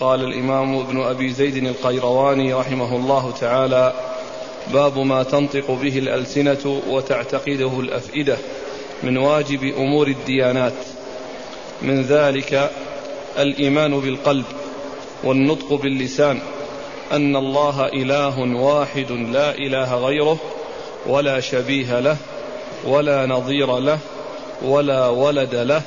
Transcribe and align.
قال 0.00 0.24
الإمام 0.24 0.78
ابن 0.78 1.02
أبي 1.02 1.32
زيد 1.32 1.56
القيرواني 1.56 2.54
رحمه 2.54 2.96
الله 2.96 3.30
تعالى 3.40 3.92
باب 4.72 4.98
ما 4.98 5.22
تنطق 5.22 5.70
به 5.70 5.98
الألسنة 5.98 6.80
وتعتقده 6.88 7.80
الأفئدة 7.80 8.36
من 9.02 9.16
واجب 9.16 9.64
أمور 9.64 10.06
الديانات. 10.08 10.72
من 11.82 12.02
ذلك 12.02 12.70
الإيمان 13.38 14.00
بالقلب 14.00 14.44
والنطق 15.24 15.74
باللسان 15.74 16.40
أن 17.12 17.36
الله 17.36 17.86
إله 17.86 18.40
واحد 18.40 19.12
لا 19.12 19.54
إله 19.54 19.94
غيره 19.94 20.38
ولا 21.06 21.40
شبيه 21.40 22.00
له 22.00 22.16
ولا 22.86 23.26
نظير 23.26 23.78
له 23.78 23.98
ولا 24.62 25.08
ولد 25.08 25.54
له 25.54 25.82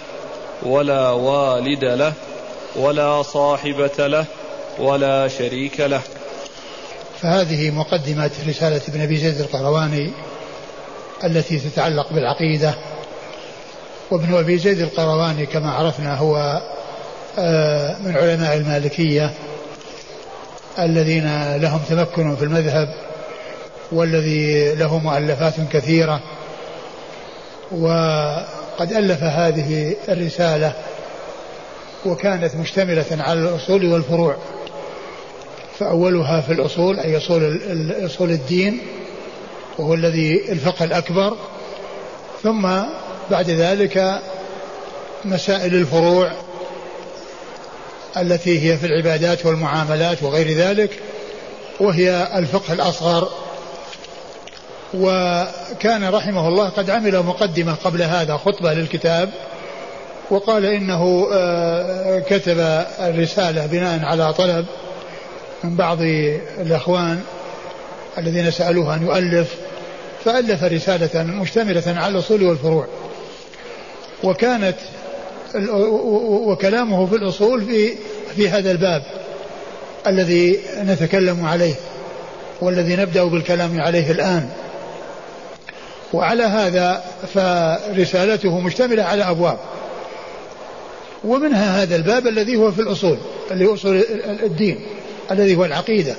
ولا 0.64 1.10
والد 1.10 1.86
له 1.86 2.14
ولا 2.76 3.22
صاحبة 3.22 4.08
له 4.08 4.26
ولا 4.80 5.28
شريك 5.28 5.80
له. 5.80 6.02
فهذه 7.22 7.72
مقدمة 7.72 8.32
رسالة 8.48 8.82
ابن 8.88 9.02
أبي 9.02 9.18
زيد 9.18 9.42
القرواني 9.42 10.12
التي 11.24 11.60
تتعلق 11.60 12.14
بالعقيدة. 12.14 12.76
وابن 14.12 14.38
أبي 14.38 14.58
زيد 14.58 14.80
القرواني 14.80 15.46
كما 15.46 15.72
عرفنا 15.72 16.16
هو 16.16 16.62
آه، 17.40 17.98
من 18.00 18.18
علماء 18.18 18.58
المالكية 18.58 19.34
الذين 20.80 21.56
لهم 21.56 21.80
تمكن 21.90 22.36
في 22.36 22.44
المذهب 22.44 22.88
والذي 23.92 24.76
له 24.76 24.98
مؤلفات 24.98 25.54
كثيرة. 25.72 26.22
وقد 27.72 28.94
ألف 28.94 29.24
هذه 29.24 29.96
الرسالة 30.10 30.74
وكانت 32.06 32.56
مشتملة 32.56 33.06
على 33.12 33.40
الأصول 33.40 33.86
والفروع. 33.86 34.36
فأولها 35.80 36.42
في 36.42 36.54
الأصول 36.54 37.00
أي 37.00 37.18
أصول 37.18 37.60
أصول 38.06 38.30
الدين 38.30 38.82
وهو 39.78 39.94
الذي 39.94 40.52
الفقه 40.52 40.86
الأكبر. 40.86 41.38
ثم 42.44 42.68
بعد 43.32 43.50
ذلك 43.50 44.22
مسائل 45.26 45.76
الفروع 45.76 46.32
التي 48.18 48.72
هي 48.72 48.78
في 48.78 48.86
العبادات 48.86 49.46
والمعاملات 49.46 50.24
وغير 50.24 50.58
ذلك 50.58 51.00
وهي 51.80 52.28
الفقه 52.36 52.74
الأصغر. 52.74 53.30
وكان 54.94 56.10
رحمه 56.10 56.48
الله 56.48 56.70
قد 56.70 56.90
عمل 56.90 57.24
مقدمة 57.24 57.74
قبل 57.74 58.02
هذا 58.02 58.38
خطبة 58.38 58.74
للكتاب. 58.74 59.30
وقال 60.30 60.66
إنه 60.66 61.28
آه، 61.34 62.20
كتب 62.20 62.60
الرسالة 63.00 63.66
بناء 63.66 64.06
على 64.06 64.34
طلب 64.34 64.66
من 65.64 65.76
بعض 65.76 65.98
الإخوان 66.62 67.22
الذين 68.18 68.52
سألوه 68.52 68.96
أن 68.96 69.04
يؤلف 69.04 69.56
فألف 70.26 70.64
رسالة 70.64 71.24
مشتملة 71.24 71.84
على 71.88 72.14
الأصول 72.14 72.44
والفروع. 72.44 72.88
وكانت 74.24 74.76
وكلامه 76.46 77.06
في 77.06 77.16
الأصول 77.16 77.66
في 77.66 77.96
في 78.36 78.50
هذا 78.50 78.72
الباب 78.72 79.04
الذي 80.08 80.60
نتكلم 80.78 81.46
عليه 81.46 81.76
والذي 82.62 82.96
نبدأ 82.96 83.24
بالكلام 83.24 83.82
عليه 83.82 84.12
الآن. 84.12 84.50
وعلى 86.14 86.44
هذا 86.44 87.04
فرسالته 87.34 88.60
مشتملة 88.60 89.04
على 89.04 89.24
أبواب. 89.30 89.58
ومنها 91.24 91.84
هذا 91.84 91.96
الباب 91.96 92.28
الذي 92.28 92.56
هو 92.56 92.72
في 92.72 92.82
الأصول 92.82 93.18
اللي 93.52 93.66
هو 93.66 93.74
أصول 93.74 94.04
الدين 94.44 94.80
الذي 95.32 95.56
هو 95.56 95.66
العقيدة. 95.66 96.16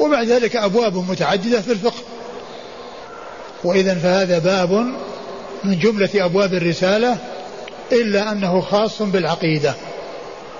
وبعد 0.00 0.26
ذلك 0.26 0.56
أبواب 0.56 0.96
متعددة 1.10 1.60
في 1.60 1.72
الفقه. 1.72 2.02
وإذا 3.64 3.94
فهذا 3.94 4.38
باب 4.38 4.72
من 5.64 5.78
جملة 5.78 6.10
أبواب 6.14 6.54
الرسالة 6.54 7.16
إلا 7.92 8.32
أنه 8.32 8.60
خاص 8.60 9.02
بالعقيدة 9.02 9.74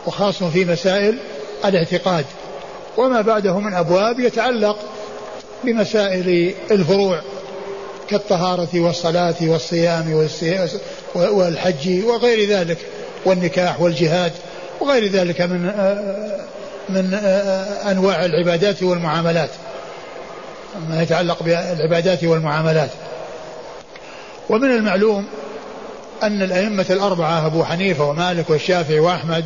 وخاص 0.06 0.42
في 0.42 0.64
مسائل 0.64 1.18
الاعتقاد. 1.64 2.24
وما 2.96 3.20
بعده 3.20 3.58
من 3.58 3.74
أبواب 3.74 4.20
يتعلق 4.20 4.78
بمسائل 5.64 6.54
الفروع 6.70 7.20
كالطهارة 8.08 8.68
والصلاة 8.74 9.36
والصيام 9.42 10.26
والحج 11.14 12.04
وغير 12.04 12.48
ذلك. 12.48 12.78
والنكاح 13.24 13.80
والجهاد 13.80 14.32
وغير 14.80 15.06
ذلك 15.06 15.40
من 15.40 15.62
من 16.88 17.14
أنواع 17.90 18.24
العبادات 18.24 18.82
والمعاملات. 18.82 19.50
ما 20.88 21.02
يتعلق 21.02 21.42
بالعبادات 21.42 22.24
والمعاملات. 22.24 22.90
ومن 24.48 24.70
المعلوم 24.70 25.26
أن 26.22 26.42
الأئمة 26.42 26.86
الأربعة 26.90 27.46
أبو 27.46 27.64
حنيفة 27.64 28.04
ومالك 28.08 28.50
والشافعي 28.50 28.98
وأحمد 28.98 29.44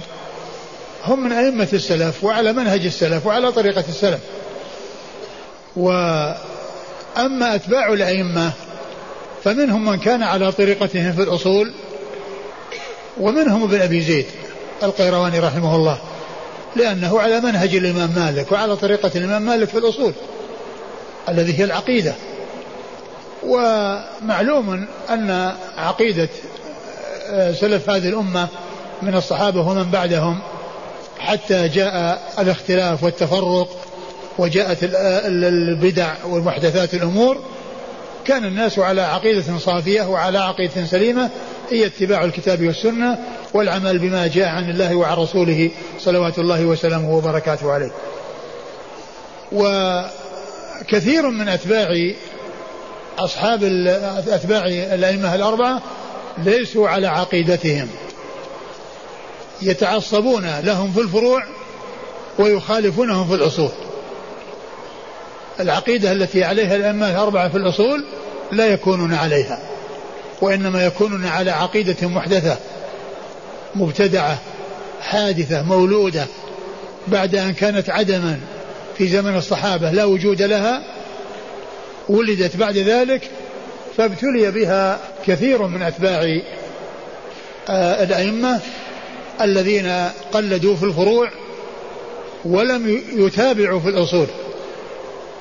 هم 1.05 1.25
من 1.25 1.33
أئمة 1.33 1.69
السلف 1.73 2.25
وعلى 2.25 2.53
منهج 2.53 2.87
السلف 2.87 3.27
وعلى 3.27 3.53
طريقة 3.53 3.85
السلف. 3.89 4.21
وأما 5.77 6.35
أتباع 7.55 7.93
الأئمة 7.93 8.53
فمنهم 9.45 9.85
من 9.85 9.99
كان 9.99 10.23
على 10.23 10.53
طريقتهم 10.53 11.13
في 11.13 11.23
الأصول 11.23 11.73
ومنهم 13.21 13.63
ابن 13.63 13.81
أبي 13.81 14.01
زيد 14.01 14.27
القيرواني 14.83 15.39
رحمه 15.39 15.77
الله 15.77 15.99
لأنه 16.77 17.21
على 17.21 17.41
منهج 17.41 17.75
الإمام 17.75 18.11
مالك 18.17 18.53
وعلى 18.53 18.77
طريقة 18.77 19.11
الإمام 19.15 19.43
مالك 19.43 19.69
في 19.69 19.79
الأصول 19.79 20.13
الذي 21.29 21.59
هي 21.59 21.65
العقيدة. 21.65 22.15
ومعلوم 23.47 24.87
أن 25.11 25.55
عقيدة 25.77 26.29
آه، 27.31 27.53
سلف 27.53 27.91
هذه 27.91 28.09
الأمة 28.09 28.49
من 29.03 29.15
الصحابة 29.15 29.61
ومن 29.61 29.91
بعدهم 29.91 30.39
حتى 31.19 31.69
جاء 31.69 32.23
الاختلاف 32.39 33.05
والتفرق 33.05 33.69
وجاءت 34.39 34.79
البدع 34.83 36.15
والمحدثات 36.25 36.95
الأمور 36.95 37.39
كان 38.25 38.45
الناس 38.45 38.79
على 38.79 39.03
عقيدة 39.03 39.59
صافية 39.59 40.03
وعلى 40.03 40.39
عقيدة 40.39 40.85
سليمة 40.85 41.31
هي 41.73 41.87
اتباع 41.87 42.25
الكتاب 42.25 42.67
والسنة 42.67 43.19
والعمل 43.55 43.99
بما 43.99 44.27
جاء 44.27 44.49
عن 44.49 44.71
الله 44.71 44.97
وعن 44.97 45.17
رسوله 45.17 45.71
صلوات 45.99 46.39
الله 46.39 46.65
وسلامه 46.65 47.17
وبركاته 47.17 47.73
عليه. 47.73 47.93
وكثير 49.53 51.31
من 51.31 51.49
أتباع 51.49 51.89
أصحاب 53.19 53.65
أتباع 54.29 54.67
الأئمة 54.67 55.35
الأربعة 55.35 55.83
ليسوا 56.39 56.89
على 56.89 57.07
عقيدتهم. 57.07 57.89
يتعصبون 59.63 60.61
لهم 60.63 60.93
في 60.93 61.01
الفروع 61.01 61.43
ويخالفونهم 62.39 63.29
في 63.29 63.35
الأصول. 63.35 63.71
العقيدة 65.61 66.13
التي 66.13 66.45
عليها 66.45 66.77
الأئمة 66.77 67.11
الأربعة 67.11 67.49
في 67.49 67.57
الأصول 67.57 68.05
لا 68.53 68.67
يكونون 68.67 69.15
عليها. 69.15 69.72
وإنما 70.43 70.85
يكونون 70.87 71.27
على 71.27 71.51
عقيدة 71.51 72.09
محدثة 72.09 72.57
مبتدعة 73.75 74.39
حادثة 75.01 75.63
مولودة 75.63 76.27
بعد 77.09 77.35
أن 77.35 77.55
كانت 77.55 77.91
عدما 77.91 78.41
في 78.99 79.09
زمن 79.09 79.37
الصحابة 79.37 79.91
لا 79.91 80.05
وجود 80.05 80.43
لها 80.43 80.83
ولدت 82.09 82.57
بعد 82.57 82.77
ذلك 82.77 83.31
فابتلي 83.97 84.51
بها 84.51 85.01
كثير 85.27 85.67
من 85.67 85.83
أتباع 85.83 86.41
آه، 87.69 88.03
الأئمة 88.03 88.61
الذين 89.41 90.09
قلدوا 90.33 90.77
في 90.77 90.83
الفروع 90.83 91.29
ولم 92.45 93.03
يتابعوا 93.13 93.81
في 93.81 93.89
الأصول 93.89 94.27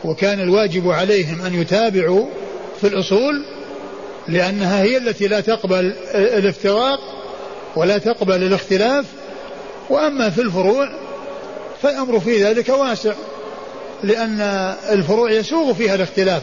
وكان 0.04 0.40
الواجب 0.40 0.90
عليهم 0.90 1.42
أن 1.42 1.62
يتابعوا 1.62 2.26
في 2.82 2.88
الأصول 2.88 3.46
لأنها 4.28 4.84
هي 4.84 4.98
التي 4.98 5.28
لا 5.28 5.40
تقبل 5.40 5.94
الافتراق 6.16 7.00
ولا 7.76 7.98
تقبل 7.98 8.44
الاختلاف. 8.44 9.06
وأما 9.90 10.30
في 10.30 10.42
الفروع 10.42 10.90
فالأمر 11.82 12.20
في 12.20 12.44
ذلك 12.44 12.70
واسع 12.70 13.14
لأن 14.04 14.42
الفروع 14.92 15.32
يسوغ 15.32 15.74
فيها 15.74 15.96
الاختلاف. 15.96 16.42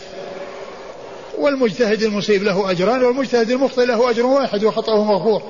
والمجتهد 1.38 2.02
المصيب 2.02 2.42
له 2.42 2.70
أجران 2.70 3.02
والمجتهد 3.02 3.50
المخطئ 3.50 3.84
له 3.84 4.10
أجر 4.10 4.26
واحد 4.26 4.64
وخطأه 4.64 5.04
مغفور. 5.04 5.42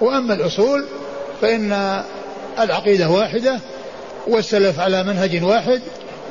وأما 0.00 0.34
الأصول 0.34 0.86
فإن 1.40 2.02
العقيدة 2.58 3.10
واحدة 3.10 3.60
والسلف 4.26 4.80
على 4.80 5.04
منهج 5.04 5.42
واحد 5.42 5.82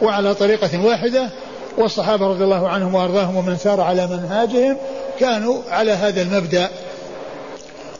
وعلى 0.02 0.36
طريقة 0.36 0.86
واحدة 0.86 1.30
والصحابة 1.78 2.28
رضي 2.28 2.44
الله 2.44 2.70
عنهم 2.70 2.96
وأرضاهم 2.96 3.36
ومن 3.36 3.58
سار 3.58 3.82
على 3.82 4.08
منهاجهم 4.08 4.78
كانوا 5.20 5.62
على 5.70 5.92
هذا 5.92 6.22
المبدأ. 6.22 6.70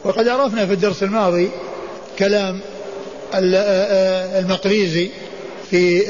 وقد 0.04 0.28
عرفنا 0.28 0.66
في 0.66 0.72
الدرس 0.72 1.02
الماضي 1.02 1.50
كلام 2.18 2.60
المقريزي 3.34 5.10
في 5.70 6.00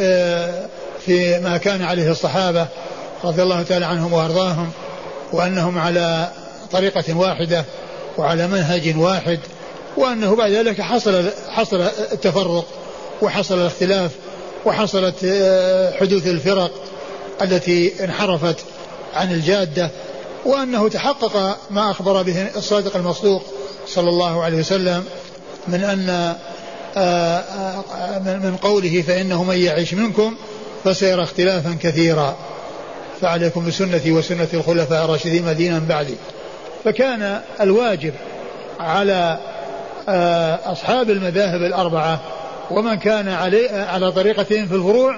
في 1.06 1.40
ما 1.40 1.56
كان 1.56 1.82
عليه 1.82 2.10
الصحابة 2.10 2.66
رضي 3.24 3.42
الله 3.42 3.62
تعالى 3.62 3.86
عنهم 3.86 4.12
وأرضاهم 4.12 4.70
وأنهم 5.32 5.78
على 5.78 6.28
طريقة 6.72 7.16
واحدة 7.16 7.64
وعلى 8.18 8.46
منهج 8.46 8.96
واحد 8.96 9.38
وأنه 9.96 10.36
بعد 10.36 10.50
ذلك 10.50 10.80
حصل 10.80 11.24
حصل 11.48 11.80
التفرق 12.12 12.66
وحصل 13.22 13.60
الاختلاف 13.60 14.10
وحصلت 14.66 15.14
حدوث 16.00 16.26
الفرق. 16.26 16.70
التي 17.42 18.04
انحرفت 18.04 18.56
عن 19.14 19.32
الجادة 19.32 19.90
وأنه 20.44 20.88
تحقق 20.88 21.58
ما 21.70 21.90
أخبر 21.90 22.22
به 22.22 22.46
الصادق 22.56 22.96
المصدوق 22.96 23.42
صلى 23.86 24.08
الله 24.08 24.42
عليه 24.42 24.58
وسلم 24.58 25.04
من 25.68 25.84
أن 25.84 26.34
آه، 26.96 27.00
آه، 27.00 28.18
من 28.18 28.56
قوله 28.56 29.02
فإنه 29.06 29.44
من 29.44 29.56
يعيش 29.56 29.94
منكم 29.94 30.36
فسيرى 30.84 31.22
اختلافا 31.22 31.76
كثيرا. 31.82 32.36
فعليكم 33.20 33.66
بسنتي 33.66 34.12
وسنة 34.12 34.48
الخلفاء 34.54 35.04
الراشدين 35.04 35.56
دينا 35.56 35.78
بعدي. 35.78 36.14
فكان 36.84 37.40
الواجب 37.60 38.12
على 38.80 39.38
آه، 40.08 40.72
أصحاب 40.72 41.10
المذاهب 41.10 41.62
الأربعة 41.62 42.20
ومن 42.70 42.94
كان 42.94 43.28
علي 43.28 43.68
على 43.68 44.12
طريقتهم 44.12 44.66
في 44.66 44.74
الفروع 44.74 45.16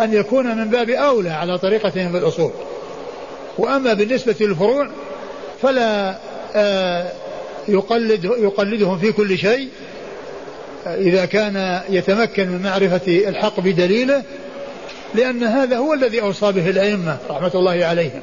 أن 0.00 0.14
يكون 0.14 0.56
من 0.58 0.64
باب 0.64 0.90
أولى 0.90 1.30
على 1.30 1.58
طريقتهم 1.58 2.12
في 2.12 2.18
الأصول. 2.18 2.50
وأما 3.58 3.94
بالنسبة 3.94 4.34
للفروع 4.40 4.88
فلا 5.62 6.18
يقلد 7.68 8.24
يقلدهم 8.24 8.98
في 8.98 9.12
كل 9.12 9.38
شيء. 9.38 9.68
إذا 10.86 11.24
كان 11.24 11.80
يتمكن 11.88 12.48
من 12.48 12.62
معرفة 12.62 13.28
الحق 13.28 13.60
بدليله 13.60 14.22
لأن 15.14 15.44
هذا 15.44 15.76
هو 15.76 15.94
الذي 15.94 16.20
أوصى 16.20 16.52
به 16.52 16.70
الأئمة 16.70 17.16
رحمة 17.30 17.50
الله 17.54 17.84
عليهم. 17.84 18.22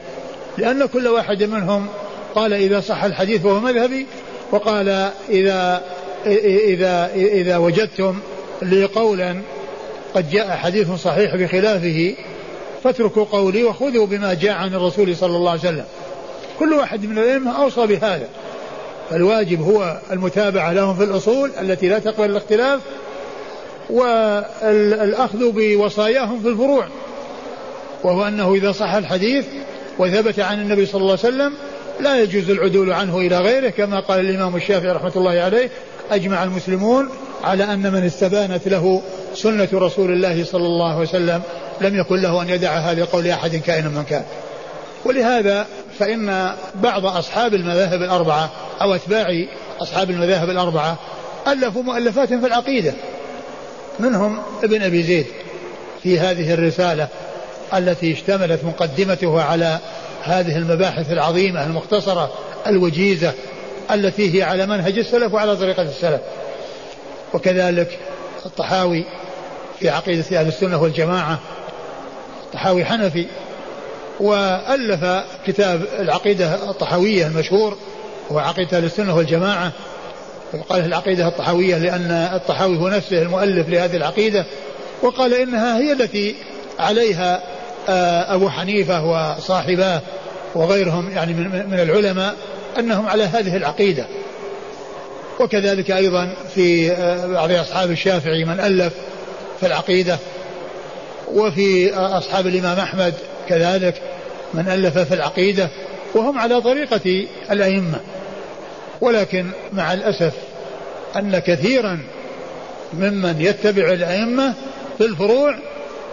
لأن 0.58 0.86
كل 0.86 1.08
واحد 1.08 1.44
منهم 1.44 1.88
قال 2.36 2.54
إذا 2.54 2.80
صح 2.80 3.04
الحديث 3.04 3.42
فهو 3.42 3.60
مذهبي 3.60 4.06
وقال 4.52 5.10
إذا 5.30 5.84
إذا 6.26 7.12
إذا 7.16 7.58
وجدتم 7.58 8.20
لي 8.62 8.86
قولا 8.86 9.42
قد 10.16 10.30
جاء 10.30 10.50
حديث 10.50 10.92
صحيح 10.92 11.36
بخلافه 11.36 12.16
فاتركوا 12.84 13.24
قولي 13.24 13.64
وخذوا 13.64 14.06
بما 14.06 14.34
جاء 14.34 14.54
عن 14.54 14.76
الرسول 14.76 15.16
صلى 15.16 15.36
الله 15.36 15.52
عليه 15.52 15.62
وسلم. 15.62 15.86
كل 16.60 16.74
واحد 16.74 17.06
من 17.06 17.18
الأئمة 17.18 17.64
أوصى 17.64 17.88
بهذا. 17.88 18.28
فالواجب 19.10 19.62
هو 19.62 19.98
المتابعة 20.12 20.74
لهم 20.74 20.96
في 20.96 21.04
الأصول 21.04 21.52
التي 21.62 21.88
لا 21.88 22.00
تقبل 22.00 22.30
الاختلاف 22.30 22.82
والأخذ 23.90 25.52
بوصاياهم 25.52 26.42
في 26.42 26.48
الفروع. 26.48 26.88
وهو 28.04 28.28
أنه 28.28 28.54
إذا 28.54 28.72
صح 28.72 28.94
الحديث 28.94 29.46
وثبت 30.00 30.40
عن 30.40 30.62
النبي 30.62 30.86
صلى 30.86 31.02
الله 31.02 31.18
عليه 31.24 31.36
وسلم 31.36 31.54
لا 32.00 32.22
يجوز 32.22 32.50
العدول 32.50 32.94
عنه 32.94 33.18
إلى 33.18 33.38
غيره 33.38 33.70
كما 33.70 34.00
قال 34.00 34.20
الإمام 34.20 34.56
الشافعي 34.56 34.92
رحمة 34.92 35.12
الله 35.16 35.32
عليه 35.32 35.70
أجمع 36.12 36.44
المسلمون 36.44 37.10
على 37.44 37.64
أن 37.64 37.94
من 37.94 38.06
استبانت 38.06 38.68
له 38.68 39.02
سنة 39.36 39.68
رسول 39.74 40.12
الله 40.12 40.46
صلى 40.46 40.66
الله 40.66 40.92
عليه 40.92 41.02
وسلم 41.02 41.42
لم 41.82 42.00
يكن 42.00 42.22
له 42.22 42.42
أن 42.42 42.50
يدعها 42.50 42.94
لقول 42.94 43.28
أحد 43.28 43.56
كائنا 43.56 43.90
من 43.90 44.04
كان. 44.04 44.24
ولهذا 45.06 45.68
فإن 46.00 46.56
بعض 46.76 47.06
أصحاب 47.06 47.54
المذاهب 47.54 48.02
الأربعة 48.02 48.50
أو 48.82 48.96
أتباع 48.96 49.28
أصحاب 49.82 50.10
المذاهب 50.10 50.50
الأربعة 50.50 50.98
ألفوا 51.48 51.84
مؤلفات 51.84 52.28
في 52.28 52.48
العقيدة. 52.48 52.94
منهم 54.00 54.40
ابن 54.64 54.82
أبي 54.82 55.04
زيد 55.04 55.26
في 56.04 56.20
هذه 56.20 56.54
الرسالة 56.54 57.08
التي 57.74 58.14
اشتملت 58.14 58.64
مقدمته 58.64 59.42
على 59.42 59.80
هذه 60.24 60.58
المباحث 60.58 61.12
العظيمة 61.12 61.66
المختصرة 61.66 62.34
الوجيزة 62.68 63.34
التي 63.92 64.38
هي 64.38 64.44
على 64.44 64.66
منهج 64.66 64.98
السلف 64.98 65.34
وعلى 65.34 65.56
طريقة 65.56 65.82
السلف. 65.84 66.22
وكذلك 67.34 68.00
الطحاوي 68.46 69.06
في 69.80 69.90
عقيدة 69.90 70.40
أهل 70.40 70.48
السنة 70.48 70.82
والجماعة 70.82 71.40
الطحاوي 72.44 72.86
حنفي 72.86 73.26
وألف 74.20 75.26
كتاب 75.48 75.82
العقيدة 76.00 76.70
الطحاوية 76.70 77.28
المشهور 77.28 77.78
هو 78.32 78.40
عقيدة 78.40 78.78
أهل 78.78 78.86
السنة 78.86 79.16
والجماعة. 79.16 79.72
وقال 80.54 80.86
العقيدة 80.86 81.28
الطحاوية 81.28 81.78
لأن 81.78 82.12
الطحاوي 82.12 82.78
هو 82.78 82.88
نفسه 82.88 83.22
المؤلف 83.22 83.70
لهذه 83.70 83.96
العقيدة؟ 83.96 84.46
وقال 85.02 85.34
إنها 85.34 85.78
هي 85.78 85.92
التي 85.92 86.36
عليها 86.80 87.44
آه، 87.90 88.36
أبو 88.36 88.50
حنيفة 88.50 89.06
وصاحباه 89.06 90.02
وغيرهم 90.56 91.12
يعني 91.12 91.34
من 91.34 91.80
العلماء. 91.80 92.36
أنهم 92.80 93.08
على 93.08 93.24
هذه 93.24 93.56
العقيدة. 93.56 94.06
وكذلك 95.40 95.92
أيضا 95.92 96.36
في 96.56 96.92
آه، 96.92 97.28
بعض 97.28 97.52
أصحاب 97.52 97.92
الشافعي 97.92 98.46
من 98.46 98.60
ألف 98.60 98.94
في 99.60 99.66
العقيدة 99.66 100.18
وفي 101.34 101.94
آه، 101.96 102.18
أصحاب 102.18 102.48
الإمام 102.48 102.80
أحمد 102.80 103.14
كذلك 103.50 104.02
من 104.54 104.68
ألف 104.68 104.98
في 104.98 105.14
العقيدة 105.14 105.70
وهم 106.16 106.40
على 106.40 106.62
طريقة 106.62 107.28
الأئمة. 107.52 108.00
ولكن 109.02 109.50
مع 109.74 109.94
الأسف 109.94 110.34
أن 111.16 111.40
كثيرا 111.40 112.00
ممن 112.94 113.42
يتبع 113.42 113.92
الأئمة 113.92 114.54
في 114.98 115.06
الفروع 115.06 115.56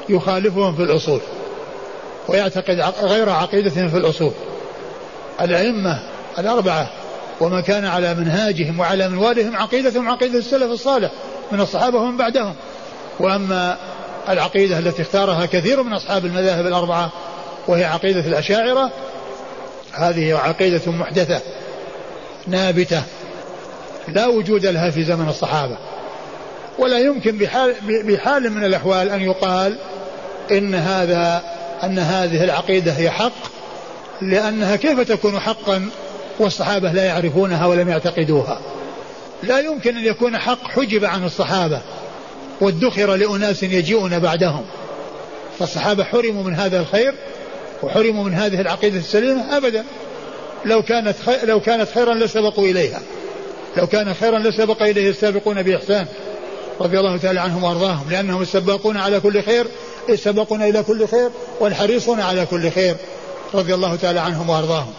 يخالفهم 0.09 0.77
في 0.77 0.83
الأصول 0.83 1.21
ويعتقد 2.29 2.81
غير 3.03 3.29
عقيدتهم 3.29 3.89
في 3.89 3.97
الأصول. 3.97 4.33
الأئمة 5.41 6.03
الأربعة 6.39 6.91
ومن 7.41 7.61
كان 7.61 7.85
على 7.85 8.15
منهاجهم 8.15 8.81
وعلى 8.81 9.09
منوالهم 9.09 9.57
عقيدتهم 9.57 10.09
عقيدة 10.09 10.39
السلف 10.39 10.71
الصالح 10.71 11.11
من 11.53 11.61
الصحابة 11.61 11.99
ومن 11.99 12.17
بعدهم. 12.17 12.55
وأما 13.21 13.77
العقيدة 14.29 14.79
التي 14.79 15.03
اختارها 15.03 15.47
كثير 15.47 15.83
من 15.83 15.93
أصحاب 15.93 16.25
المذاهب 16.27 16.67
الأربعة 16.67 17.13
وهي 17.69 17.85
عقيدة 17.85 18.21
الأشاعرة 18.21 18.91
هذه 19.93 20.37
عقيدة 20.37 20.93
محدثة 20.93 21.41
نابتة 22.47 23.03
لا 24.09 24.27
وجود 24.27 24.67
لها 24.67 24.91
في 24.91 25.05
زمن 25.05 25.29
الصحابة. 25.29 25.79
ولا 26.79 26.99
يمكن 26.99 27.39
بحال, 27.39 27.75
بحال 27.83 28.51
من 28.51 28.65
الأحوال 28.65 29.11
أن 29.11 29.21
يقال 29.21 29.77
إن 30.51 30.75
هذا 30.75 31.43
أن 31.83 31.99
هذه 31.99 32.45
العقيدة 32.45 32.93
هي 32.93 33.11
حق 33.11 33.33
لأنها 34.23 34.77
كيف 34.77 35.01
تكون 35.01 35.41
حقا؟ 35.41 35.89
والصحابة 36.41 36.93
لا 36.93 37.05
يعرفونها 37.05 37.67
ولم 37.67 37.89
يعتقدوها. 37.89 38.61
لا 39.43 39.61
يمكن 39.61 39.97
أن 39.97 40.05
يكون 40.05 40.39
حق 40.39 40.69
حجب 40.69 41.05
عن 41.05 41.25
الصحابة 41.25 41.81
وادخر 42.61 43.15
لأناس 43.15 43.63
يجيئون 43.63 44.19
بعدهم. 44.19 44.65
فالصحابة 45.59 46.05
حرموا 46.05 46.43
من 46.43 46.55
هذا 46.55 46.81
الخير 46.81 47.15
وحرموا 47.83 48.25
من 48.25 48.35
هذه 48.35 48.61
العقيدة 48.61 48.99
السليمة 48.99 49.57
أبدا. 49.57 49.85
لو 50.65 50.83
كانت 50.83 51.17
خير 51.27 51.47
لو 51.47 51.61
كانت 51.61 51.89
خيرا 51.95 52.15
لسبقوا 52.15 52.65
إليها. 52.65 53.01
لو 53.77 53.87
كان 53.87 54.15
خيرا 54.15 54.39
لسبق 54.39 54.83
إليه 54.83 55.11
السابقون 55.11 55.63
بإحسان 55.63 56.07
رضي 56.81 56.99
الله 56.99 57.17
تعالى 57.17 57.41
عنهم 57.41 57.65
وأرضاهم 57.65 58.11
لأنهم 58.11 58.43
السباقون 58.43 58.97
على 58.97 59.21
كل 59.21 59.43
خير 59.43 59.67
السباقون 60.09 60.63
إلى 60.63 60.83
كل 60.83 61.09
خير 61.09 61.31
والحريصون 61.61 62.21
على 62.21 62.47
كل 62.47 62.71
خير 62.71 62.97
رضي 63.55 63.75
الله 63.75 63.97
تعالى 63.97 64.21
عنهم 64.21 64.51
وأرضاهم. 64.51 64.93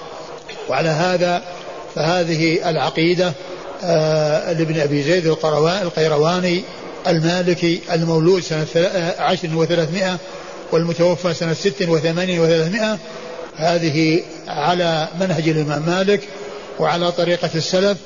وعلى 0.70 0.90
هذا 0.90 1.42
فهذه 1.96 2.70
العقيدة 2.70 3.34
آه 3.84 4.54
لابن 4.54 4.80
أبي 4.80 5.04
زيد 5.04 5.28
القيرواني 5.82 6.64
المالكي 7.08 7.80
المولود 7.92 8.42
سنة 8.42 8.68
عشر 9.20 9.50
وثلاثمائة 9.56 10.18
والمتوفى 10.72 11.34
سنة 11.34 11.54
ست 11.54 11.82
وثمانين 11.88 12.40
وثلاثمائة. 12.40 12.98
هذه 13.56 14.24
على 14.48 15.08
منهج 15.20 15.50
الإمام 15.50 15.84
مالك 15.88 16.22
وعلى 16.80 17.12
طريقة 17.12 17.50
السلف 17.56 17.98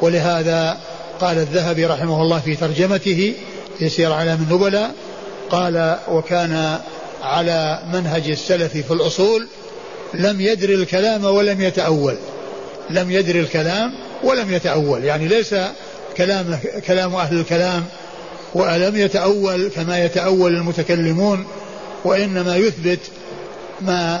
ولهذا 0.00 0.78
قال 1.20 1.38
الذهبي 1.38 1.86
رحمه 1.86 2.22
الله 2.22 2.40
في 2.40 2.56
ترجمته 2.56 3.34
في 3.78 3.88
سير 3.88 4.12
علام 4.12 4.46
النبلاء 4.50 4.94
قال 5.50 5.98
وكان 6.08 6.78
على 7.22 7.82
منهج 7.92 8.30
السلف 8.30 8.72
في 8.72 8.90
الأصول 8.90 9.48
لم 10.14 10.40
يدري 10.40 10.74
الكلام 10.74 11.24
ولم 11.24 11.60
يتأول. 11.60 12.16
لم 12.90 13.10
يدري 13.10 13.40
الكلام 13.40 13.92
ولم 14.24 14.52
يتأول. 14.52 15.04
يعني 15.04 15.28
ليس 15.28 15.54
كلام 16.16 16.58
كلام 16.86 17.14
أهل 17.14 17.40
الكلام 17.40 17.84
ولم 18.54 18.96
يتأول 18.96 19.68
كما 19.68 20.04
يتأول 20.04 20.54
المتكلمون 20.54 21.46
وإنما 22.04 22.56
يثبت 22.56 23.00
ما 23.80 24.20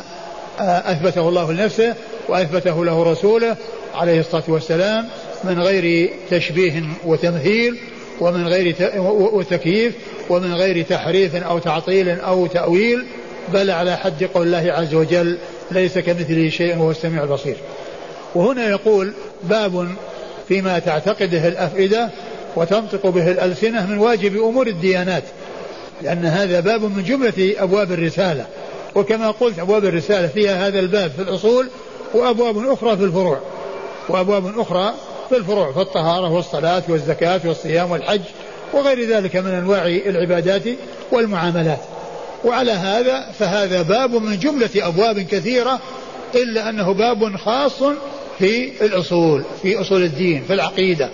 أثبته 0.60 1.28
الله 1.28 1.52
لنفسه 1.52 1.94
وأثبته 2.28 2.84
له 2.84 3.02
رسوله 3.02 3.56
عليه 3.94 4.20
الصلاة 4.20 4.44
والسلام 4.48 5.08
من 5.44 5.60
غير 5.60 6.10
تشبيه 6.30 6.82
وتمثيل 7.04 7.76
ومن 8.20 8.46
غير 8.46 8.74
وتكييف 9.32 9.94
ومن 10.30 10.54
غير 10.54 10.84
تحريف 10.84 11.34
أو 11.34 11.58
تعطيل 11.58 12.08
أو 12.08 12.46
تأويل 12.46 13.06
بل 13.52 13.70
على 13.70 13.96
حد 13.96 14.24
قول 14.24 14.46
الله 14.46 14.72
عز 14.72 14.94
وجل 14.94 15.38
ليس 15.72 15.98
كمثله 15.98 16.48
شيء 16.48 16.76
وهو 16.76 16.90
السميع 16.90 17.22
البصير. 17.22 17.56
وهنا 18.34 18.68
يقول 18.68 19.12
باب 19.42 19.88
فيما 20.48 20.78
تعتقده 20.78 21.48
الأفئدة 21.48 22.10
وتنطق 22.56 23.06
به 23.06 23.30
الألسنة 23.30 23.86
من 23.86 23.98
واجب 23.98 24.36
أمور 24.36 24.66
الديانات 24.66 25.22
لأن 26.02 26.24
هذا 26.24 26.60
باب 26.60 26.82
من 26.82 27.02
جملة 27.02 27.54
أبواب 27.58 27.92
الرسالة. 27.92 28.46
وكما 28.94 29.30
قلت 29.30 29.58
أبواب 29.58 29.84
الرسالة 29.84 30.28
فيها 30.28 30.68
هذا 30.68 30.80
الباب 30.80 31.10
في 31.10 31.22
الأصول 31.22 31.68
وأبواب 32.14 32.58
أخرى 32.68 32.96
في 32.96 33.04
الفروع. 33.04 33.38
وأبواب 34.08 34.58
أخرى 34.58 34.94
في 35.28 35.36
الفروع 35.36 35.72
في 35.72 35.80
الطهارة 35.80 36.32
والصلاة 36.32 36.82
والزكاة 36.88 37.40
والصيام 37.44 37.90
والحج 37.90 38.20
وغير 38.72 39.08
ذلك 39.08 39.36
من 39.36 39.50
أنواع 39.50 39.86
العبادات 39.86 40.62
والمعاملات. 41.12 41.80
وعلى 42.44 42.72
هذا 42.72 43.26
فهذا 43.38 43.82
باب 43.82 44.14
من 44.14 44.38
جملة 44.38 44.70
أبواب 44.76 45.20
كثيرة 45.20 45.80
إلا 46.34 46.68
أنه 46.68 46.92
باب 46.94 47.36
خاص 47.36 47.82
في 48.38 48.84
الأصول 48.86 49.44
في 49.62 49.80
أصول 49.80 50.02
الدين 50.02 50.42
في 50.46 50.54
العقيدة. 50.54 51.08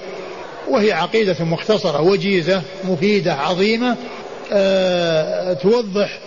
وهي 0.69 0.93
عقيدة 0.93 1.45
مختصرة 1.45 2.01
وجيزة 2.01 2.63
مفيدة 2.85 3.35
عظيمة 3.35 3.97
أه 4.53 5.53
توضح 5.53 6.19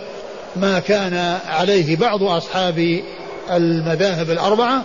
ما 0.56 0.80
كان 0.80 1.38
عليه 1.48 1.96
بعض 1.96 2.24
أصحاب 2.24 3.02
المذاهب 3.52 4.32
الأربعة 4.32 4.84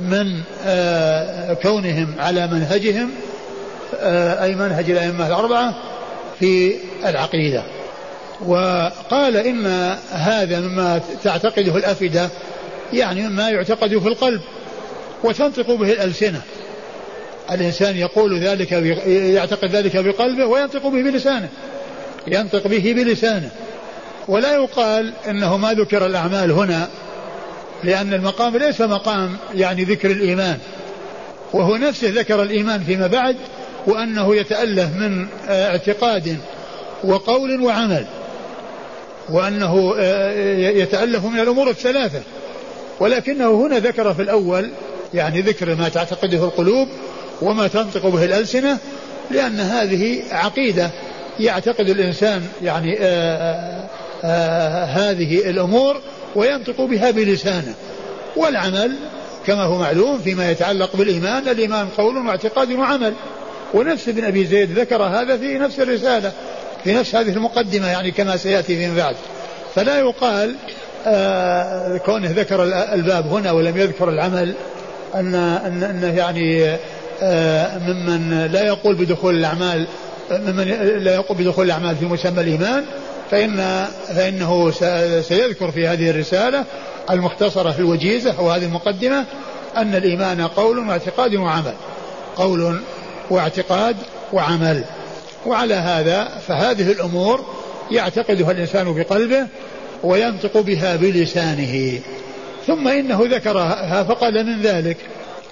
من 0.00 0.40
أه 0.66 1.54
كونهم 1.54 2.14
على 2.18 2.46
منهجهم 2.46 3.10
أه 4.00 4.44
أي 4.44 4.54
منهج 4.54 4.90
الأئمة 4.90 5.26
الأربعة 5.26 5.74
في 6.40 6.74
العقيدة. 7.06 7.62
وقال 8.46 9.36
إن 9.36 9.66
هذا 10.10 10.60
مما 10.60 11.00
تعتقده 11.24 11.76
الأفئدة 11.76 12.28
يعني 12.92 13.28
مما 13.28 13.50
يعتقد 13.50 13.98
في 13.98 14.08
القلب 14.08 14.40
وتنطق 15.24 15.70
به 15.70 15.92
الألسنة. 15.92 16.42
الإنسان 17.50 17.96
يقول 17.96 18.38
ذلك 18.38 18.72
يعتقد 19.06 19.76
ذلك 19.76 19.96
بقلبه 19.96 20.46
وينطق 20.46 20.86
به 20.86 21.02
بلسانه 21.02 21.48
ينطق 22.26 22.66
به 22.66 22.94
بلسانه. 22.96 23.50
ولا 24.28 24.54
يقال 24.54 25.12
إنه 25.28 25.56
ما 25.56 25.72
ذكر 25.72 26.06
الأعمال 26.06 26.50
هنا 26.50 26.88
لأن 27.84 28.14
المقام 28.14 28.56
ليس 28.56 28.80
مقام 28.80 29.36
يعني 29.54 29.84
ذكر 29.84 30.10
الإيمان. 30.10 30.58
وهو 31.52 31.76
نفسه 31.76 32.08
ذكر 32.10 32.42
الإيمان 32.42 32.80
فيما 32.84 33.06
بعد 33.06 33.36
وأنه 33.86 34.36
يتألف 34.36 34.96
من 34.96 35.26
اعتقاد 35.48 36.36
وقول 37.04 37.62
وعمل. 37.62 38.06
وأنه 39.32 39.96
يتألف 40.80 41.24
من 41.24 41.40
الأمور 41.40 41.70
الثلاثة. 41.70 42.22
ولكنه 43.00 43.66
هنا 43.66 43.78
ذكر 43.78 44.14
في 44.14 44.22
الأول 44.22 44.70
يعني 45.14 45.40
ذكر 45.40 45.74
ما 45.74 45.88
تعتقده 45.88 46.44
القلوب 46.44 46.88
وما 47.42 47.68
تنطق 47.68 48.06
به 48.06 48.24
الألسنة 48.24 48.78
لأن 49.30 49.60
هذه 49.60 50.22
عقيدة 50.30 50.90
يعتقد 51.40 51.88
الإنسان 51.88 52.42
يعني 52.62 52.98
آآ 53.00 53.02
آآ 53.04 53.88
آآ 54.24 54.84
هذه 54.84 55.50
الأمور 55.50 56.00
وينطق 56.34 56.80
بها 56.80 57.10
بلسانه. 57.10 57.74
والعمل 58.36 58.92
كما 59.46 59.62
هو 59.62 59.78
معلوم 59.78 60.18
فيما 60.18 60.50
يتعلق 60.50 60.96
بالإيمان 60.96 61.48
الإيمان 61.48 61.88
قول 61.98 62.16
واعتقاد 62.16 62.72
وعمل. 62.72 63.12
ونفس 63.74 64.08
ابن 64.08 64.24
أبي 64.24 64.46
زيد 64.46 64.78
ذكر 64.78 65.02
هذا 65.02 65.36
في 65.36 65.58
نفس 65.58 65.80
الرسالة. 65.80 66.32
في 66.84 66.94
نفس 66.94 67.14
هذه 67.14 67.28
المقدمة 67.28 67.86
يعني 67.86 68.10
كما 68.10 68.36
سيأتي 68.36 68.76
فيما 68.76 68.96
بعد. 68.96 69.16
فلا 69.74 69.98
يقال 69.98 70.54
كونه 72.06 72.30
ذكر 72.30 72.62
الباب 72.94 73.26
هنا 73.26 73.52
ولم 73.52 73.76
يذكر 73.76 74.08
العمل 74.08 74.54
أن 75.14 75.34
أن 75.34 75.82
أنه 75.82 76.16
يعني 76.16 76.76
ممن 77.88 78.48
لا 78.52 78.66
يقول 78.66 78.94
بدخول 78.94 79.34
الأعمال 79.34 79.86
ممن 80.30 80.64
لا 81.04 81.14
يقول 81.14 81.38
بدخول 81.38 81.66
الأعمال 81.66 81.96
في 81.96 82.04
مسمى 82.04 82.40
الإيمان 82.40 82.84
فإن 83.30 83.86
فإنه 84.16 84.70
سيذكر 85.22 85.70
في 85.70 85.86
هذه 85.86 86.10
الرسالة 86.10 86.64
المختصرة 87.10 87.70
في 87.70 87.78
الوجيزة 87.78 88.38
أو 88.38 88.50
هذه 88.50 88.64
المقدمة 88.64 89.24
أن 89.76 89.94
الإيمان 89.94 90.40
قول 90.40 90.78
واعتقاد 90.78 91.34
وعمل. 91.34 91.74
قول 92.36 92.80
واعتقاد 93.30 93.96
وعمل. 94.32 94.84
وعلى 95.46 95.74
هذا 95.74 96.24
فهذه 96.24 96.92
الأمور 96.92 97.44
يعتقدها 97.90 98.50
الإنسان 98.50 98.94
بقلبه 98.94 99.46
وينطق 100.02 100.60
بها 100.60 100.96
بلسانه. 100.96 102.00
ثم 102.66 102.88
إنه 102.88 103.20
ذكرها 103.22 104.04
فقال 104.04 104.46
من 104.46 104.62
ذلك؟ 104.62 104.96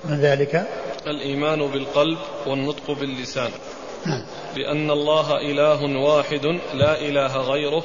من 0.04 0.20
ذلك؟ 0.20 0.66
الإيمان 1.06 1.66
بالقلب 1.66 2.18
والنطق 2.46 2.90
باللسان. 2.90 3.50
نعم. 4.06 4.22
بأن 4.56 4.90
الله 4.90 5.36
إله 5.50 5.98
واحد 6.04 6.46
لا 6.74 7.00
إله 7.00 7.36
غيره. 7.36 7.84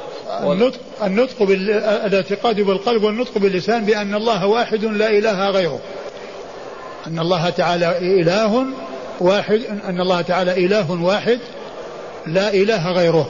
النطق, 0.52 0.80
النطق 1.04 1.44
بالاعتقاد 1.44 2.62
بالقلب 2.62 3.04
والنطق 3.04 3.38
باللسان 3.38 3.86
بأن 3.86 4.16
الله 4.16 4.46
واحد 4.48 4.86
لا 4.86 5.10
إله 5.10 5.50
غيره. 5.50 5.80
أن 7.08 7.20
الله 7.20 7.50
تعالى 7.50 7.98
إله 8.22 8.66
واحد 9.20 9.62
أن 9.86 10.02
الله 10.02 10.22
تعالى 10.22 10.66
إله 10.66 10.92
واحد 10.92 11.40
لا 12.27 12.53
إله 12.53 12.91
غيره. 12.91 13.29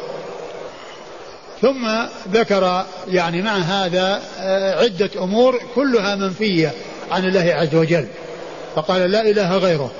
ثم 1.61 1.87
ذكر 2.33 2.85
يعني 3.07 3.41
مع 3.41 3.57
هذا 3.57 4.21
عدة 4.81 5.09
أمور 5.23 5.61
كلها 5.75 6.15
منفية 6.15 6.71
عن 7.11 7.25
الله 7.25 7.53
عز 7.53 7.75
وجل. 7.75 8.07
فقال 8.75 9.11
لا 9.11 9.21
إله 9.21 9.57
غيره. 9.57 9.91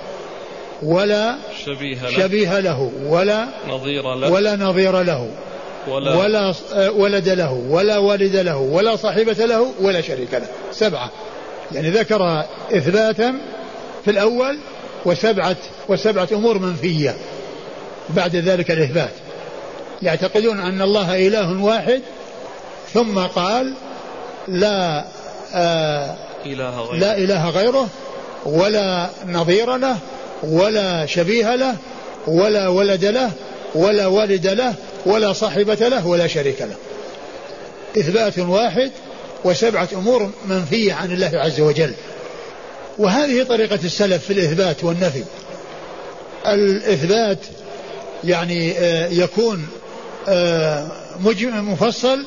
ولا 0.84 1.36
شبيه 1.66 2.02
له, 2.02 2.10
شبيه 2.10 2.60
له. 2.60 2.92
ولا 3.06 3.48
نظير 3.70 4.16
له. 4.16 4.32
ولا 4.32 4.56
نظير 4.56 5.02
له. 5.02 5.30
ولا, 5.88 6.16
ولا 6.16 6.54
ولد 6.90 7.30
له. 7.30 7.52
ولا 7.70 7.98
والد 7.98 8.36
له. 8.36 8.58
ولا 8.58 8.96
صاحبة 8.96 9.46
له. 9.46 9.74
ولا 9.82 10.02
شريك 10.02 10.34
له. 10.34 10.48
سبعة. 10.72 11.12
يعني 11.72 11.90
ذكر 11.90 12.46
إثباتا 12.72 13.34
في 14.06 14.12
الأول 14.12 14.58
وسبعة 15.06 15.58
وسبعة 15.90 16.28
أمور 16.32 16.60
منفية. 16.60 17.16
بعد 18.10 18.36
ذلك 18.36 18.72
الإثبات. 18.72 19.12
يعتقدون 20.02 20.60
أن 20.60 20.82
الله 20.82 21.28
إله 21.28 21.64
واحد 21.64 22.02
ثم 22.94 23.20
قال 23.20 23.74
لا 24.48 25.06
آه 25.54 26.16
إله 26.46 26.82
غيره. 26.82 27.00
لا 27.00 27.18
إله 27.18 27.50
غيره 27.50 27.88
ولا 28.46 29.10
نظير 29.28 29.78
له 29.78 29.98
ولا 30.44 31.06
شبيه 31.06 31.56
له 31.56 31.76
ولا 32.28 32.68
ولد 32.68 33.06
له 33.06 33.32
ولا 33.76 34.08
والد 34.08 34.48
له 34.48 34.74
ولا 35.06 35.34
صاحبة 35.34 35.88
له 35.88 36.08
ولا 36.08 36.28
شريك 36.28 36.62
له. 36.62 36.76
إثبات 37.98 38.40
واحد 38.40 38.92
وسبعة 39.44 39.90
أمور 39.94 40.30
منفية 40.46 40.94
عن 40.94 41.12
الله 41.12 41.32
عز 41.34 41.60
وجل. 41.60 41.94
وهذه 42.98 43.44
طريقة 43.44 43.80
السلف 43.84 44.26
في 44.26 44.34
الإثبات 44.34 44.84
والنفي. 44.84 45.24
الإثبات 46.48 47.38
يعني 48.24 48.76
يكون 49.20 49.68
مفصل 51.62 52.26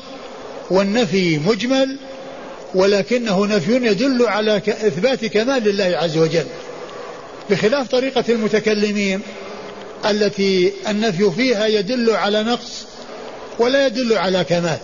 والنفي 0.70 1.38
مجمل 1.38 1.96
ولكنه 2.74 3.46
نفي 3.46 3.72
يدل 3.72 4.26
على 4.26 4.56
إثبات 4.56 5.24
كمال 5.24 5.64
لله 5.64 5.84
عز 5.84 6.16
وجل 6.18 6.46
بخلاف 7.50 7.88
طريقة 7.88 8.24
المتكلمين 8.28 9.20
التي 10.10 10.72
النفي 10.88 11.30
فيها 11.30 11.66
يدل 11.66 12.10
على 12.10 12.42
نقص 12.42 12.84
ولا 13.58 13.86
يدل 13.86 14.18
على 14.18 14.44
كمال 14.44 14.78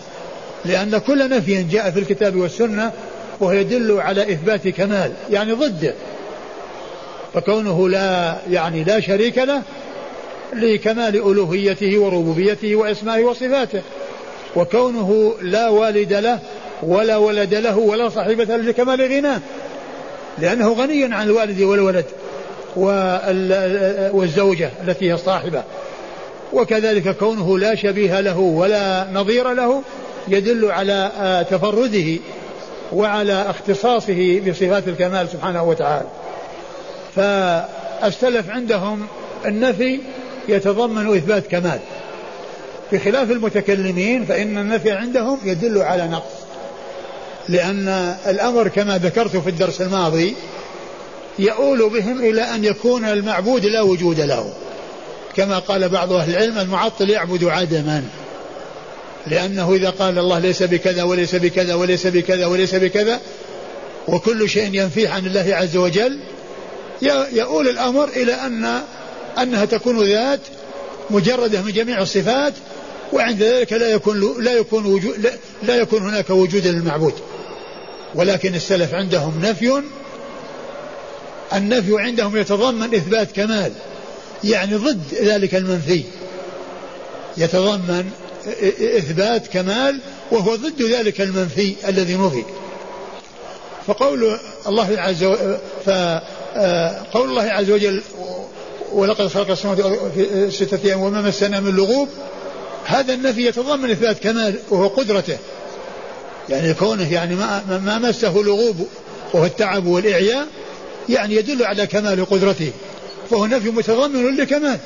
لأن 0.65 0.99
كل 0.99 1.29
نفي 1.29 1.63
جاء 1.63 1.91
في 1.91 1.99
الكتاب 1.99 2.37
والسنة 2.37 2.93
وهو 3.41 3.53
يدل 3.53 4.01
على 4.01 4.23
إثبات 4.33 4.69
كمال 4.69 5.13
يعني 5.31 5.53
ضده 5.53 5.95
فكونه 7.35 7.89
لا 7.89 8.37
يعني 8.51 8.85
لا 8.85 9.01
شريك 9.01 9.39
له 9.39 9.63
لكمال 10.57 11.17
ألوهيته 11.17 11.99
وربوبيته 11.99 12.77
وأسمائه 12.77 13.25
وصفاته. 13.25 13.83
وكونه 14.57 15.35
لا 15.43 15.69
والد 15.69 16.13
له 16.13 16.39
ولا 16.83 17.17
ولد 17.17 17.55
له 17.55 17.79
ولا 17.79 18.09
صاحبة 18.09 18.57
لكمال 18.57 19.03
غناه. 19.03 19.41
لأنه 20.39 20.73
غني 20.73 21.15
عن 21.15 21.27
الوالد 21.27 21.61
والولد 21.63 22.05
والزوجة 24.15 24.71
التي 24.89 25.09
هي 25.09 25.15
الصاحبة 25.15 25.63
وكذلك 26.53 27.17
كونه 27.17 27.59
لا 27.59 27.75
شبيه 27.75 28.21
له 28.21 28.39
ولا 28.39 29.07
نظير 29.13 29.53
له 29.53 29.83
يدل 30.29 30.71
على 30.71 31.11
تفرده 31.51 32.19
وعلى 32.93 33.51
اختصاصه 33.51 34.41
بصفات 34.41 34.89
الكمال 34.89 35.29
سبحانه 35.29 35.65
وتعالى. 35.65 36.09
فالسلف 37.15 38.51
عندهم 38.51 39.07
النفي 39.47 40.01
يتضمن 40.49 41.17
إثبات 41.17 41.47
كمال. 41.47 41.79
بخلاف 42.93 43.31
المتكلمين 43.31 44.25
فإن 44.25 44.59
النفي 44.59 44.91
عندهم 44.91 45.39
يدل 45.45 45.79
على 45.79 46.09
نقص. 46.09 46.33
لأن 47.49 48.17
الأمر 48.27 48.69
كما 48.69 48.99
ذكرت 48.99 49.37
في 49.37 49.51
الدرس 49.51 49.81
الماضي 49.81 50.35
يؤول 51.39 51.91
بهم 51.91 52.25
إلى 52.25 52.43
أن 52.43 52.65
يكون 52.65 53.05
المعبود 53.05 53.67
لا 53.67 53.81
وجود 53.81 54.21
له. 54.21 54.53
كما 55.37 55.59
قال 55.59 55.89
بعض 55.89 56.13
أهل 56.13 56.31
العلم 56.31 56.59
المعطل 56.59 57.11
يعبد 57.11 57.45
عدما 57.45 58.05
لأنه 59.27 59.75
إذا 59.75 59.91
قال 59.91 60.19
الله 60.19 60.39
ليس 60.39 60.63
بكذا 60.63 61.03
وليس 61.03 61.35
بكذا 61.35 61.75
وليس 61.75 62.07
بكذا 62.07 62.47
وليس 62.47 62.75
بكذا 62.75 63.21
وكل 64.09 64.49
شيء 64.49 64.75
ينفيه 64.75 65.09
عن 65.09 65.27
الله 65.27 65.55
عز 65.55 65.77
وجل 65.77 66.21
يؤول 67.33 67.69
الأمر 67.69 68.09
إلى 68.09 68.33
أن 68.33 68.81
أنها 69.39 69.65
تكون 69.65 70.05
ذات 70.05 70.41
مجردة 71.11 71.63
من 71.63 71.73
جميع 71.73 72.03
الصفات 72.03 72.53
وعند 73.13 73.43
ذلك 73.43 73.73
لا 73.73 73.89
يكون 73.89 74.45
لا 74.45 74.53
يكون 74.53 74.87
وجود 74.87 75.19
لا, 75.19 75.31
لا 75.63 75.77
يكون 75.77 76.03
هناك 76.03 76.31
وجود 76.31 76.67
للمعبود. 76.67 77.15
ولكن 78.15 78.55
السلف 78.55 78.95
عندهم 78.95 79.41
نفي 79.43 79.83
النفي 81.55 82.01
عندهم 82.01 82.37
يتضمن 82.37 82.95
إثبات 82.95 83.33
كمال 83.33 83.73
يعني 84.45 84.75
ضد 84.75 85.15
ذلك 85.23 85.55
المنفي. 85.55 86.03
يتضمن 87.37 88.11
إثبات 88.99 89.47
كمال 89.47 90.01
وهو 90.31 90.57
ضد 90.57 90.83
ذلك 90.83 91.21
المنفي 91.21 91.75
الذي 91.89 92.15
نفي. 92.15 92.45
فقول 93.87 94.39
الله 94.67 95.01
عز 95.01 95.25
وجل 95.25 95.59
فقول 95.85 97.31
الله 97.31 97.43
عز 97.43 97.71
وجل 97.71 98.03
ولقد 98.95 99.27
خلق 99.27 99.51
السماوات 99.51 99.81
في 100.15 100.51
ستة 100.51 100.79
أيام 100.85 101.01
وما 101.01 101.23
مسنا 101.23 101.61
من 101.61 101.71
لغوب. 101.71 102.09
هذا 102.85 103.15
النفي 103.15 103.47
يتضمن 103.47 103.91
إثبات 103.91 104.19
كمال 104.19 104.59
وهو 104.71 104.87
قدرته. 104.87 105.39
يعني 106.49 106.75
كونه 106.75 107.13
يعني 107.13 107.35
ما, 107.35 107.81
ما 107.85 107.99
مسه 107.99 108.33
لغوب 108.33 108.89
وهو 109.33 109.45
التعب 109.45 109.87
والإعياء 109.87 110.47
يعني 111.09 111.35
يدل 111.35 111.65
على 111.65 111.87
كمال 111.87 112.25
قدرته. 112.31 112.73
فهو 113.31 113.47
نفي 113.47 113.69
متضمن 113.69 114.37
لكمال. 114.37 114.79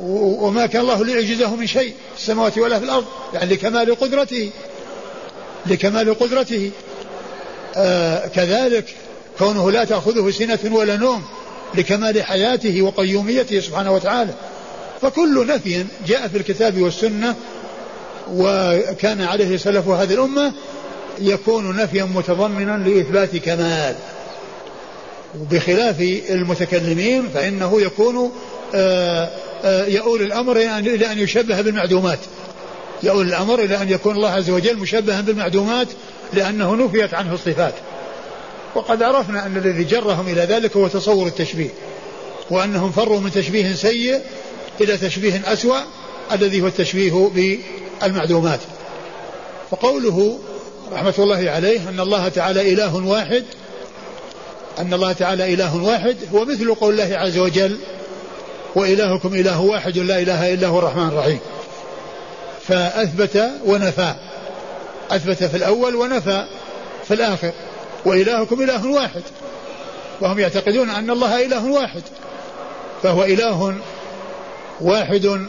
وما 0.00 0.66
كان 0.66 0.82
الله 0.82 1.04
ليعجزه 1.04 1.56
من 1.56 1.66
شيء 1.66 1.94
في 2.14 2.20
السماوات 2.20 2.58
ولا 2.58 2.78
في 2.78 2.84
الأرض. 2.84 3.04
يعني 3.34 3.54
لكمال 3.54 4.00
قدرته. 4.00 4.50
لكمال 5.66 6.18
قدرته. 6.18 6.70
آه 7.76 8.26
كذلك 8.26 8.94
كونه 9.38 9.70
لا 9.70 9.84
تأخذه 9.84 10.30
سنة 10.30 10.58
ولا 10.76 10.96
نوم. 10.96 11.22
لكمال 11.74 12.22
حياته 12.22 12.82
وقيوميته 12.82 13.60
سبحانه 13.60 13.92
وتعالى. 13.92 14.34
فكل 15.02 15.46
نفي 15.46 15.84
جاء 16.06 16.28
في 16.28 16.36
الكتاب 16.36 16.80
والسنة 16.80 17.34
وكان 18.30 19.20
عليه 19.22 19.56
سلف 19.56 19.88
هذه 19.88 20.14
الأمة 20.14 20.52
يكون 21.18 21.76
نفيا 21.76 22.04
متضمنا 22.04 22.88
لإثبات 22.88 23.36
كمال. 23.36 23.94
بخلاف 25.34 26.00
المتكلمين 26.30 27.28
فإنه 27.28 27.80
يكون 27.80 28.32
آه، 28.74 29.30
آه، 29.64 29.86
يؤول 29.86 30.22
الأمر 30.22 30.56
إلى 30.56 31.12
أن 31.12 31.18
يشبه 31.18 31.60
بالمعدومات. 31.60 32.18
يؤول 33.02 33.26
الأمر 33.26 33.58
إلى 33.58 33.82
أن 33.82 33.90
يكون 33.90 34.16
الله 34.16 34.30
عز 34.30 34.50
وجل 34.50 34.76
مشبها 34.76 35.20
بالمعدومات 35.20 35.88
لأنه 36.32 36.76
نفيت 36.76 37.14
عنه 37.14 37.34
الصفات. 37.34 37.74
وقد 38.74 39.02
عرفنا 39.02 39.46
أن 39.46 39.56
الذي 39.56 39.84
جرهم 39.84 40.28
إلى 40.28 40.40
ذلك 40.40 40.76
هو 40.76 40.88
تصور 40.88 41.26
التشبيه 41.26 41.70
وأنهم 42.50 42.92
فروا 42.92 43.20
من 43.20 43.30
تشبيه 43.30 43.72
سيء 43.72 44.20
إلى 44.80 44.96
تشبيه 44.96 45.42
أسوأ 45.46 45.80
الذي 46.32 46.60
هو 46.60 46.66
التشبيه 46.66 47.30
بالمعدومات. 47.34 48.60
فقوله 49.70 50.38
رحمة 50.92 51.14
الله 51.18 51.50
عليه 51.50 51.88
أن 51.88 52.00
الله 52.00 52.28
تعالى 52.28 52.72
إله 52.72 52.96
واحد 53.06 53.44
أن 54.78 54.94
الله 54.94 55.12
تعالى 55.12 55.54
إله 55.54 55.76
واحد 55.76 56.16
هو 56.34 56.44
مثل 56.44 56.74
قول 56.74 57.00
الله 57.00 57.18
عز 57.18 57.38
وجل 57.38 57.78
وإلهكم 58.74 59.34
إله 59.34 59.60
واحد 59.60 59.98
لا 59.98 60.18
إله 60.18 60.54
إلا 60.54 60.66
هو 60.66 60.78
الرحمن 60.78 61.08
الرحيم 61.08 61.38
فأثبت 62.68 63.50
ونفى 63.64 64.14
أثبت 65.10 65.44
في 65.44 65.56
الأول 65.56 65.94
ونفى 65.94 66.46
في 67.04 67.14
الآخر. 67.14 67.52
وإلهكم 68.04 68.62
إله 68.62 68.86
واحد. 68.86 69.22
وهم 70.20 70.38
يعتقدون 70.38 70.90
أن 70.90 71.10
الله 71.10 71.46
إله 71.46 71.66
واحد. 71.66 72.02
فهو 73.02 73.24
إله 73.24 73.74
واحد 74.80 75.40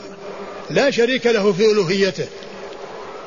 لا 0.69 0.91
شريك 0.91 1.27
له 1.27 1.53
في 1.53 1.71
ألوهيته. 1.71 2.25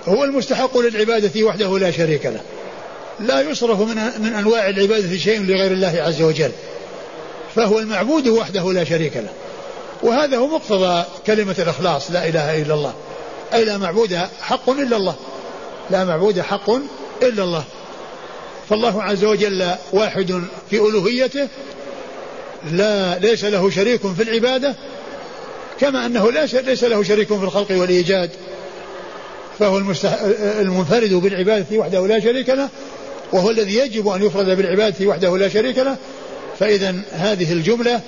هو 0.08 0.24
المستحق 0.24 0.78
للعبادة 0.78 1.42
وحده 1.42 1.78
لا 1.78 1.90
شريك 1.90 2.26
له. 2.26 2.40
لا 3.20 3.40
يصرف 3.40 3.80
من 3.80 3.96
من 4.18 4.34
أنواع 4.34 4.68
العبادة 4.68 5.18
شيء 5.18 5.42
لغير 5.42 5.72
الله 5.72 6.02
عز 6.06 6.22
وجل. 6.22 6.50
فهو 7.54 7.78
المعبود 7.78 8.28
وحده 8.28 8.72
لا 8.72 8.84
شريك 8.84 9.16
له. 9.16 9.32
وهذا 10.02 10.36
هو 10.36 10.46
مقتضى 10.46 11.04
كلمة 11.26 11.56
الإخلاص 11.58 12.10
لا 12.10 12.28
إله 12.28 12.62
إلا 12.62 12.74
الله. 12.74 12.94
أي 13.54 13.64
لا 13.64 13.78
معبود 13.78 14.14
حق 14.40 14.70
إلا 14.70 14.96
الله. 14.96 15.14
لا 15.90 16.04
معبود 16.04 16.40
حق 16.40 16.70
إلا 17.22 17.44
الله. 17.44 17.64
فالله 18.70 19.02
عز 19.02 19.24
وجل 19.24 19.70
واحد 19.92 20.42
في 20.70 20.76
ألوهيته 20.76 21.48
لا 22.72 23.18
ليس 23.18 23.44
له 23.44 23.70
شريك 23.70 24.00
في 24.06 24.22
العبادة 24.22 24.74
كما 25.80 26.06
أنه 26.06 26.30
ليس 26.66 26.84
له 26.84 27.02
شريك 27.02 27.28
في 27.28 27.44
الخلق 27.44 27.70
والإيجاد 27.70 28.30
فهو 29.58 29.78
المنفرد 30.60 31.14
بالعبادة 31.14 31.78
وحده 31.78 32.06
لا 32.06 32.20
شريك 32.20 32.48
له 32.48 32.68
وهو 33.32 33.50
الذي 33.50 33.74
يجب 33.74 34.08
أن 34.08 34.22
يفرد 34.22 34.56
بالعبادة 34.56 35.06
وحده 35.06 35.36
لا 35.36 35.48
شريك 35.48 35.78
له. 35.78 35.96
فإذا 36.58 36.94
هذه 37.12 37.52
الجملة 37.52 38.00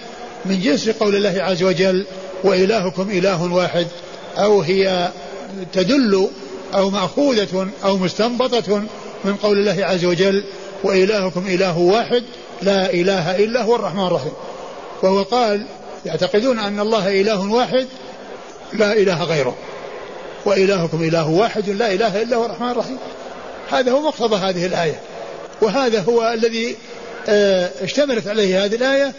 من 0.44 0.60
جنس 0.60 0.88
قول 0.88 1.16
الله 1.16 1.42
عز 1.42 1.62
وجل 1.62 2.06
وإلهكم 2.44 3.10
إله 3.10 3.52
واحد 3.52 3.86
أو 4.38 4.60
هي 4.60 5.10
تدل 5.72 6.28
أو 6.74 6.90
مأخوذة 6.90 7.68
أو 7.84 7.96
مستنبطة 7.96 8.82
من 9.28 9.36
قول 9.36 9.58
الله 9.58 9.86
عز 9.86 10.04
وجل 10.04 10.44
وإلهكم 10.84 11.46
إله 11.46 11.78
واحد 11.78 12.22
لا 12.62 12.92
إله 12.92 13.36
إلا 13.36 13.62
هو 13.62 13.74
الرحمن 13.76 14.06
الرحيم. 14.06 14.32
وهو 15.02 15.22
قال 15.22 15.66
يعتقدون 16.06 16.58
أن 16.58 16.80
الله 16.80 17.20
إله 17.20 17.52
واحد 17.52 17.86
لا 18.72 18.92
إله 18.92 19.24
غيره. 19.24 19.54
وإلهكم 20.44 21.02
إله 21.02 21.28
واحد 21.28 21.70
لا 21.70 21.92
إله 21.92 22.22
إلا 22.22 22.36
هو 22.36 22.44
الرحمن 22.44 22.70
الرحيم. 22.70 22.98
هذا 23.70 23.92
هو 23.92 24.00
مقتضى 24.00 24.36
هذه 24.36 24.66
الآية. 24.66 25.00
وهذا 25.62 26.00
هو 26.00 26.32
الذي 26.32 26.76
آه، 27.28 27.70
اشتملت 27.82 28.26
عليه 28.26 28.64
هذه 28.64 28.74
الآية. 28.74 29.12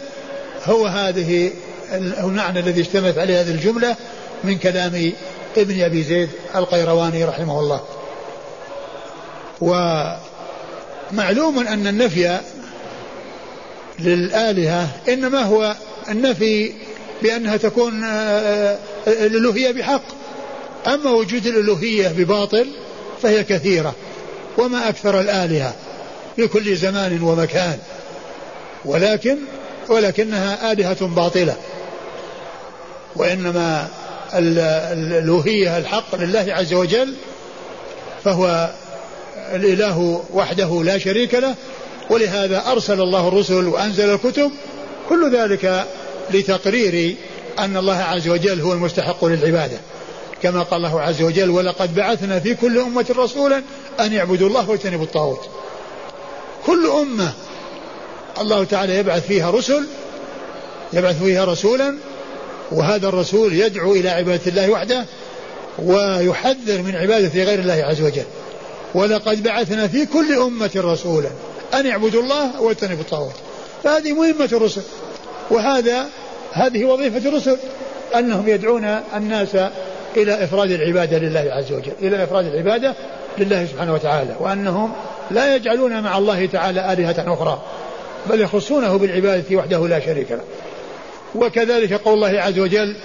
هو 0.66 0.86
هذه 0.86 1.50
المعنى 1.92 2.60
الذي 2.60 2.80
اشتملت 2.80 3.18
عليه 3.18 3.40
هذه 3.40 3.50
الجملة 3.50 3.96
من 4.44 4.58
كلام 4.58 5.12
ابن 5.56 5.82
أبي 5.82 6.02
زيد 6.02 6.28
القيرواني 6.56 7.24
رحمه 7.24 7.60
الله. 7.60 7.80
ومعلوم 9.60 11.58
أن 11.58 11.86
النفي 11.86 12.40
للآلهة 13.98 14.88
إنما 15.08 15.42
هو 15.42 15.74
النفي 16.08 16.72
بأنها 17.22 17.56
تكون 17.56 18.04
آه، 18.04 18.08
آه، 18.08 18.78
الألوهية 19.06 19.70
بحق. 19.72 20.02
أما 20.86 21.10
وجود 21.10 21.46
الألوهية 21.46 22.08
بباطل 22.08 22.66
فهي 23.22 23.44
كثيرة 23.44 23.94
وما 24.58 24.88
أكثر 24.88 25.20
الآلهة 25.20 25.74
في 26.36 26.48
كل 26.48 26.76
زمان 26.76 27.22
ومكان. 27.22 27.78
ولكن 28.84 29.38
ولكنها 29.88 30.72
آلهة 30.72 31.06
باطلة. 31.06 31.56
وإنما 33.16 33.88
الألوهية 34.34 35.78
الحق 35.78 36.14
لله 36.14 36.46
عز 36.48 36.74
وجل 36.74 37.14
فهو 38.24 38.70
الإله 39.54 40.24
وحده 40.32 40.82
لا 40.84 40.98
شريك 40.98 41.34
له 41.34 41.54
ولهذا 42.10 42.62
أرسل 42.66 43.00
الله 43.00 43.28
الرسل 43.28 43.68
وأنزل 43.68 44.10
الكتب 44.14 44.50
كل 45.08 45.36
ذلك 45.36 45.86
لتقرير 46.30 47.16
أن 47.58 47.76
الله 47.76 47.96
عز 47.96 48.28
وجل 48.28 48.60
هو 48.60 48.72
المستحق 48.72 49.24
للعبادة. 49.24 49.78
كما 50.42 50.62
قال 50.62 50.84
الله 50.84 51.00
عز 51.00 51.22
وجل 51.22 51.50
ولقد 51.50 51.94
بعثنا 51.94 52.40
في 52.40 52.54
كل 52.54 52.78
أمة 52.78 53.06
رسولا 53.16 53.62
أن 54.00 54.12
يعبدوا 54.12 54.48
الله 54.48 54.70
واجتنبوا 54.70 55.04
الطاغوت. 55.04 55.48
كل 56.66 56.86
أمة 56.86 57.32
الله 58.40 58.64
تعالى 58.64 58.96
يبعث 58.98 59.26
فيها 59.26 59.50
رسل 59.50 59.86
يبعث 60.92 61.22
فيها 61.22 61.44
رسولا 61.44 61.94
وهذا 62.72 63.08
الرسول 63.08 63.52
يدعو 63.52 63.92
إلى 63.92 64.08
عبادة 64.08 64.42
الله 64.46 64.70
وحده 64.70 65.04
ويحذر 65.78 66.82
من 66.82 66.96
عبادة 66.96 67.44
غير 67.44 67.58
الله 67.58 67.84
عز 67.84 68.00
وجل. 68.00 68.24
ولقد 68.94 69.42
بعثنا 69.42 69.88
في 69.88 70.06
كل 70.06 70.32
أمة 70.32 70.70
رسولا 70.76 71.28
أن 71.74 71.86
يعبدوا 71.86 72.22
الله 72.22 72.60
واجتنبوا 72.60 73.02
الطاغوت. 73.02 73.34
فهذه 73.84 74.12
مهمة 74.12 74.48
الرسل. 74.52 74.82
وهذا 75.50 76.06
هذه 76.52 76.84
وظيفة 76.84 77.28
الرسل 77.28 77.56
أنهم 78.14 78.48
يدعون 78.48 78.84
الناس 79.16 79.54
إلى 80.16 80.44
إفراد 80.44 80.70
العبادة 80.70 81.18
لله 81.18 81.46
عز 81.52 81.72
وجل 81.72 81.92
إلى 82.02 82.24
إفراد 82.24 82.46
العبادة 82.46 82.94
لله 83.38 83.66
سبحانه 83.66 83.94
وتعالى 83.94 84.36
وأنهم 84.40 84.92
لا 85.30 85.56
يجعلون 85.56 86.00
مع 86.00 86.18
الله 86.18 86.46
تعالى 86.46 86.92
آلهة 86.92 87.34
أخرى 87.34 87.62
بل 88.30 88.40
يخصونه 88.40 88.96
بالعبادة 88.96 89.56
وحده 89.56 89.88
لا 89.88 90.00
شريك 90.00 90.30
له. 90.30 90.40
وكذلك 91.34 91.92
قول 91.92 92.14
الله 92.14 92.40
عز 92.40 92.58
وجل 92.58 92.96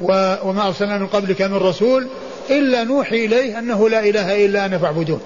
وما 0.00 0.66
أرسلنا 0.66 0.98
من 0.98 1.06
قبلك 1.06 1.42
من 1.42 1.56
رسول 1.56 2.08
إلا 2.50 2.84
نوحي 2.84 3.24
إليه 3.24 3.58
أنه 3.58 3.88
لا 3.88 4.00
إله 4.00 4.44
إلا 4.46 4.66
أنا 4.66 4.78
فاعبدون. 4.78 5.20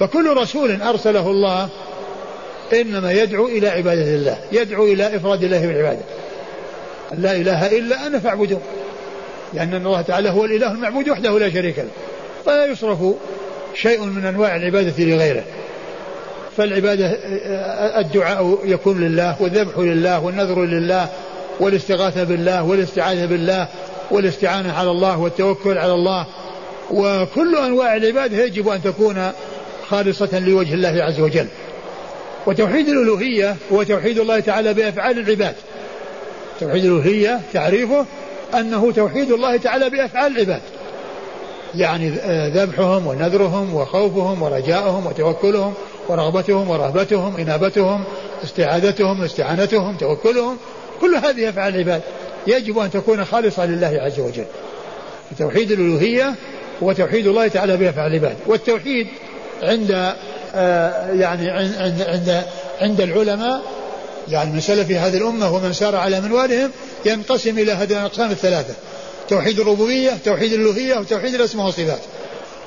فكل 0.00 0.36
رسول 0.36 0.82
أرسله 0.82 1.30
الله 1.30 1.68
إنما 2.72 3.12
يدعو 3.12 3.46
إلى 3.46 3.68
عبادة 3.68 4.14
الله 4.14 4.38
يدعو 4.52 4.84
إلى 4.84 5.16
إفراد 5.16 5.44
الله 5.44 5.66
بالعبادة. 5.66 6.02
لا 7.18 7.32
إله 7.32 7.78
إلا 7.78 8.06
أنا 8.06 8.18
فاعبدون. 8.18 8.60
لأن 9.54 9.74
الله 9.74 10.00
تعالى 10.00 10.30
هو 10.30 10.44
الإله 10.44 10.72
المعبود 10.72 11.08
وحده 11.08 11.38
لا 11.38 11.50
شريك 11.50 11.78
له. 11.78 11.88
فلا 12.46 12.66
يصرف 12.66 12.98
شيء 13.74 14.04
من 14.04 14.24
أنواع 14.24 14.56
العبادة 14.56 15.04
لغيره. 15.04 15.44
فالعبادة 16.56 17.18
الدعاء 18.00 18.58
يكون 18.64 19.00
لله 19.00 19.42
والذبح 19.42 19.78
لله 19.78 20.24
والنذر 20.24 20.64
لله 20.64 21.08
والاستغاثة 21.60 22.24
بالله 22.24 22.62
والاستعاذة 22.62 23.26
بالله 23.26 23.68
والاستعانة 24.10 24.72
على 24.72 24.90
الله 24.90 25.18
والتوكل 25.18 25.78
على 25.78 25.92
الله. 25.92 26.26
وكل 26.90 27.56
أنواع 27.56 27.96
العبادة 27.96 28.44
يجب 28.44 28.68
أن 28.68 28.82
تكون 28.82 29.30
خالصة 29.88 30.38
لوجه 30.38 30.74
الله 30.74 31.02
عز 31.02 31.20
وجل. 31.20 31.46
وتوحيد 32.46 32.88
الألوهية 32.88 33.56
هو 33.72 33.82
توحيد 33.82 34.18
الله 34.18 34.40
تعالى 34.40 34.74
بأفعال 34.74 35.18
العباد. 35.18 35.54
توحيد 36.60 36.84
الألوهية 36.84 37.40
تعريفه 37.52 38.06
أنه 38.54 38.92
توحيد 38.92 39.32
الله 39.32 39.56
تعالى 39.56 39.90
بأفعال 39.90 40.32
العباد. 40.32 40.60
يعني 41.74 42.10
ذبحهم 42.54 43.06
ونذرهم 43.06 43.74
وخوفهم 43.74 44.42
ورجاءهم 44.42 45.06
وتوكلهم 45.06 45.74
ورغبتهم 46.08 46.70
ورهبتهم 46.70 47.36
إنابتهم 47.36 48.04
استعاذتهم 48.44 49.22
استعانتهم 49.22 49.96
توكلهم. 49.96 50.56
كل 51.00 51.14
هذه 51.14 51.48
أفعال 51.48 51.74
العباد. 51.74 52.02
يجب 52.46 52.78
أن 52.78 52.90
تكون 52.90 53.24
خالصة 53.24 53.66
لله 53.66 53.98
عز 54.02 54.20
وجل. 54.20 54.44
توحيد 55.38 55.72
الألوهية 55.72 56.34
هو 56.82 56.92
توحيد 56.92 57.26
الله 57.26 57.48
تعالى 57.48 57.76
بأفعال 57.76 58.10
العباد 58.10 58.36
والتوحيد 58.46 59.06
عند 59.62 60.14
آه 60.54 61.12
يعني 61.12 61.50
عند 61.50 62.02
عند 62.02 62.44
عند 62.80 63.00
العلماء 63.00 63.62
يعني 64.28 64.52
من 64.52 64.60
سلف 64.60 64.90
هذه 64.90 65.16
الأمة 65.16 65.54
ومن 65.54 65.72
سار 65.72 65.96
على 65.96 66.20
منوالهم 66.20 66.70
ينقسم 67.06 67.58
إلى 67.58 67.72
هذه 67.72 67.92
الأقسام 67.92 68.30
الثلاثة 68.30 68.74
توحيد 69.28 69.60
الربوبية 69.60 70.10
توحيد 70.24 70.52
الألوهية 70.52 70.96
وتوحيد 70.96 71.34
الأسماء 71.34 71.66
والصفات. 71.66 72.00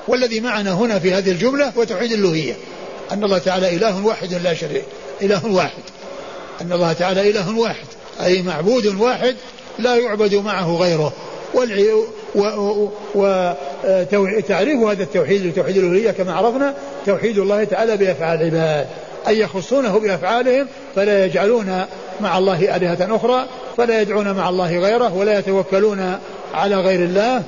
والذي 0.07 0.39
معنا 0.39 0.73
هنا 0.73 0.99
في 0.99 1.13
هذه 1.13 1.31
الجملة 1.31 1.71
هو 1.77 1.83
توحيد 1.83 2.11
الألوهية. 2.11 2.53
أن 3.11 3.23
الله 3.23 3.37
تعالى 3.37 3.75
إله 3.75 4.05
واحد 4.05 4.33
لا 4.33 4.53
شريك 4.53 4.83
إله 5.21 5.45
واحد. 5.45 5.83
أن 6.61 6.71
الله 6.71 6.93
تعالى 6.93 7.29
إله 7.29 7.57
واحد 7.57 7.85
أي 8.23 8.41
معبود 8.41 8.85
واحد 8.85 9.35
لا 9.79 9.95
يعبد 9.95 10.35
معه 10.35 10.75
غيره. 10.75 11.13
وتعريف 13.15 14.79
هذا 14.79 15.03
التوحيد 15.03 15.45
وتوحيد 15.45 15.77
الألوهية 15.77 16.11
كما 16.11 16.33
عرفنا 16.33 16.73
توحيد 17.05 17.37
الله 17.37 17.63
تعالى 17.63 17.97
بأفعال 17.97 18.41
العباد. 18.41 18.87
أن 19.27 19.35
يخصونه 19.35 19.99
بأفعالهم 19.99 20.67
فلا 20.95 21.25
يجعلون 21.25 21.85
مع 22.21 22.37
الله 22.37 22.75
آلهة 22.75 23.15
أخرى 23.15 23.45
فلا 23.77 24.01
يدعون 24.01 24.31
مع 24.31 24.49
الله 24.49 24.79
غيره 24.79 25.15
ولا 25.15 25.39
يتوكلون 25.39 26.17
على 26.53 26.75
غير 26.75 26.99
الله 26.99 27.43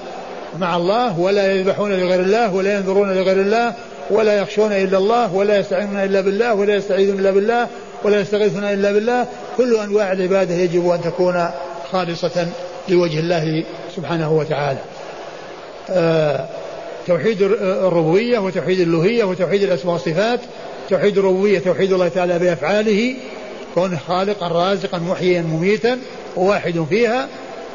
مع 0.60 0.78
الله 0.78 1.20
ولا 1.20 1.54
يذبحون 1.56 1.92
لغير 1.92 2.20
الله 2.20 2.56
ولا 2.56 2.74
ينظرون 2.76 3.14
لغير 3.14 3.42
الله 3.42 3.74
ولا 4.10 4.38
يخشون 4.38 4.72
إلا 4.72 4.98
الله 4.98 5.36
ولا 5.36 5.60
يستعينون 5.60 6.04
إلا 6.04 6.22
بالله 6.22 6.54
ولا 6.54 6.76
يستعيذون 6.76 7.20
إلا 7.20 7.32
بالله 7.32 7.68
ولا 8.04 8.20
يستغيثون 8.20 8.64
إلا 8.64 8.92
بالله. 8.92 9.28
كل 9.58 9.76
أنواع 9.76 10.12
العبادة 10.12 10.56
يجب 10.56 10.90
أن 10.90 11.02
تكون 11.02 11.50
خالصة 11.92 12.48
لوجه 12.90 13.20
الله 13.20 13.64
سبحانه 13.96 14.32
وتعالى. 14.32 14.80
آه 15.90 16.46
توحيد 17.08 17.42
الربوبية 17.42 18.40
وتوحيد 18.40 18.80
الألوهية 18.80 19.24
وتوحيد 19.24 19.64
الأسماء 19.64 19.94
والصفات 19.94 20.40
توحيد 20.90 21.18
الربوبية 21.18 21.60
توحيد 21.60 21.94
الله 21.94 22.08
تعالى 22.08 22.40
بأفعاله 22.40 23.16
كونه 23.76 23.98
خالقا 24.08 24.48
رازقا 24.48 24.98
محييا 24.98 25.42
مميتا 25.42 26.00
وواحد 26.36 26.86
فيها 26.90 27.28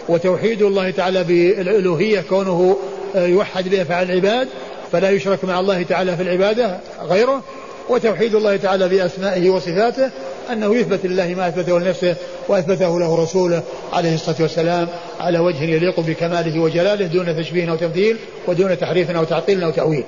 وتوحيد 0.08 0.62
الله 0.62 0.90
تعالى 0.90 1.24
بالألوهية 1.24 2.20
كونه 2.20 2.76
يوحد 3.14 3.68
بأفعال 3.68 4.10
العباد 4.10 4.48
فلا 4.92 5.10
يشرك 5.10 5.44
مع 5.44 5.60
الله 5.60 5.82
تعالى 5.82 6.16
في 6.16 6.22
العبادة 6.22 6.78
غيره. 7.02 7.42
وتوحيد 7.88 8.34
الله 8.34 8.56
تعالى 8.56 8.88
بأسمائه 8.88 9.50
وصفاته 9.50 10.10
أنه 10.52 10.76
يثبت 10.76 11.06
لله 11.06 11.34
ما 11.34 11.48
أثبته 11.48 11.80
لنفسه 11.80 12.16
وأثبته 12.48 13.00
له 13.00 13.22
رسوله 13.22 13.62
عليه 13.92 14.14
الصلاة 14.14 14.36
والسلام 14.40 14.88
على 15.20 15.38
وجه 15.38 15.62
يليق 15.62 16.00
بكماله 16.00 16.60
وجلاله 16.60 17.06
دون 17.06 17.36
تشبيه 17.36 17.70
أو 17.70 17.76
تمثيل 17.76 18.16
ودون 18.46 18.78
تحريف 18.78 19.10
أو 19.10 19.24
تعطيل 19.24 19.62
أو 19.62 19.70
تأويل. 19.70 20.04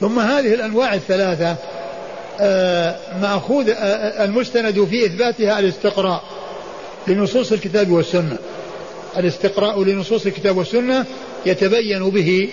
ثم 0.00 0.18
هذه 0.18 0.54
الأنواع 0.54 0.94
الثلاثة 0.94 1.56
آه، 2.40 2.96
مأخوذ 3.20 3.70
آه، 3.70 3.74
آه، 3.74 4.24
المستند 4.24 4.84
في 4.84 5.06
إثباتها 5.06 5.58
الاستقراء 5.58 6.22
لنصوص 7.06 7.52
الكتاب 7.52 7.90
والسنة. 7.90 8.36
الاستقراء 9.16 9.84
لنصوص 9.84 10.26
الكتاب 10.26 10.56
والسنة 10.56 11.04
يتبين 11.46 12.10
به 12.10 12.48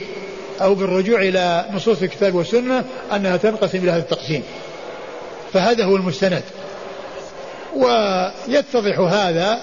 أو 0.62 0.76
بالرجوع 0.76 1.22
إلى 1.22 1.66
نصوص 1.74 2.02
الكتاب 2.02 2.36
والسنة 2.36 2.84
أنها 3.16 3.38
تنقسم 3.38 3.78
إلى 3.78 3.92
هذا 3.92 4.02
التقسيم. 4.02 4.44
فهذا 5.54 5.84
هو 5.84 5.96
المستند. 5.96 6.44
ويتضح 7.76 9.00
هذا 9.00 9.60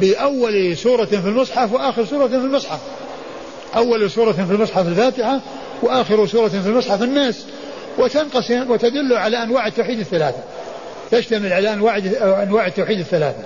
بأول 0.00 0.76
سورة 0.76 1.04
في 1.04 1.28
المصحف 1.28 1.72
وآخر 1.72 2.04
سورة 2.04 2.26
في 2.26 2.34
المصحف. 2.34 2.80
أول 3.76 4.10
سورة 4.10 4.32
في 4.32 4.52
المصحف 4.52 4.88
الفاتحة 4.88 5.40
وآخر 5.82 6.26
سورة 6.26 6.48
في 6.48 6.68
المصحف 6.68 7.02
الناس. 7.02 7.44
وتنقسم 7.98 8.70
وتدل 8.70 9.12
على 9.12 9.42
أنواع 9.42 9.66
التوحيد 9.66 9.98
الثلاثة. 9.98 10.42
تشتمل 11.10 11.52
على 11.52 11.72
أنواع 11.72 11.96
أنواع 12.42 12.66
التوحيد 12.66 12.98
الثلاثة. 12.98 13.42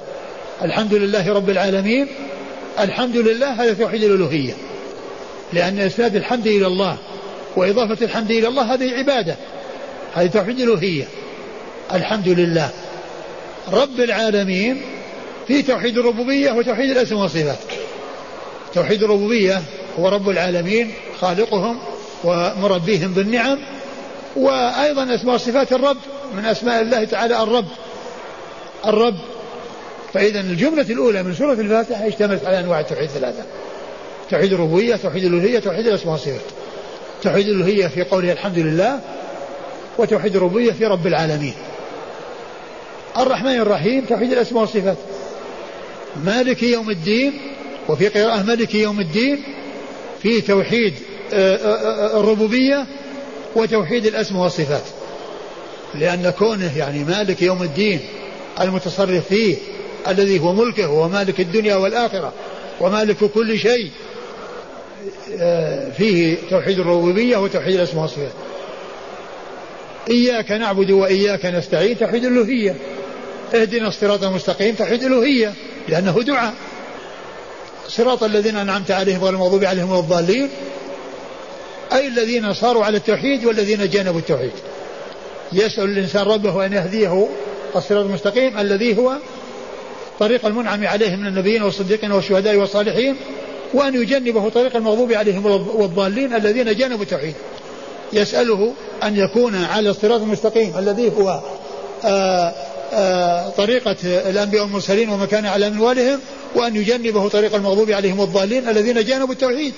الحمد 0.63 0.95
لله 0.95 1.33
رب 1.33 1.51
العالمين. 1.51 2.09
الحمد 2.81 3.17
لله 3.17 3.63
هذا 3.63 3.73
توحيد 3.73 4.03
الألوهية. 4.03 4.53
لأن 5.53 5.79
إسناد 5.79 6.17
الحمد 6.17 6.47
إلى 6.47 6.67
الله 6.67 6.97
وإضافة 7.57 8.05
الحمد 8.05 8.31
إلى 8.31 8.49
الله 8.49 8.75
هذه 8.75 8.91
عبادة. 8.99 9.37
هذه 10.15 10.27
توحيد 10.27 10.61
الألوهية. 10.61 11.05
الحمد 11.93 12.29
لله. 12.29 12.71
رب 13.73 14.01
العالمين 14.01 14.83
في 15.49 15.63
توحيد 15.63 15.99
الربوبية 15.99 16.53
وتوحيد 16.53 16.91
الأسماء 16.91 17.23
والصفات. 17.23 17.59
توحيد 18.75 19.03
الربوبية 19.03 19.63
هو 19.99 20.09
رب 20.09 20.29
العالمين 20.29 20.93
خالقهم 21.21 21.79
ومربيهم 22.25 23.13
بالنعم 23.13 23.59
وأيضا 24.37 25.15
أسماء 25.15 25.37
صفات 25.37 25.73
الرب 25.73 25.97
من 26.37 26.45
أسماء 26.45 26.83
الله 26.83 27.05
تعالى 27.05 27.43
الرب. 27.43 27.69
الرب. 28.87 29.19
فإذا 30.15 30.41
الجملة 30.41 30.83
الأولى 30.83 31.23
من 31.23 31.35
سورة 31.35 31.53
الفاتحة 31.53 32.09
اشتملت 32.09 32.45
على 32.45 32.61
أنواع 32.61 32.81
التوحيد 32.81 33.05
الثلاثة. 33.05 33.43
توحيد 34.33 34.53
الربوبية 34.53 34.97
توحيد 34.97 35.25
الألوهية 35.25 35.59
توحيد 35.59 35.87
الأسماء 35.87 36.13
والصفات 36.13 36.41
توحيد 37.23 37.49
الألوهية 37.49 37.87
في 37.87 38.03
قوله 38.03 38.33
الحمد 38.33 38.59
لله 38.59 39.01
وتوحيد 39.99 40.37
الربوبية 40.37 40.73
في 40.73 40.87
رب 40.87 41.07
العالمين. 41.07 41.55
الرحمن 43.19 43.61
الرحيم 43.61 44.05
توحيد 44.05 44.33
الأسماء 44.33 44.61
والصفات. 44.61 44.97
مالك 46.25 46.63
يوم 46.63 46.91
الدين 46.91 47.33
وفي 47.89 48.09
قراءة 48.09 48.43
مالك 48.43 48.75
يوم 48.75 49.01
الدين 49.01 49.43
في 50.23 50.41
توحيد 50.41 50.95
آه، 51.33 51.57
آه، 51.57 52.17
آه، 52.17 52.21
الربوبية 52.21 52.87
وتوحيد 53.57 54.07
الأسماء 54.07 54.43
والصفات. 54.43 54.85
لأن 55.95 56.31
كونه 56.39 56.79
يعني 56.79 57.05
مالك 57.05 57.43
يوم 57.43 57.63
الدين 57.63 58.01
المتصرف 58.61 59.29
فيه 59.29 59.57
الذي 60.09 60.41
هو 60.41 60.53
ملكه 60.53 60.87
هو 60.87 61.09
مالك 61.09 61.41
الدنيا 61.41 61.75
والآخرة 61.77 62.33
ومالك 62.81 63.25
كل 63.25 63.59
شيء 63.59 63.91
فيه 65.97 66.37
توحيد 66.51 66.79
الربوبية 66.79 67.37
وتوحيد 67.37 67.75
الأسماء 67.75 68.03
والصفات. 68.03 68.33
إياك 70.11 70.51
نعبد 70.51 70.91
وإياك 70.91 71.47
نستعين 71.47 71.99
توحيد 71.99 72.25
الألوهية. 72.25 72.77
اهدنا 73.55 73.89
الصراط 73.89 74.25
المستقيم 74.25 74.75
توحيد 74.75 75.03
الألوهية 75.03 75.53
لأنه 75.89 76.23
دعاء. 76.23 76.55
صراط 77.89 78.23
الذين 78.23 78.57
أنعمت 78.57 78.91
عليهم 78.91 79.25
غير 79.25 79.35
المغضوب 79.35 79.65
عليهم 79.65 79.91
ولا 79.91 80.01
الضالين. 80.01 80.49
أي 81.93 82.09
الذين 82.09 82.55
صاروا 82.55 82.85
على 82.85 82.97
التوحيد 82.97 83.45
والذين 83.45 83.89
جانبوا 83.91 84.21
التوحيد. 84.21 84.53
يسأل 85.53 85.85
الإنسان 85.85 86.23
ربه 86.23 86.67
أن 86.67 86.73
يهديه 86.73 87.29
الصراط 87.77 88.05
المستقيم 88.05 88.59
الذي 88.59 88.99
هو 88.99 89.17
طريق 90.21 90.47
المنعم 90.47 90.87
عليهم 90.87 91.21
من 91.21 91.27
النبيين 91.27 91.63
والصديقين 91.63 92.13
والشهداء 92.13 92.57
والصالحين. 92.57 93.17
وأن 93.75 93.95
يجنبه 93.95 94.49
طريق 94.49 94.77
المغضوب 94.77 95.13
عليهم 95.13 95.47
والضالين 95.75 96.35
الذين 96.35 96.77
جانبوا 96.77 97.03
التوحيد. 97.03 97.35
يسأله 98.13 98.73
أن 99.03 99.17
يكون 99.17 99.65
على 99.65 99.91
الصراط 99.91 100.21
المستقيم 100.21 100.73
الذي 100.79 101.13
هو 101.19 101.31
آآ 101.31 101.43
آه، 102.05 102.55
آآ 102.93 103.47
آه، 103.47 103.49
طريقة 103.49 103.97
الأنبياء 104.05 104.63
والمرسلين 104.63 105.09
ومكان 105.09 105.47
على 105.47 105.71
منوالهم 105.71 106.19
وأن 106.55 106.77
يجنبه 106.77 107.29
طريق 107.29 107.55
المغضوب 107.55 107.91
عليهم 107.91 108.21
والضالين 108.21 108.69
الذين 108.69 109.05
جانبوا 109.05 109.35
التوحيد. 109.35 109.75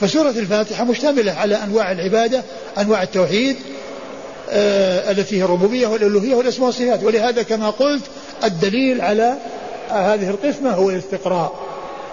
فسورة 0.00 0.30
الفاتحة 0.30 0.84
مشتملة 0.84 1.32
على 1.32 1.54
أنواع 1.54 1.92
العبادة 1.92 2.42
أنواع 2.78 3.02
التوحيد 3.02 3.56
آه 4.50 5.10
التي 5.10 5.38
هي 5.38 5.44
الربوبية 5.44 5.86
والألوهية 5.86 6.34
والأسماء 6.34 6.66
والصفات. 6.66 7.02
ولهذا 7.04 7.42
كما 7.42 7.70
قلت 7.70 8.02
الدليل 8.44 9.00
على 9.00 9.36
هذه 9.90 10.30
القسمة 10.30 10.70
هو 10.70 10.90
الاستقراء. 10.90 11.61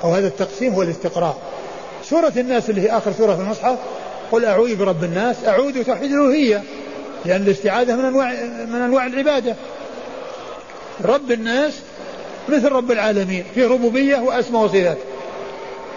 أو 0.04 0.14
هذا 0.14 0.28
التقسيم 0.28 0.74
هو 0.74 0.82
الاستقراء 0.82 1.38
سورة 2.04 2.34
الناس 2.38 2.70
اللي 2.70 2.82
هي 2.82 2.98
آخر 2.98 3.12
سورة 3.12 3.36
في 3.36 3.42
المصحف 3.42 3.78
قل 4.32 4.46
أعوذ 4.46 4.76
برب 4.76 5.04
الناس 5.04 5.36
أعوذ 5.48 5.84
توحيد 5.84 6.12
الألوهية 6.12 6.64
لأن 7.26 7.42
الاستعاذة 7.42 7.96
من 7.96 8.06
أنواع 8.06 8.32
من 8.68 8.82
أنواع 8.82 9.06
العبادة. 9.06 9.56
رب 11.06 11.32
الناس 11.32 11.74
مثل 12.50 12.72
رب 12.72 12.92
العالمين 12.92 13.44
فيه 13.56 13.68
ربوبية 13.68 14.18
وأسماء 14.18 14.64
وصفات. 14.64 14.98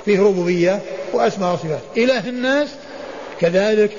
فيه 0.05 0.21
ربوبية 0.21 0.81
وأسماء 1.13 1.53
وصفات. 1.55 1.81
إله 1.97 2.29
الناس 2.29 2.69
كذلك 3.41 3.91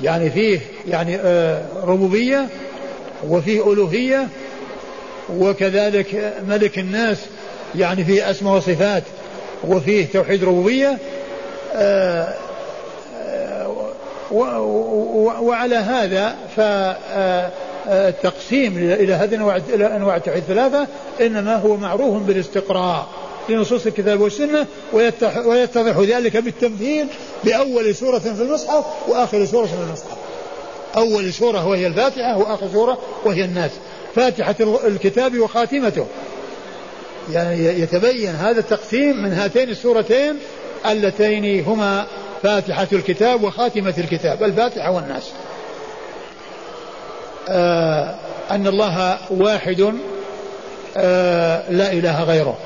يعني 0.00 0.30
فيه 0.30 0.60
يعني 0.88 1.16
آه 1.16 1.62
ربوبية 1.84 2.48
وفيه 3.28 3.72
ألوهية 3.72 4.28
وكذلك 5.30 6.34
ملك 6.48 6.78
الناس 6.78 7.18
يعني 7.74 8.04
فيه 8.04 8.30
أسماء 8.30 8.56
وصفات. 8.56 9.02
وفيه 9.68 10.06
توحيد 10.12 10.44
ربوبية 10.44 10.98
آه 11.74 12.34
وعلى 15.40 15.76
هذا 15.76 16.36
فالتقسيم 17.86 18.78
إلى 18.78 19.12
هذه 19.12 19.34
أنواع 19.96 20.16
التوحيد 20.16 20.42
الثلاثة 20.42 20.86
إنما 21.20 21.56
هو 21.56 21.76
معروف 21.76 22.22
بالاستقراء 22.22 23.08
لنصوص 23.48 23.86
الكتاب 23.86 24.20
والسنة 24.20 24.66
ويتضح 25.46 25.98
ذلك 25.98 26.36
بالتمثيل 26.36 27.06
بأول 27.44 27.94
سورة 27.94 28.18
في 28.18 28.42
المصحف 28.42 28.84
وآخر 29.08 29.44
سورة 29.44 29.66
في 29.66 29.72
المصحف. 29.88 30.16
أول 30.96 31.32
سورة 31.32 31.66
وهي 31.66 31.86
الفاتحة 31.86 32.38
وآخر 32.38 32.68
سورة 32.72 32.98
وهي 33.24 33.44
الناس. 33.44 33.70
فاتحة 34.14 34.56
الكتاب 34.86 35.38
وخاتمته. 35.38 36.06
يعني 37.32 37.64
يتبين 37.64 38.34
هذا 38.34 38.60
التقسيم 38.60 39.22
من 39.22 39.32
هاتين 39.32 39.68
السورتين 39.68 40.34
اللتين 40.90 41.64
هما 41.64 42.06
فاتحة 42.42 42.88
الكتاب 42.92 43.42
وخاتمة 43.42 43.94
الكتاب 43.98 44.42
الفاتحة 44.42 44.90
والناس. 44.90 45.32
آه 47.48 48.14
أن 48.50 48.66
الله 48.66 49.18
واحد 49.30 49.94
آه 50.96 51.70
لا 51.70 51.92
إله 51.92 52.22
غيره. 52.24 52.58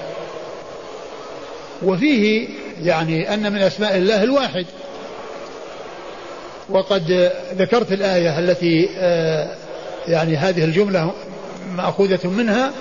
وفيه 1.82 2.48
يعني 2.82 3.34
أن 3.34 3.52
من 3.52 3.58
أسماء 3.58 3.96
الله 3.96 4.22
الواحد. 4.22 4.66
وقد 6.68 7.32
ذكرت 7.54 7.92
الآية 7.92 8.38
التي 8.38 8.88
آه 8.98 9.54
يعني 10.08 10.36
هذه 10.36 10.64
الجملة 10.64 11.12
مأخوذة 11.76 12.28
منها. 12.28 12.72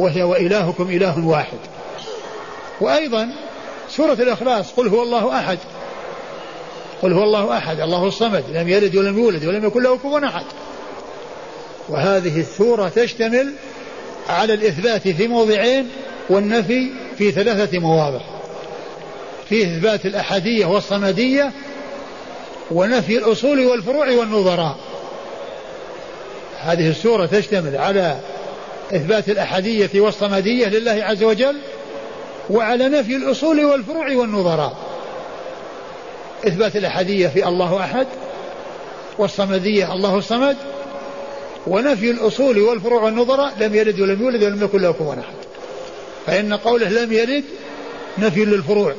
وهي 0.00 0.22
وإلهكم 0.22 0.90
إله 0.90 1.26
واحد. 1.26 1.58
وأيضا 2.80 3.28
سورة 3.90 4.12
الإخلاص 4.12 4.72
قل 4.72 4.88
هو 4.88 5.02
الله 5.02 5.38
أحد. 5.38 5.58
قل 7.02 7.12
هو 7.12 7.24
الله 7.24 7.58
أحد 7.58 7.80
الله 7.80 8.08
الصمد 8.08 8.44
لم 8.54 8.68
يلد 8.68 8.96
ولم 8.96 9.18
يولد 9.18 9.44
ولم 9.44 9.64
يكن 9.64 9.82
له 9.82 9.96
كفوا 9.96 10.26
أحد. 10.26 10.44
وهذه 11.88 12.40
السورة 12.40 12.88
تشتمل 12.88 13.52
على 14.28 14.54
الإثبات 14.54 15.08
في 15.08 15.28
موضعين 15.28 15.88
والنفي 16.30 16.90
في 17.18 17.30
ثلاثة 17.30 17.78
مواضع. 17.78 18.20
في 19.48 19.64
إثبات 19.64 20.06
الأحدية 20.06 20.66
والصمدية 20.66 21.52
ونفي 22.70 23.18
الأصول 23.18 23.66
والفروع 23.66 24.10
والنظراء. 24.10 24.76
هذه 26.60 26.90
السورة 26.90 27.26
تشتمل 27.26 27.76
على 27.76 28.20
إثبات 28.92 29.28
الأحدية 29.28 29.90
والصمدية 29.94 30.66
لله 30.66 31.04
عز 31.04 31.22
وجل 31.22 31.56
وعلى 32.50 32.88
نفي 32.88 33.16
الأصول 33.16 33.64
والفروع 33.64 34.16
والنظراء. 34.16 34.76
إثبات 36.46 36.76
الأحدية 36.76 37.28
في 37.28 37.48
الله 37.48 37.80
أحد 37.80 38.06
والصمدية 39.18 39.92
الله 39.92 40.18
الصمد 40.18 40.56
ونفي 41.66 42.10
الأصول 42.10 42.58
والفروع 42.58 43.02
والنظراء 43.02 43.52
لم 43.60 43.74
يلد 43.74 44.00
ولم 44.00 44.22
يولد 44.22 44.44
ولم 44.44 44.64
يكن 44.64 44.82
له 44.82 44.92
كفوا 44.92 45.14
أحد. 45.14 45.34
فإن 46.26 46.54
قوله 46.54 46.88
لم 46.88 47.12
يلد 47.12 47.44
نفي 48.18 48.44
للفروع 48.44 48.94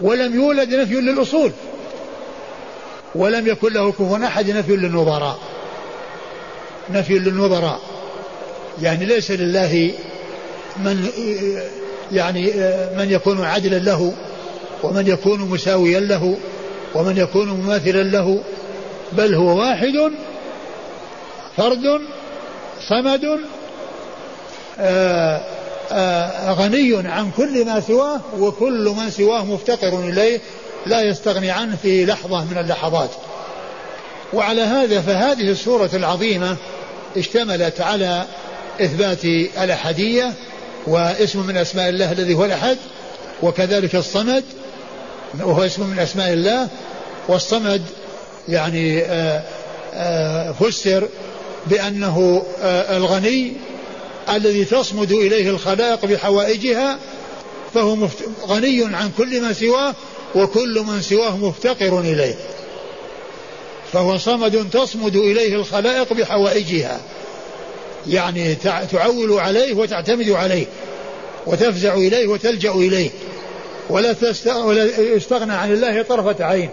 ولم 0.00 0.34
يولد 0.34 0.74
نفي 0.74 0.94
للأصول 0.94 1.52
ولم 3.14 3.46
يكن 3.46 3.72
له 3.72 3.92
كفوا 3.92 4.26
أحد 4.26 4.50
نفي 4.50 4.76
للنظراء. 4.76 5.38
نفي 6.90 7.18
للنظراء. 7.18 7.95
يعني 8.82 9.04
ليس 9.04 9.30
لله 9.30 9.92
من 10.76 11.08
يعني 12.12 12.42
من 12.96 13.10
يكون 13.10 13.44
عدلا 13.44 13.78
له 13.78 14.12
ومن 14.82 15.06
يكون 15.06 15.40
مساويا 15.40 16.00
له 16.00 16.36
ومن 16.94 17.16
يكون 17.16 17.48
مماثلا 17.48 18.02
له 18.02 18.42
بل 19.12 19.34
هو 19.34 19.58
واحد 19.58 20.12
فرد 21.56 22.00
صمد 22.88 23.40
آآ 24.78 25.40
آآ 25.92 26.52
غني 26.52 27.08
عن 27.08 27.30
كل 27.36 27.64
ما 27.64 27.80
سواه 27.80 28.20
وكل 28.38 28.94
من 28.98 29.10
سواه 29.10 29.44
مفتقر 29.44 30.00
إليه 30.00 30.40
لا 30.86 31.00
يستغني 31.00 31.50
عنه 31.50 31.76
في 31.82 32.06
لحظة 32.06 32.44
من 32.44 32.58
اللحظات. 32.58 33.10
وعلى 34.32 34.62
هذا 34.62 35.00
فهذه 35.00 35.50
السورة 35.50 35.90
العظيمة 35.94 36.56
اشتملت 37.16 37.80
على 37.80 38.24
إثبات 38.80 39.24
الأحدية 39.62 40.32
واسم 40.86 41.46
من 41.46 41.56
أسماء 41.56 41.88
الله 41.88 42.12
الذي 42.12 42.34
هو 42.34 42.44
الأحد 42.44 42.76
وكذلك 43.42 43.94
الصمد 43.94 44.44
وهو 45.40 45.66
اسم 45.66 45.86
من 45.86 45.98
أسماء 45.98 46.32
الله 46.32 46.68
والصمد 47.28 47.82
يعني 48.48 49.02
آآ 49.02 49.42
آآ 49.94 50.52
فسر 50.52 51.08
بأنه 51.66 52.42
الغني 52.90 53.52
الذي 54.28 54.64
تصمد 54.64 55.12
إليه 55.12 55.50
الخلائق 55.50 56.04
بحوائجها 56.04 56.98
فهو 57.74 58.08
غني 58.46 58.84
عن 58.84 59.10
كل 59.18 59.40
ما 59.40 59.52
سواه 59.52 59.94
وكل 60.34 60.84
من 60.86 61.02
سواه 61.02 61.36
مفتقر 61.36 62.00
إليه. 62.00 62.34
فهو 63.92 64.18
صمد 64.18 64.70
تصمد 64.72 65.16
إليه 65.16 65.54
الخلائق 65.54 66.12
بحوائجها. 66.12 67.00
يعني 68.08 68.54
تعول 68.92 69.32
عليه 69.32 69.74
وتعتمد 69.74 70.30
عليه 70.30 70.66
وتفزع 71.46 71.94
إليه 71.94 72.26
وتلجأ 72.26 72.70
إليه 72.70 73.10
ولا, 73.90 74.14
يستغنى 74.98 75.52
عن 75.52 75.72
الله 75.72 76.02
طرفة 76.02 76.44
عين. 76.44 76.70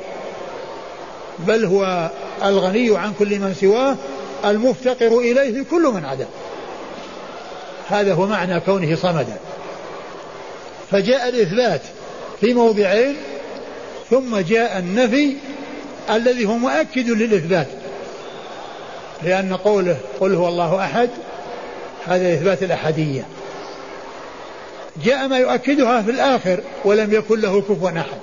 بل 1.40 1.66
هو 1.66 2.10
الغني 2.44 2.98
عن 2.98 3.14
كل 3.20 3.40
من 3.40 3.56
سواه 3.62 3.96
المفتقر 4.46 5.20
إليه 5.20 5.64
كل 5.72 5.82
من 5.82 6.06
عداه 6.06 6.28
هذا 7.88 8.14
هو 8.14 8.26
معنى 8.26 8.60
كونه 8.60 8.96
صمدا. 8.96 9.38
فجاء 10.92 11.30
الإثبات 11.30 11.82
في 12.42 12.54
موضعين 12.54 13.16
ثم 14.10 14.38
جاء 14.38 14.80
النفي 14.80 15.34
الذي 16.10 16.46
هو 16.46 16.54
مؤكد 16.54 17.10
للإثبات. 17.10 17.68
لأن 19.24 19.54
قوله 19.56 19.98
قل 20.20 20.36
هو 20.36 20.48
الله 20.48 20.84
أحد 20.84 21.10
هذا 22.08 22.34
إثبات 22.34 22.64
الأحدية 22.64 23.26
جاء 25.06 25.28
ما 25.28 25.38
يؤكدها 25.38 26.02
في 26.02 26.12
الآخر 26.12 26.60
ولم 26.86 27.14
يكن 27.14 27.40
له 27.40 27.62
كفوا 27.62 27.90
أحد. 27.90 28.20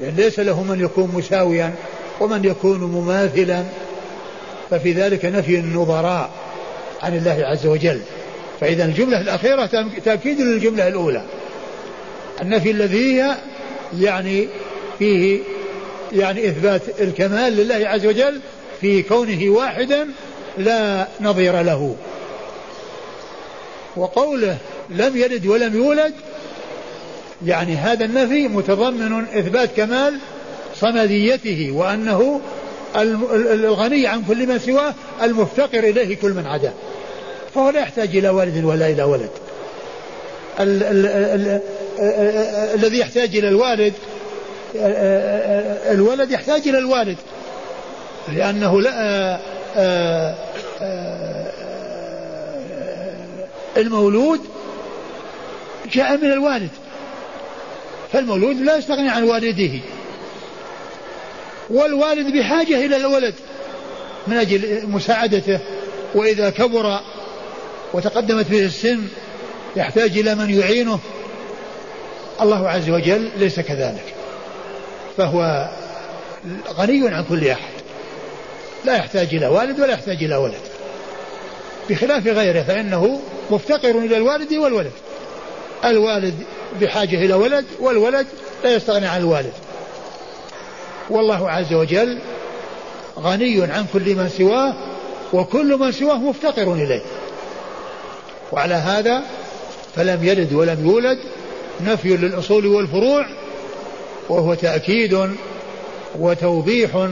لأن 0.00 0.14
ليس 0.16 0.40
له 0.40 0.62
من 0.62 0.80
يكون 0.80 1.10
مساويا 1.14 1.74
ومن 2.20 2.44
يكون 2.44 2.80
مماثلا. 2.80 3.64
ففي 4.70 4.92
ذلك 4.92 5.24
نفي 5.24 5.58
النظراء 5.58 6.30
عن 7.02 7.16
الله 7.16 7.46
عز 7.46 7.66
وجل. 7.66 8.00
فإذا 8.60 8.84
الجملة 8.84 9.20
الأخيرة 9.20 9.66
تأكيد 10.04 10.40
للجملة 10.40 10.88
الأولى. 10.88 11.22
النفي 12.42 12.70
الذي 12.70 13.22
هي 13.22 13.34
يعني 13.98 14.48
فيه 14.98 15.40
يعني 16.12 16.48
إثبات 16.48 16.82
الكمال 17.00 17.56
لله 17.56 17.88
عز 17.88 18.06
وجل 18.06 18.40
في 18.80 19.02
كونه 19.02 19.50
واحدا 19.50 20.08
لا 20.58 21.08
نظير 21.20 21.62
له. 21.62 21.96
وقوله 23.96 24.56
لم 24.90 25.16
يلد 25.16 25.46
ولم 25.46 25.76
يولد 25.76 26.12
يعني 27.46 27.74
هذا 27.76 28.04
النفي 28.04 28.48
متضمن 28.48 29.22
إثبات 29.22 29.70
كمال 29.76 30.18
صمديته 30.80 31.70
وأنه 31.74 32.40
الغني 32.96 34.06
عن 34.06 34.22
كل 34.28 34.46
من 34.46 34.58
سواه 34.58 34.94
المفتقر 35.22 35.78
إليه 35.78 36.16
كل 36.16 36.30
من 36.30 36.46
عداه. 36.46 36.72
فهو 37.54 37.70
لا 37.70 37.80
يحتاج 37.80 38.16
إلى 38.16 38.28
والد 38.28 38.64
ولا 38.64 38.88
إلى 38.88 39.02
ولد. 39.02 39.30
ال 40.60 40.82
ال 40.82 41.06
ال 41.06 41.60
الذي 42.74 42.98
يحتاج 42.98 43.36
إلى 43.36 43.48
الوالد 43.48 43.92
الولد 45.90 46.30
يحتاج 46.30 46.68
إلى 46.68 46.78
الوالد 46.78 47.16
لأنه 48.32 48.80
لا 48.80 49.38
المولود 53.78 54.40
جاء 55.92 56.16
من 56.16 56.32
الوالد. 56.32 56.70
فالمولود 58.12 58.56
لا 58.56 58.76
يستغني 58.76 59.08
عن 59.08 59.22
والده. 59.22 59.80
والوالد 61.70 62.36
بحاجة 62.36 62.86
إلى 62.86 62.96
الولد 62.96 63.34
من 64.26 64.36
أجل 64.36 64.86
مساعدته 64.88 65.58
وإذا 66.14 66.50
كبر 66.50 67.00
وتقدمت 67.92 68.50
به 68.50 68.64
السن 68.64 69.04
يحتاج 69.76 70.18
إلى 70.18 70.34
من 70.34 70.60
يعينه. 70.60 71.00
الله 72.40 72.68
عز 72.68 72.90
وجل 72.90 73.30
ليس 73.36 73.60
كذلك. 73.60 74.14
فهو 75.16 75.68
غني 76.68 77.08
عن 77.08 77.24
كل 77.24 77.48
أحد. 77.48 77.72
لا 78.84 78.96
يحتاج 78.96 79.34
إلى 79.34 79.46
والد 79.46 79.80
ولا 79.80 79.92
يحتاج 79.92 80.24
إلى 80.24 80.36
ولد. 80.36 80.60
بخلاف 81.90 82.26
غيره 82.26 82.62
فإنه 82.62 83.20
مفتقر 83.50 83.90
إلى 83.90 84.16
الوالد 84.16 84.52
والولد. 84.52 84.92
الوالد 85.84 86.34
بحاجة 86.80 87.24
إلى 87.24 87.34
ولد 87.34 87.64
والولد 87.80 88.26
لا 88.64 88.74
يستغني 88.74 89.06
عن 89.06 89.20
الوالد. 89.20 89.52
والله 91.10 91.50
عز 91.50 91.72
وجل 91.72 92.18
غني 93.18 93.62
عن 93.62 93.86
كل 93.92 94.14
من 94.14 94.28
سواه 94.38 94.74
وكل 95.32 95.78
من 95.78 95.92
سواه 95.92 96.16
مفتقر 96.16 96.72
إليه. 96.72 97.02
وعلى 98.52 98.74
هذا 98.74 99.22
فلم 99.96 100.24
يلد 100.24 100.52
ولم 100.52 100.86
يولد 100.86 101.18
نفي 101.80 102.16
للأصول 102.16 102.66
والفروع 102.66 103.26
وهو 104.28 104.54
تأكيد 104.54 105.30
وتوضيح 106.18 107.08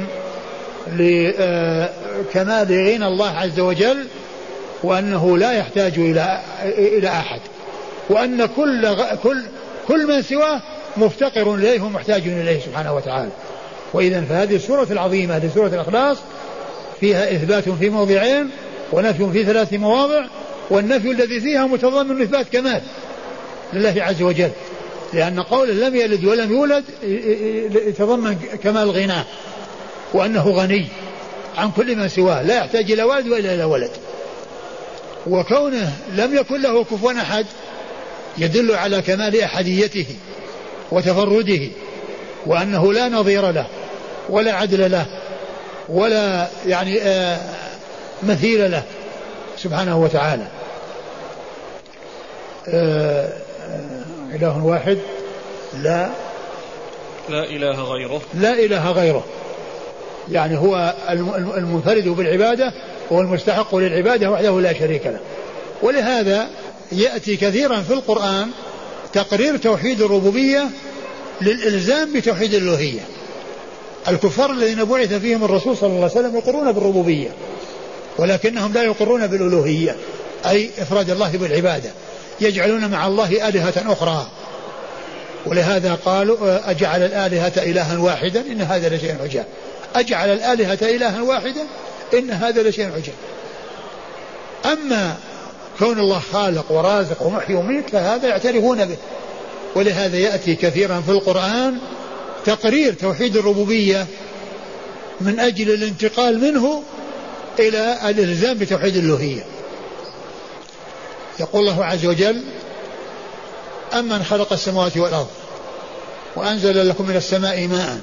لكمال 0.92 2.66
غنى 2.68 3.06
الله 3.06 3.30
عز 3.30 3.60
وجل 3.60 4.06
وأنه 4.82 5.38
لا 5.38 5.52
يحتاج 5.52 5.98
إلى 5.98 6.40
إلى 6.78 7.08
أحد. 7.08 7.40
وأن 8.10 8.46
كل 8.46 8.96
كل 9.22 9.42
كل 9.88 10.06
من 10.06 10.22
سواه 10.22 10.62
مفتقر 10.96 11.54
إليه 11.54 11.80
ومحتاج 11.80 12.22
إليه 12.26 12.60
سبحانه 12.60 12.94
وتعالى. 12.94 13.30
وإذا 13.92 14.20
فهذه 14.20 14.56
السورة 14.56 14.86
العظيمة 14.90 15.36
هذه 15.36 15.50
سورة 15.54 15.68
الإخلاص 15.68 16.18
فيها 17.00 17.32
إثبات 17.32 17.68
في 17.68 17.90
موضعين 17.90 18.50
ونفي 18.92 19.32
في 19.32 19.44
ثلاث 19.44 19.72
مواضع 19.72 20.24
والنفي 20.70 21.10
الذي 21.10 21.40
فيها 21.40 21.66
متضمن 21.66 22.22
إثبات 22.22 22.46
كمال 22.52 22.82
لله 23.72 23.94
عز 23.98 24.22
وجل. 24.22 24.50
لأن 25.12 25.40
قوله 25.40 25.72
لم 25.72 25.96
يلد 25.96 26.24
ولم 26.24 26.52
يولد 26.52 26.84
يتضمن 27.86 28.36
كمال 28.62 28.90
غناه 28.90 29.24
وأنه 30.14 30.50
غني 30.50 30.86
عن 31.56 31.70
كل 31.70 31.96
من 31.96 32.08
سواه 32.08 32.42
لا 32.42 32.56
يحتاج 32.56 32.92
إلى 32.92 33.02
والد 33.02 33.28
وإلا 33.28 33.54
إلى 33.54 33.64
ولد. 33.64 33.90
وكونه 35.26 35.92
لم 36.14 36.36
يكن 36.36 36.62
له 36.62 36.84
كفوا 36.84 37.12
أحد 37.12 37.46
يدل 38.38 38.74
على 38.74 39.02
كمال 39.02 39.40
أحديته 39.40 40.06
وتفرده 40.90 41.60
وأنه 42.46 42.92
لا 42.92 43.08
نظير 43.08 43.50
له 43.50 43.66
ولا 44.28 44.52
عدل 44.52 44.90
له 44.90 45.06
ولا 45.88 46.48
يعني 46.66 47.02
آه 47.02 47.38
مثيل 48.22 48.70
له 48.70 48.82
سبحانه 49.56 50.02
وتعالى. 50.02 50.46
آه 52.68 53.32
إله 54.34 54.64
واحد 54.64 54.98
لا 55.82 56.10
لا 57.28 57.44
إله 57.44 57.82
غيره. 57.82 58.20
لا 58.34 58.52
إله 58.52 58.90
غيره. 58.90 59.24
يعني 60.32 60.58
هو 60.58 60.94
المنفرد 61.56 62.08
بالعبادة 62.08 62.72
هو 63.12 63.20
المستحق 63.20 63.74
للعبادة 63.74 64.30
وحده 64.30 64.60
لا 64.60 64.72
شريك 64.72 65.06
له. 65.06 65.18
ولهذا 65.82 66.48
يأتي 66.92 67.36
كثيرا 67.36 67.80
في 67.80 67.94
القرآن 67.94 68.48
تقرير 69.12 69.56
توحيد 69.56 70.02
الربوبية 70.02 70.68
للإلزام 71.40 72.12
بتوحيد 72.12 72.54
الألوهية. 72.54 73.00
الكفار 74.08 74.50
الذين 74.50 74.84
بعث 74.84 75.12
فيهم 75.12 75.44
الرسول 75.44 75.76
صلى 75.76 75.88
الله 75.88 76.10
عليه 76.16 76.20
وسلم 76.20 76.36
يقرون 76.36 76.72
بالربوبية 76.72 77.28
ولكنهم 78.18 78.72
لا 78.72 78.82
يقرون 78.82 79.26
بالألوهية 79.26 79.96
أي 80.46 80.70
إفراد 80.78 81.10
الله 81.10 81.30
بالعبادة. 81.36 81.90
يجعلون 82.40 82.90
مع 82.90 83.06
الله 83.06 83.48
آلهة 83.48 83.92
أخرى. 83.92 84.26
ولهذا 85.46 85.94
قالوا 85.94 86.70
أجعل 86.70 87.02
الآلهة 87.02 87.52
إلها 87.56 87.98
واحدا؟ 87.98 88.40
إن 88.40 88.60
هذا 88.60 88.96
لشيء 88.96 89.16
عجاب. 89.22 89.46
أجعل 90.00 90.28
الآلهة 90.28 90.78
إلها 90.82 91.22
واحدا 91.22 91.66
إن 92.14 92.30
هذا 92.30 92.62
لشيء 92.62 92.86
عجاب 92.86 93.14
أما 94.64 95.16
كون 95.78 95.98
الله 95.98 96.22
خالق 96.32 96.72
ورازق 96.72 97.22
ومحيي 97.22 97.56
وميت 97.56 97.90
فهذا 97.90 98.28
يعترفون 98.28 98.84
به. 98.84 98.96
ولهذا 99.74 100.16
يأتي 100.16 100.54
كثيرا 100.54 101.00
في 101.00 101.10
القرآن 101.10 101.78
تقرير 102.44 102.92
توحيد 102.92 103.36
الربوبية 103.36 104.06
من 105.20 105.40
أجل 105.40 105.70
الانتقال 105.70 106.40
منه 106.40 106.82
إلى 107.58 107.98
الإلزام 108.10 108.58
بتوحيد 108.58 108.96
الألوهية. 108.96 109.44
يقول 111.40 111.62
الله 111.62 111.84
عز 111.84 112.06
وجل 112.06 112.42
أمن 113.94 114.24
خلق 114.24 114.52
السماوات 114.52 114.96
والأرض 114.96 115.28
وأنزل 116.36 116.88
لكم 116.88 117.06
من 117.06 117.16
السماء 117.16 117.66
ماء 117.66 118.00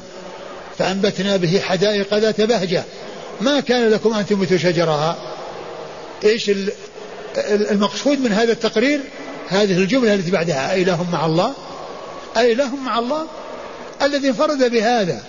فأنبتنا 0.78 1.38
به 1.38 1.60
حدائق 1.60 2.14
ذات 2.14 2.42
بهجة. 2.42 2.84
ما 3.42 3.60
كان 3.60 3.90
لكم 3.90 4.14
أن 4.14 4.26
تنبتوا 4.26 4.58
شجرها. 4.58 5.18
إيش 6.24 6.52
المقصود 7.72 8.20
من 8.20 8.32
هذا 8.32 8.52
التقرير؟ 8.52 9.00
هذه 9.50 9.78
الجملة 9.78 10.14
التي 10.14 10.32
بعدها. 10.32 10.74
أإله 10.74 11.12
مع 11.12 11.26
الله. 11.26 11.54
أإله 12.38 12.76
مع 12.76 13.00
الله 13.00 13.28
الذي 14.02 14.28
انفرد 14.28 14.72
بهذا. 14.72 15.24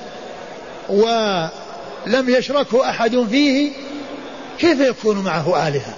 ولم 0.88 2.28
يشركه 2.28 2.90
أحد 2.90 3.26
فيه 3.30 3.72
كيف 4.59 4.80
يكون 4.80 5.18
معه 5.18 5.68
آلهة؟ 5.68 5.94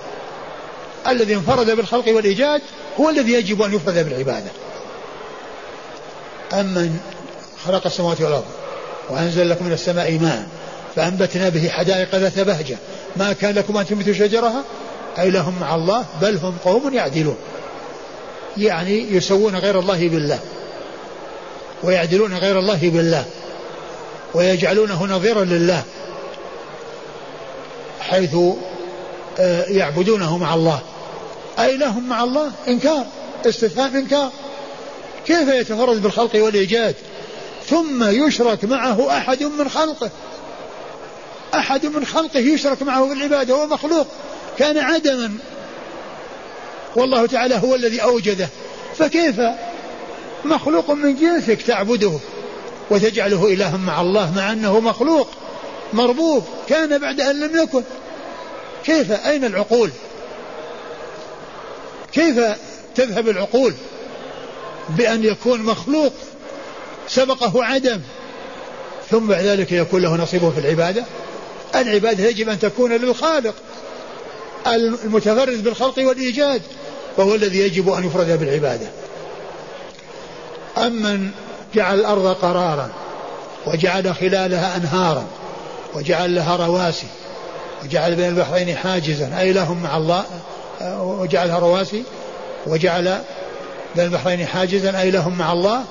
الذي 1.08 1.34
انفرد 1.34 1.70
بالخلق 1.70 2.08
والإيجاد 2.08 2.62
هو 3.00 3.10
الذي 3.10 3.32
يجب 3.32 3.62
أن 3.62 3.74
يفرد 3.74 3.94
بالعبادة. 3.94 4.50
أمن 6.52 6.98
خلق 7.64 7.86
السماوات 7.86 8.20
والأرض. 8.20 8.44
وأنزل 9.10 9.50
لكم 9.50 9.64
من 9.64 9.72
السماء 9.72 10.18
ماء 10.18 10.46
فأنبتنا 10.96 11.48
به 11.48 11.68
حدائق 11.68 12.14
ذات 12.14 12.38
بهجة. 12.38 12.76
ما 13.16 13.32
كان 13.32 13.54
لكم 13.54 13.76
أن 13.76 13.86
تنبتوا 13.86 14.12
شجرها؟ 14.12 14.64
أي 15.18 15.30
لهم 15.30 15.54
مع 15.60 15.74
الله 15.74 16.04
بل 16.22 16.36
هم 16.36 16.56
قوم 16.64 16.94
يعدلون. 16.94 17.36
يعني 18.56 19.16
يسوون 19.16 19.56
غير 19.56 19.78
الله 19.78 20.08
بالله. 20.08 20.38
ويعدلون 21.82 22.34
غير 22.34 22.58
الله 22.58 22.78
بالله. 22.82 23.24
ويجعلونه 24.34 25.06
نظيرا 25.06 25.44
لله. 25.44 25.82
حيث 28.00 28.36
آه، 29.38 29.64
يعبدونه 29.64 30.38
مع 30.38 30.54
الله. 30.54 30.80
أي 31.58 31.76
لهم 31.76 32.08
مع 32.08 32.24
الله؟ 32.24 32.50
إنكار. 32.68 33.04
استفهام 33.46 33.96
إنكار. 33.96 34.30
كيف 35.26 35.48
يتفرد 35.48 36.02
بالخلق 36.02 36.30
والإيجاد؟ 36.34 36.94
ثم 37.68 38.04
يشرك 38.04 38.64
معه 38.64 39.18
أحد 39.18 39.42
من 39.42 39.68
خلقه. 39.68 40.10
أحد 41.54 41.86
من 41.86 42.06
خلقه 42.06 42.38
يشرك 42.38 42.82
معه 42.82 43.06
في 43.06 43.12
العبادة 43.12 43.54
هو 43.54 43.66
مخلوق. 43.66 44.06
كان 44.58 44.78
عدما. 44.78 45.32
والله 46.96 47.26
تعالى 47.26 47.54
هو 47.54 47.74
الذي 47.74 48.02
أوجده. 48.02 48.48
فكيف 48.98 49.40
مخلوق 50.44 50.90
من 50.90 51.16
جنسك 51.16 51.62
تعبده 51.62 52.12
وتجعله 52.90 53.52
إلها 53.52 53.76
مع 53.76 54.00
الله 54.00 54.32
مع 54.36 54.52
أنه 54.52 54.80
مخلوق 54.80 55.28
مربوب 55.92 56.44
كان 56.68 56.98
بعد 56.98 57.20
أن 57.20 57.40
لم 57.40 57.62
يكن. 57.62 57.82
كيف؟ 58.84 59.12
أين 59.12 59.44
العقول؟ 59.44 59.90
كيف 62.12 62.40
تذهب 62.94 63.28
العقول 63.28 63.74
بأن 64.88 65.24
يكون 65.24 65.62
مخلوق 65.62 66.12
سبقه 67.08 67.64
عدم. 67.64 68.00
ثم 69.10 69.26
بعد 69.26 69.44
ذلك 69.44 69.72
يكون 69.72 70.02
له 70.02 70.16
نصيب 70.16 70.50
في 70.50 70.60
العبادة. 70.60 71.04
العبادة 71.74 72.24
يجب 72.24 72.48
أن 72.48 72.58
تكون 72.58 72.92
للخالق 72.92 73.54
المتفرد 74.66 75.64
بالخلق 75.64 75.98
والإيجاد 75.98 76.62
وهو 77.16 77.34
الذي 77.34 77.58
يجب 77.58 77.88
أن 77.88 78.06
يفرد 78.06 78.38
بالعبادة. 78.38 78.86
أمن 80.78 81.30
جعل 81.74 82.00
الأرض 82.00 82.26
قرارا 82.26 82.90
وجعل 83.66 84.14
خلالها 84.14 84.76
أنهارا 84.76 85.26
وجعل 85.94 86.34
لها 86.34 86.56
رواسي 86.56 87.06
وجعل 87.84 88.14
بين 88.14 88.28
البحرين 88.28 88.76
حاجزا 88.76 89.38
أي 89.40 89.52
لهم 89.52 89.82
مع 89.82 89.96
الله 89.96 90.24
وجعلها 91.00 91.58
رواسي 91.58 92.04
وجعل 92.66 93.20
بين 93.96 94.04
البحرين 94.04 94.46
حاجزا 94.46 95.00
أي 95.00 95.10
لهم 95.10 95.38
مع 95.38 95.52
الله 95.52 95.84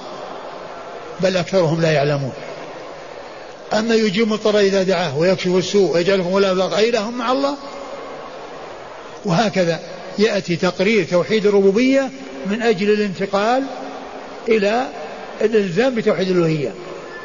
بل 1.23 1.37
أكثرهم 1.37 1.81
لا 1.81 1.91
يعلمون. 1.91 2.33
أما 3.73 3.95
يجيب 3.95 4.23
المضطر 4.23 4.59
إذا 4.59 4.83
دعاه 4.83 5.17
ويكشف 5.17 5.55
السوء 5.55 5.93
ويجعلكم 5.93 6.31
ولا 6.31 6.77
أي 6.77 6.91
لهم 6.91 7.17
مع 7.17 7.31
الله 7.31 7.57
وهكذا 9.25 9.79
يأتي 10.19 10.55
تقرير 10.55 11.05
توحيد 11.05 11.45
الربوبية 11.45 12.09
من 12.45 12.61
أجل 12.61 12.89
الانتقال 12.89 13.63
إلى 14.47 14.87
الإلزام 15.41 15.95
بتوحيد 15.95 16.29
الألوهية. 16.29 16.73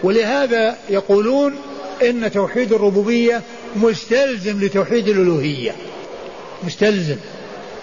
ولهذا 0.03 0.77
يقولون 0.91 1.55
إن 2.03 2.33
توحيد 2.33 2.73
الربوبية 2.73 3.43
مستلزم 3.77 4.65
لتوحيد 4.65 5.09
الألوهية. 5.09 5.77
مستلزم. 6.63 7.17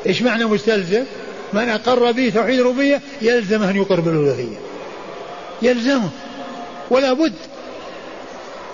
إيش 0.06 0.22
معنى 0.22 0.46
مستلزم؟ 0.46 1.04
من 1.54 1.70
أقر 1.70 2.12
به 2.12 2.30
توحيد 2.30 2.60
الربوبية 2.60 3.02
يلزم 3.22 3.64
أن 3.64 3.76
يقر 3.76 4.00
بالألوهية. 4.00 4.58
يلزمه. 5.62 6.10
ولا 6.90 7.14
بد. 7.14 7.34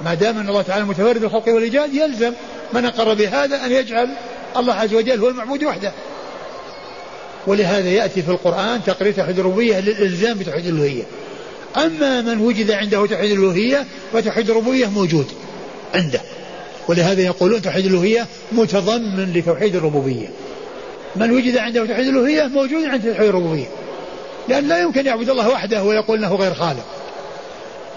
ما 0.06 0.14
دام 0.14 0.38
أن 0.38 0.50
الله 0.50 0.62
تعالى 0.62 0.86
متفرد 0.86 1.22
بالخلق 1.22 1.48
والإيجاد 1.48 1.94
يلزم 1.94 2.34
من 2.74 2.86
أقر 2.86 3.14
بهذا 3.14 3.66
أن 3.66 3.72
يجعل 3.72 4.10
الله 4.58 4.74
عز 4.74 4.94
وجل 4.94 5.20
هو 5.20 5.30
المعبود 5.30 5.64
وحده. 5.64 5.92
ولهذا 7.48 7.90
يأتي 7.90 8.22
في 8.22 8.32
القرآن 8.32 8.84
تقرير 8.86 9.14
توحيد 9.14 9.40
الربوبية 9.40 9.80
للإلزام 9.80 10.38
بتوحيد 10.38 10.66
الألوهية. 10.66 11.04
أما 11.78 12.22
من 12.22 12.40
وجد 12.40 12.72
عنده 12.72 13.06
توحيد 13.06 13.32
الألوهية 13.32 13.86
فتوحيد 14.14 14.50
الربوبية 14.50 14.88
موجود 14.88 15.28
عنده. 15.94 16.22
ولهذا 16.88 17.22
يقولون 17.22 17.62
توحيد 17.62 17.86
الألوهية 17.86 18.28
متضمن 18.52 19.34
لتوحيد 19.36 19.76
الربوبية. 19.76 20.28
من 21.16 21.32
وجد 21.32 21.58
عنده 21.58 21.86
توحيد 21.86 22.08
الألوهية 22.08 22.44
موجود 22.44 22.84
عنده 22.84 23.12
توحيد 23.12 23.30
الربوبية. 23.30 23.68
لأن 24.48 24.68
لا 24.68 24.82
يمكن 24.82 25.06
يعبد 25.06 25.30
الله 25.30 25.50
وحده 25.50 25.84
ويقول 25.84 26.18
أنه 26.18 26.36
غير 26.36 26.54
خالق. 26.54 26.86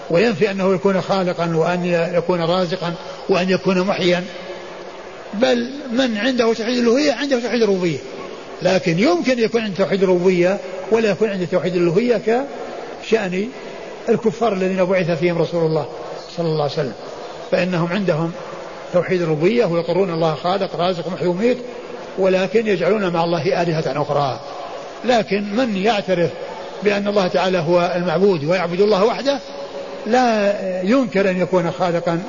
وينفي 0.09 0.51
أنه 0.51 0.73
يكون 0.73 1.01
خالقا 1.01 1.55
وأن 1.55 1.85
يكون 2.13 2.41
رازقا 2.41 2.93
وأن 3.29 3.49
يكون 3.49 3.81
محيا. 3.81 4.23
بل 5.33 5.71
من 5.91 6.17
عنده 6.17 6.53
توحيد 6.53 6.77
الألوهية 6.77 7.13
عنده 7.13 7.39
توحيد 7.39 7.63
الربوبية. 7.63 7.97
لكن 8.61 8.99
يمكن 8.99 9.39
يكون 9.39 9.61
عنده 9.61 9.77
توحيد 9.77 10.03
الربوبية 10.03 10.57
ولا 10.91 11.09
يكون 11.09 11.29
عنده 11.29 11.45
توحيد 11.45 11.75
الألوهية 11.75 12.45
كشأن 13.03 13.49
الكفار 14.09 14.53
الذين 14.53 14.85
بعث 14.85 15.11
فيهم 15.11 15.37
رسول 15.37 15.65
الله 15.65 15.85
صلى 16.37 16.47
الله 16.47 16.63
عليه 16.63 16.73
وسلم. 16.73 16.93
فإنهم 17.51 17.93
عندهم 17.93 18.31
توحيد 18.93 19.21
الربوبية 19.21 19.65
ويقرون 19.65 20.09
الله 20.09 20.35
خالق 20.35 20.75
رازق 20.75 21.07
محيي 21.07 21.27
وميت 21.27 21.57
ولكن 22.17 22.67
يجعلون 22.67 23.09
مع 23.09 23.23
الله 23.23 23.61
آلهة 23.61 24.01
أخرى. 24.01 24.39
لكن 25.05 25.55
من 25.55 25.77
يعترف 25.77 26.29
بأن 26.83 27.07
الله 27.07 27.27
تعالى 27.27 27.57
هو 27.57 27.93
المعبود 27.95 28.45
ويعبد 28.45 28.81
الله 28.81 29.05
وحده 29.05 29.39
لا 30.07 30.53
ينكر 30.83 31.29
أن 31.29 31.41
يكون 31.41 31.71
خالقا 31.71 32.23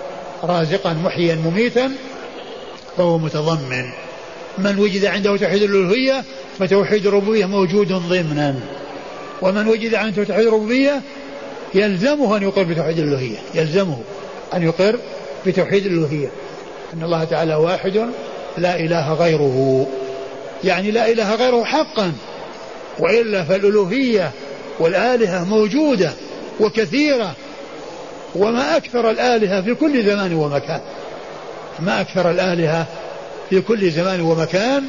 رازقا 0.45 0.93
محيا 0.93 1.35
مميتا 1.35 1.91
فهو 2.97 3.19
متضمن. 3.19 3.85
من 4.59 4.79
وجد 4.79 5.05
عنده 5.05 5.37
توحيد 5.37 5.62
الألوهية 5.62 6.25
فتوحيد 6.59 7.07
الربوبية 7.07 7.47
موجود 7.47 7.93
ضمنا. 7.93 8.55
ومن 9.43 9.69
وجد 9.69 9.95
عنده 9.95 10.25
توحيد 10.25 10.47
الربوبية 10.47 11.03
يلزمه 11.75 12.37
أن 12.37 12.43
يقر 12.43 12.62
بتوحيد 12.62 12.99
الألوهية. 12.99 13.39
يلزمه 13.55 13.99
أن 14.55 14.62
يقر 14.62 14.99
بتوحيد 15.47 15.87
الألوهية. 15.87 16.29
أن 16.95 17.03
الله 17.03 17.25
تعالى 17.25 17.55
واحد 17.55 18.11
لا 18.59 18.81
إله 18.81 19.12
غيره. 19.12 19.87
يعني 20.64 20.91
لا 20.91 21.09
إله 21.09 21.35
غيره 21.35 21.64
حقا. 21.64 22.12
وإلا 22.99 23.44
فالألوهية 23.44 24.30
والآلهة 24.80 25.44
موجودة 25.44 26.11
وكثيرة 26.61 27.34
وما 28.34 28.76
أكثر 28.76 29.11
الآلهة 29.11 29.62
في 29.62 29.74
كل 29.74 30.05
زمان 30.05 30.34
ومكان. 30.34 30.80
ما 31.80 32.01
أكثر 32.01 32.30
الآلهة 32.30 32.86
في 33.51 33.61
كل 33.61 33.90
زمان 33.90 34.20
ومكان 34.20 34.84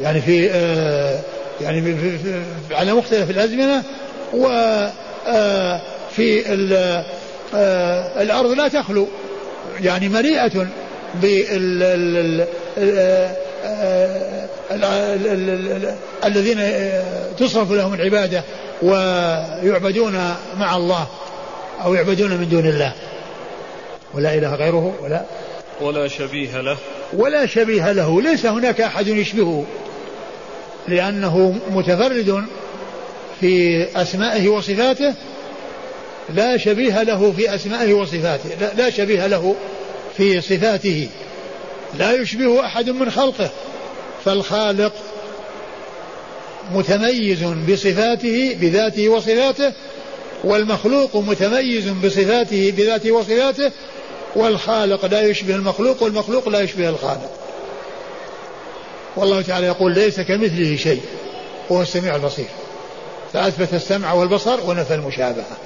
يعني 0.00 0.20
في 0.20 0.50
آه 0.50 1.20
يعني 1.60 1.82
في 1.82 2.18
على 2.70 2.92
مختلف 2.92 3.30
الأزمنة 3.30 3.82
وفي 4.34 4.92
آه 6.46 7.04
آه 7.54 8.22
الأرض 8.22 8.50
لا 8.50 8.68
تخلو. 8.68 9.08
يعني 9.80 10.08
مليئة 10.08 10.66
بال 11.14 12.46
الذين 16.24 16.60
تصرف 17.38 17.72
لهم 17.72 17.94
العبادة 17.94 18.42
ويعبدون 18.82 20.34
مع 20.56 20.76
الله 20.76 21.06
أو 21.84 21.94
يعبدون 21.94 22.30
من 22.30 22.48
دون 22.48 22.66
الله. 22.66 22.92
ولا 24.14 24.34
إله 24.34 24.54
غيره 24.54 24.94
ولا 25.02 25.24
ولا 25.80 26.08
شبيه 26.08 26.60
له. 26.60 26.76
ولا 27.12 27.46
شبيه 27.46 27.92
له. 27.92 28.22
ليس 28.22 28.46
هناك 28.46 28.80
أحد 28.80 29.06
يشبهه. 29.06 29.64
لأنه 30.88 31.58
متفرد 31.70 32.44
في 33.40 33.86
أسمائه 33.96 34.48
وصفاته. 34.48 35.14
لا 36.34 36.56
شبيه 36.56 37.02
له 37.02 37.32
في 37.36 37.54
أسمائه 37.54 37.92
وصفاته. 37.92 38.50
لا, 38.60 38.74
لا 38.82 38.90
شبيه 38.90 39.26
له 39.26 39.54
في 40.16 40.40
صفاته. 40.40 41.08
لا 41.98 42.12
يشبه 42.12 42.66
أحد 42.66 42.90
من 42.90 43.10
خلقه. 43.10 43.50
فالخالق 44.24 44.92
متميز 46.72 47.42
بصفاته 47.44 48.56
بذاته 48.60 49.08
وصفاته 49.08 49.72
والمخلوق 50.44 51.16
متميز 51.16 51.88
بصفاته 51.88 52.74
بذاته 52.76 53.12
وصفاته 53.12 53.70
والخالق 54.36 55.06
لا 55.06 55.22
يشبه 55.22 55.54
المخلوق 55.54 56.02
والمخلوق 56.02 56.48
لا 56.48 56.60
يشبه 56.60 56.88
الخالق. 56.88 57.30
والله 59.16 59.42
تعالى 59.42 59.66
يقول 59.66 59.94
ليس 59.94 60.20
كمثله 60.20 60.76
شيء 60.76 61.00
هو 61.72 61.82
السميع 61.82 62.16
البصير. 62.16 62.48
فأثبت 63.32 63.74
السمع 63.74 64.12
والبصر 64.12 64.60
ونفى 64.66 64.94
المشابهة. 64.94 65.56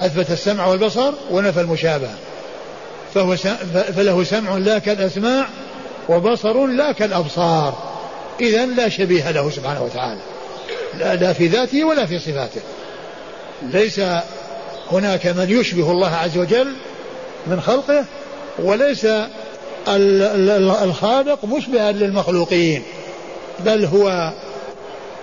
أثبت 0.00 0.30
السمع 0.30 0.66
والبصر 0.66 1.12
ونفى 1.30 1.60
المشابهة. 1.60 2.14
فهو 3.14 3.36
فله 3.96 4.24
سمع 4.24 4.56
لا 4.56 4.78
كالأسماع 4.78 5.46
وبصر 6.08 6.66
لا 6.66 6.92
كالأبصار. 6.92 7.74
إذا 8.40 8.66
لا 8.66 8.88
شبيه 8.88 9.30
له 9.30 9.50
سبحانه 9.50 9.82
وتعالى. 9.82 10.20
لا, 10.94 11.14
لا 11.14 11.32
في 11.32 11.46
ذاته 11.46 11.84
ولا 11.84 12.06
في 12.06 12.18
صفاته. 12.18 12.60
ليس 13.62 14.00
هناك 14.92 15.26
من 15.26 15.50
يشبه 15.50 15.90
الله 15.90 16.16
عز 16.16 16.38
وجل 16.38 16.72
من 17.46 17.60
خلقه 17.60 18.04
وليس 18.58 19.06
الخالق 19.88 21.44
مشبها 21.44 21.92
للمخلوقين 21.92 22.82
بل 23.64 23.84
هو 23.84 24.32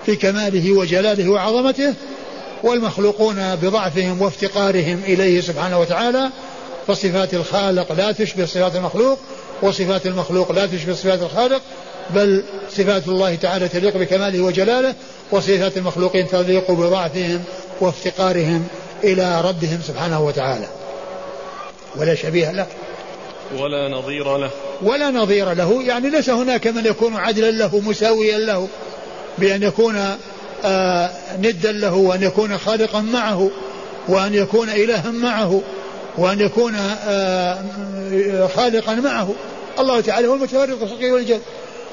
في 0.06 0.16
كماله 0.16 0.72
وجلاله 0.72 1.28
وعظمته 1.28 1.94
والمخلوقون 2.62 3.56
بضعفهم 3.56 4.22
وافتقارهم 4.22 5.00
إليه 5.06 5.40
سبحانه 5.40 5.80
وتعالى 5.80 6.30
فصفات 6.86 7.34
الخالق 7.34 7.92
لا 7.92 8.12
تشبه 8.12 8.46
صفات 8.46 8.76
المخلوق 8.76 9.18
وصفات 9.62 10.06
المخلوق 10.06 10.52
لا 10.52 10.66
تشبه 10.66 10.94
صفات 10.94 11.22
الخالق 11.22 11.62
بل 12.10 12.44
صفات 12.70 13.08
الله 13.08 13.34
تعالى 13.34 13.68
تليق 13.68 13.96
بكماله 13.96 14.40
وجلاله 14.40 14.94
وصفات 15.30 15.76
المخلوقين 15.76 16.28
تليق 16.28 16.70
بضعفهم 16.70 17.44
وافتقارهم 17.80 18.66
إلى 19.04 19.40
ربهم 19.40 19.80
سبحانه 19.86 20.20
وتعالى. 20.20 20.66
ولا 21.96 22.14
شبيه 22.14 22.52
له. 22.52 22.66
ولا 23.58 23.88
نظير 23.88 24.36
له. 24.38 24.50
ولا 24.82 25.10
نظير 25.10 25.52
له. 25.52 25.82
يعني 25.82 26.10
ليس 26.10 26.30
هناك 26.30 26.66
من 26.66 26.86
يكون 26.86 27.16
عدلا 27.16 27.50
له 27.50 27.80
مساويا 27.80 28.38
له 28.38 28.68
بأن 29.38 29.62
يكون 29.62 30.16
آه 30.64 31.10
ندا 31.38 31.72
له 31.72 31.94
وأن 31.94 32.22
يكون 32.22 32.58
خالقا 32.58 33.00
معه 33.00 33.50
وأن 34.08 34.34
يكون 34.34 34.68
إلها 34.68 35.10
معه. 35.10 35.62
وأن 36.18 36.40
يكون 36.40 36.74
آه 36.74 37.58
خالقا 38.56 38.94
معه. 38.94 39.28
الله 39.78 40.00
تعالى 40.00 40.28
هو 40.28 40.34
المتفرد 40.34 40.74
في 40.74 40.84
الخلق 40.84 41.12
والجد 41.12 41.40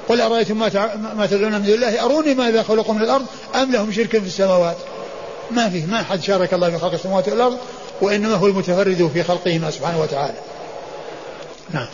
قل 0.09 0.21
أرأيتم 0.21 0.59
ما 0.59 0.69
ما 1.15 1.25
تدعون 1.25 1.53
من 1.53 1.63
دون 1.63 1.73
الله؟ 1.73 2.05
أروني 2.05 2.33
ماذا 2.33 2.63
خلقوا 2.63 2.93
من 2.93 3.01
الأرض؟ 3.01 3.25
أم 3.55 3.71
لهم 3.71 3.91
شرك 3.91 4.09
في 4.09 4.25
السماوات؟ 4.25 4.77
ما 5.51 5.69
فيه 5.69 5.85
ما 5.85 6.03
حد 6.03 6.21
شارك 6.21 6.53
الله 6.53 6.69
في 6.69 6.77
خلق 6.77 6.93
السماوات 6.93 7.29
والأرض 7.29 7.57
وإنما 8.01 8.35
هو 8.35 8.47
المتفرد 8.47 9.11
في 9.13 9.23
خلقهما 9.23 9.71
سبحانه 9.71 10.01
وتعالى. 10.01 10.37
نعم. 11.73 11.87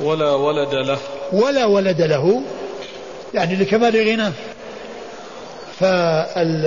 ولا 0.00 0.30
ولد 0.34 0.74
له. 0.74 0.98
ولا 1.32 1.64
ولد 1.64 2.00
له. 2.00 2.42
يعني 3.34 3.56
لكمال 3.56 4.08
غناه. 4.08 4.32
فال 5.80 6.66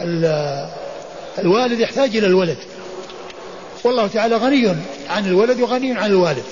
ال 0.00 0.24
الوالد 1.38 1.80
يحتاج 1.80 2.16
إلى 2.16 2.26
الولد. 2.26 2.58
والله 3.86 4.06
تعالى 4.06 4.36
غني 4.36 4.68
عن 5.10 5.26
الولد 5.26 5.60
وغني 5.60 5.92
عن 5.92 6.10
الوالد. 6.10 6.44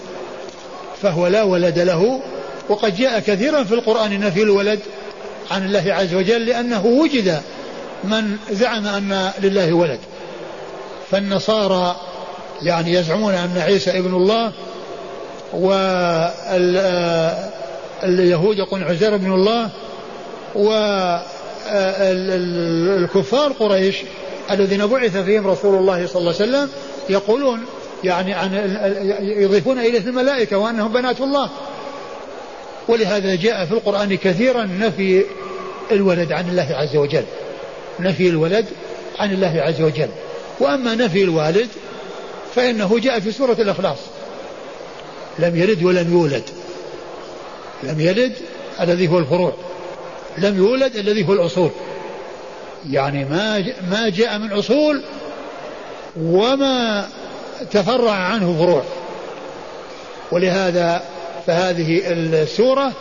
فهو 1.02 1.26
لا 1.26 1.42
ولد 1.42 1.78
له 1.78 2.20
وقد 2.68 2.96
جاء 2.96 3.20
كثيرا 3.20 3.64
في 3.64 3.74
القرآن 3.74 4.20
نفي 4.20 4.42
الولد 4.42 4.80
عن 5.50 5.64
الله 5.64 5.94
عز 5.94 6.14
وجل 6.14 6.46
لأنه 6.46 6.86
وجد 6.86 7.40
من 8.04 8.36
زعم 8.50 8.86
أن 8.86 9.30
لله 9.42 9.72
ولد. 9.72 9.98
فالنصارى 11.10 11.96
يعني 12.62 12.92
يزعمون 12.92 13.34
أن 13.34 13.58
عيسى 13.58 13.98
ابن 13.98 14.14
الله 14.14 14.52
واليهود 18.02 18.58
يقولون 18.58 18.88
عزير 18.88 19.14
ابن 19.14 19.32
الله 19.32 19.70
والكفار 22.94 23.52
قريش 23.52 23.96
الذين 24.50 24.86
بعث 24.86 25.16
فيهم 25.16 25.46
رسول 25.46 25.78
الله 25.78 26.06
صلى 26.06 26.20
الله 26.20 26.34
عليه 26.40 26.44
وسلم 26.44 26.68
يقولون 27.08 27.60
يعني 28.04 28.34
عن 28.34 28.54
يضيفون 29.20 29.78
إليه 29.78 29.98
الملائكة 29.98 30.58
وأنهم 30.58 30.92
بنات 30.92 31.20
الله. 31.20 31.50
ولهذا 32.88 33.34
جاء 33.34 33.66
في 33.66 33.72
القرآن 33.72 34.16
كثيرا 34.16 34.64
نفي 34.64 35.24
الولد 35.92 36.32
عن 36.32 36.48
الله 36.48 36.68
عز 36.70 36.96
وجل. 36.96 37.24
نفي 38.00 38.28
الولد 38.28 38.66
عن 39.18 39.32
الله 39.32 39.62
عز 39.62 39.80
وجل. 39.80 40.08
وأما 40.60 40.94
نفي 40.94 41.22
الوالد 41.22 41.68
فإنه 42.54 42.98
جاء 42.98 43.20
في 43.20 43.32
سورة 43.32 43.56
الإخلاص. 43.58 43.98
لم 45.38 45.56
يلد 45.56 45.82
ولم 45.82 46.12
يولد. 46.12 46.44
لم 47.82 48.00
يلد 48.00 48.32
الذي 48.80 49.08
هو 49.08 49.18
الفروع. 49.18 49.52
لم 50.38 50.58
يولد 50.58 50.96
الذي 50.96 51.28
هو 51.28 51.32
الاصول 51.32 51.70
يعني 52.90 53.24
ما 53.24 53.64
ما 53.90 54.08
جاء 54.08 54.38
من 54.38 54.52
اصول 54.52 55.02
وما 56.16 57.08
تفرع 57.70 58.12
عنه 58.12 58.56
فروع. 58.58 58.82
ولهذا 60.32 61.02
فهذه 61.46 62.02
السورة 62.06 62.92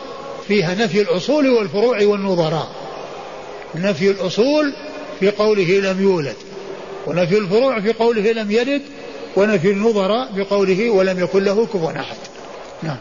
فيها 0.48 0.76
نفي 0.76 1.02
الأصول 1.02 1.50
والفروع 1.50 2.04
والنظراء. 2.04 2.68
نفي 3.76 4.12
الأصول 4.12 4.74
في 5.20 5.32
قوله 5.32 5.80
لم 5.80 6.02
يولد 6.02 6.36
ونفي 7.08 7.38
الفروع 7.38 7.80
في 7.80 7.94
قوله 7.94 8.32
لم 8.32 8.52
يلد 8.52 8.82
ونفي 9.36 9.72
النظراء 9.72 10.30
بقوله 10.36 10.90
ولم 10.90 11.24
يكن 11.24 11.44
له 11.44 11.66
كفوا 11.66 11.92
أحد. 11.92 12.16
نعم. 12.84 12.98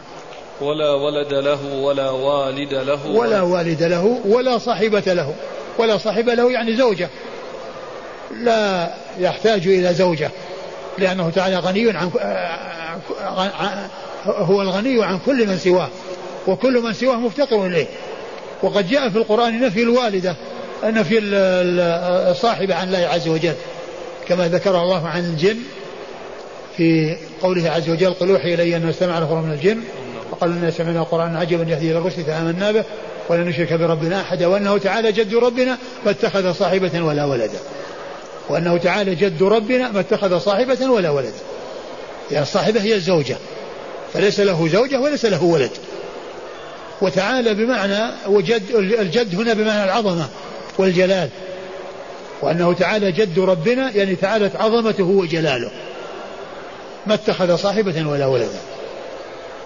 ولا 0.61 0.93
ولد 0.93 1.33
له 1.33 1.73
ولا 1.73 2.09
والد 2.09 2.73
له 2.73 3.07
ولا 3.07 3.41
والد 3.41 3.83
له 3.83 4.19
ولا 4.25 4.57
صاحبة 4.57 5.13
له. 5.13 5.33
ولا 5.77 5.97
صاحبة 5.97 6.33
له 6.33 6.51
يعني 6.51 6.75
زوجة. 6.75 7.09
لا 8.41 8.93
يحتاج 9.19 9.67
إلى 9.67 9.93
زوجة 9.93 10.31
لأنه 10.97 11.29
تعالى 11.29 11.57
غني 11.57 11.97
عن 11.97 12.11
هو 14.25 14.61
الغني 14.61 15.03
عن 15.03 15.19
كل 15.25 15.47
من 15.47 15.57
سواه 15.57 15.89
وكل 16.47 16.81
من 16.81 16.93
سواه 16.93 17.15
مفتقر 17.15 17.65
إليه. 17.65 17.85
وقد 18.63 18.89
جاء 18.89 19.09
في 19.09 19.17
القرآن 19.17 19.59
نفي 19.61 19.83
الوالدة 19.83 20.35
نفي 20.83 21.19
الصاحبة 22.31 22.75
عن 22.75 22.87
الله 22.87 23.07
عز 23.07 23.27
وجل. 23.27 23.53
كما 24.27 24.47
ذكر 24.47 24.81
الله 24.81 25.07
عن 25.07 25.25
الجن 25.25 25.57
في 26.77 27.15
قوله 27.41 27.69
عز 27.69 27.89
وجل 27.89 28.13
قل 28.13 28.29
أوحي 28.29 28.53
إلي 28.53 28.77
أنه 28.77 28.89
استمع 28.89 29.19
نفر 29.19 29.35
من 29.35 29.51
الجن. 29.51 29.77
وقالوا 30.31 30.55
انا 30.55 30.71
سمعنا 30.71 31.03
قرانا 31.03 31.39
عجبا 31.39 31.63
يهدي 31.63 31.91
إلى 31.91 31.97
الرشد 31.97 32.21
فآمنا 32.21 32.71
به. 32.71 32.83
ولن 33.29 33.47
نشرك 33.47 33.73
بربنا 33.73 34.21
أحدا 34.21 34.47
وأنه 34.47 34.77
تعالى 34.77 35.11
جد 35.11 35.35
ربنا 35.35 35.77
فاتخذ 36.05 36.53
صاحبة 36.53 37.01
ولا 37.01 37.25
ولدا. 37.25 37.59
وأنه 38.49 38.77
تعالى 38.77 39.15
جد 39.15 39.43
ربنا 39.43 39.91
ما 39.91 39.99
اتخذ 39.99 40.39
صاحبة 40.39 40.89
ولا 40.89 41.09
ولد. 41.09 41.33
يعني 42.31 42.43
الصاحبة 42.43 42.81
هي 42.81 42.95
الزوجة. 42.95 43.37
فليس 44.13 44.39
له 44.39 44.67
زوجة 44.67 44.99
وليس 44.99 45.25
له 45.25 45.43
ولد. 45.43 45.71
وتعالى 47.01 47.53
بمعنى 47.53 48.11
وجد 48.27 48.63
الجد 48.75 49.35
هنا 49.35 49.53
بمعنى 49.53 49.83
العظمة 49.83 50.27
والجلال. 50.77 51.29
وأنه 52.41 52.73
تعالى 52.73 53.11
جد 53.11 53.39
ربنا 53.39 53.91
يعني 53.91 54.15
تعالت 54.15 54.55
عظمته 54.55 55.03
وجلاله. 55.03 55.71
ما 57.07 57.13
اتخذ 57.13 57.55
صاحبة 57.55 58.07
ولا 58.07 58.25
ولدا 58.25 58.59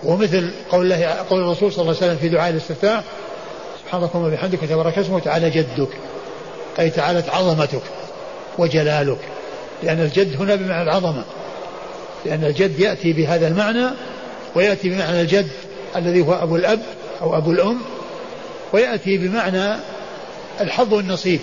ومثل 0.04 0.52
قول 0.72 0.92
الله 0.92 1.06
قول 1.30 1.44
الرسول 1.44 1.72
صلى 1.74 1.82
الله 1.82 1.96
عليه 1.96 2.06
وسلم 2.06 2.18
في 2.18 2.30
دعاء 2.30 2.50
الاستفتاح 2.50 3.04
سبحانك 3.84 4.16
وبحمدك 4.16 4.64
وتبارك 4.64 4.98
اسمه 4.98 5.20
تعالى 5.20 5.50
جدك. 5.50 5.90
أي 6.80 6.90
تعالت 6.90 7.30
عظمتك. 7.30 7.82
وجلالك 8.58 9.20
لأن 9.84 10.00
الجد 10.00 10.42
هنا 10.42 10.56
بمعنى 10.56 10.84
العظمة 10.84 11.24
لأن 12.26 12.44
الجد 12.44 12.80
يأتي 12.80 13.14
بهذا 13.14 13.48
المعنى 13.48 13.86
ويأتي 14.56 14.90
بمعنى 14.90 15.22
الجد 15.22 15.48
الذي 15.96 16.22
هو 16.22 16.34
أبو 16.34 16.56
الأب 16.56 16.80
أو 17.22 17.38
أبو 17.38 17.52
الأم 17.52 17.82
ويأتي 18.74 19.18
بمعنى 19.18 19.76
الحظ 20.62 20.94
والنصيب. 20.94 21.40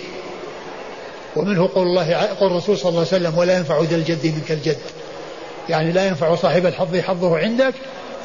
ومنه 1.35 1.69
قول 1.75 1.87
الله 1.87 2.13
قول 2.13 2.51
الرسول 2.51 2.77
صلى 2.77 2.89
الله 2.89 2.99
عليه 2.99 3.09
وسلم 3.09 3.37
ولا 3.37 3.57
ينفع 3.57 3.81
ذا 3.81 3.95
الجد 3.95 4.25
منك 4.25 4.51
الجد. 4.51 4.77
يعني 5.69 5.91
لا 5.91 6.07
ينفع 6.07 6.35
صاحب 6.35 6.65
الحظ 6.65 6.97
حظه 6.97 7.37
عندك 7.37 7.73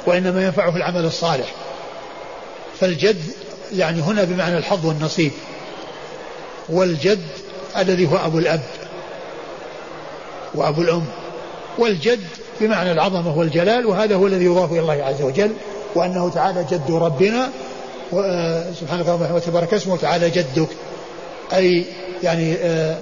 وإنما 0.06 0.44
ينفعه 0.44 0.76
العمل 0.76 1.04
الصالح. 1.04 1.54
فالجد 2.80 3.22
يعني 3.76 4.00
هنا 4.00 4.24
بمعنى 4.24 4.58
الحظ 4.58 4.86
والنصيب. 4.86 5.32
والجد 6.68 7.26
الذي 7.78 8.06
هو 8.06 8.16
أبو 8.16 8.38
الأب. 8.38 8.60
وأبو 10.54 10.82
الأم 10.82 11.04
والجد 11.78 12.26
بمعنى 12.60 12.92
العظمة 12.92 13.38
والجلال 13.38 13.86
وهذا 13.86 14.14
هو 14.16 14.26
الذي 14.26 14.44
يضاف 14.44 14.72
إلى 14.72 14.80
الله 14.80 15.04
عز 15.04 15.22
وجل 15.22 15.52
وأنه 15.94 16.30
تعالى 16.30 16.64
جد 16.70 16.90
ربنا 16.90 17.50
سبحانك 18.80 19.08
اللهم 19.08 19.34
وتبارك 19.34 19.74
اسمه 19.74 19.96
تعالى 19.96 20.30
جدك. 20.30 20.68
أي 21.52 21.84
يعني 22.22 22.54
آه، 22.54 22.98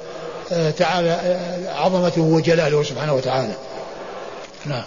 آه، 0.53 0.70
تعالى 0.70 1.11
آه، 1.11 1.74
عظمته 1.74 2.20
وجلاله 2.20 2.82
سبحانه 2.82 3.14
وتعالى. 3.14 3.55
نعم. 4.66 4.84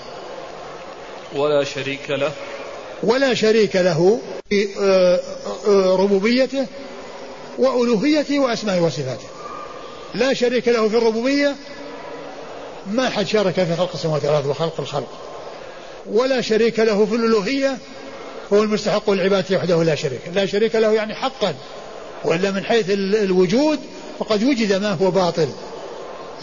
ولا 1.35 1.63
شريك 1.63 2.09
له. 2.09 2.31
ولا 3.03 3.33
شريك 3.33 3.75
له 3.75 4.19
في 4.49 4.67
ربوبيته 5.75 6.65
وألوهيته 7.57 8.39
وأسمائه 8.39 8.81
وصفاته. 8.81 9.27
لا 10.13 10.33
شريك 10.33 10.67
له 10.67 10.89
في 10.89 10.97
الربوبية 10.97 11.55
ما 12.87 13.09
حد 13.09 13.27
شارك 13.27 13.53
في 13.53 13.75
خلق 13.75 13.91
السماوات 13.93 14.25
والأرض 14.25 14.45
وخلق 14.45 14.79
الخلق. 14.79 15.07
ولا 16.11 16.41
شريك 16.41 16.79
له 16.79 17.05
في 17.05 17.15
الألوهية. 17.15 17.77
هو 18.53 18.63
المستحق 18.63 19.09
العبادة 19.09 19.57
وحده 19.57 19.83
لا 19.83 19.95
شريك 19.95 20.21
لا 20.33 20.45
شريك 20.45 20.75
له 20.75 20.91
يعني 20.93 21.15
حقا. 21.15 21.53
وإلا 22.25 22.51
من 22.51 22.63
حيث 22.63 22.85
الوجود 22.89 23.79
فقد 24.19 24.43
وجد 24.43 24.73
ما 24.73 24.91
هو 24.91 25.11
باطل 25.11 25.47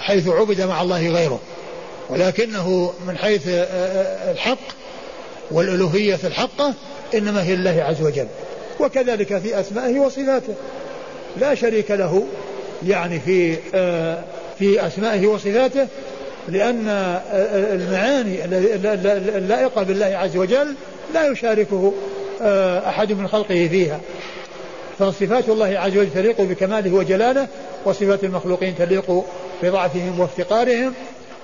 حيث 0.01 0.29
عبد 0.29 0.61
مع 0.61 0.83
الله 0.83 1.09
غيره. 1.09 1.41
ولكنه 2.11 2.93
من 3.07 3.19
حيث 3.19 3.43
الحق 3.47 4.59
والألوهية 5.51 6.19
الحقة 6.25 6.75
إنما 7.15 7.43
هي 7.43 7.55
الله 7.55 7.83
عز 7.83 8.03
وجل. 8.03 8.27
وكذلك 8.81 9.39
في 9.39 9.61
أسمائه 9.61 9.99
وصفاته. 9.99 10.55
لا 11.41 11.55
شريك 11.55 11.91
له 11.91 12.27
يعني 12.87 13.21
في 13.21 13.57
في 14.59 14.87
أسمائه 14.87 15.27
وصفاته 15.27 15.87
لأن 16.49 16.89
المعاني 17.73 18.45
اللائقة 19.39 19.83
بالله 19.83 20.07
عز 20.07 20.37
وجل 20.37 20.75
لا 21.15 21.27
يشاركه 21.27 21.93
أحد 22.89 23.13
من 23.13 23.29
خلقه 23.29 23.69
فيها. 23.71 24.01
فصفات 24.99 25.49
الله 25.49 25.79
عز 25.79 25.97
وجل 25.97 26.11
تليق 26.15 26.41
بكماله 26.41 26.95
وجلاله 26.95 27.49
وصفات 27.85 28.25
المخلوقين 28.25 28.75
تليق 28.79 29.25
بضعفهم 29.63 30.21
وافتقارهم. 30.21 30.93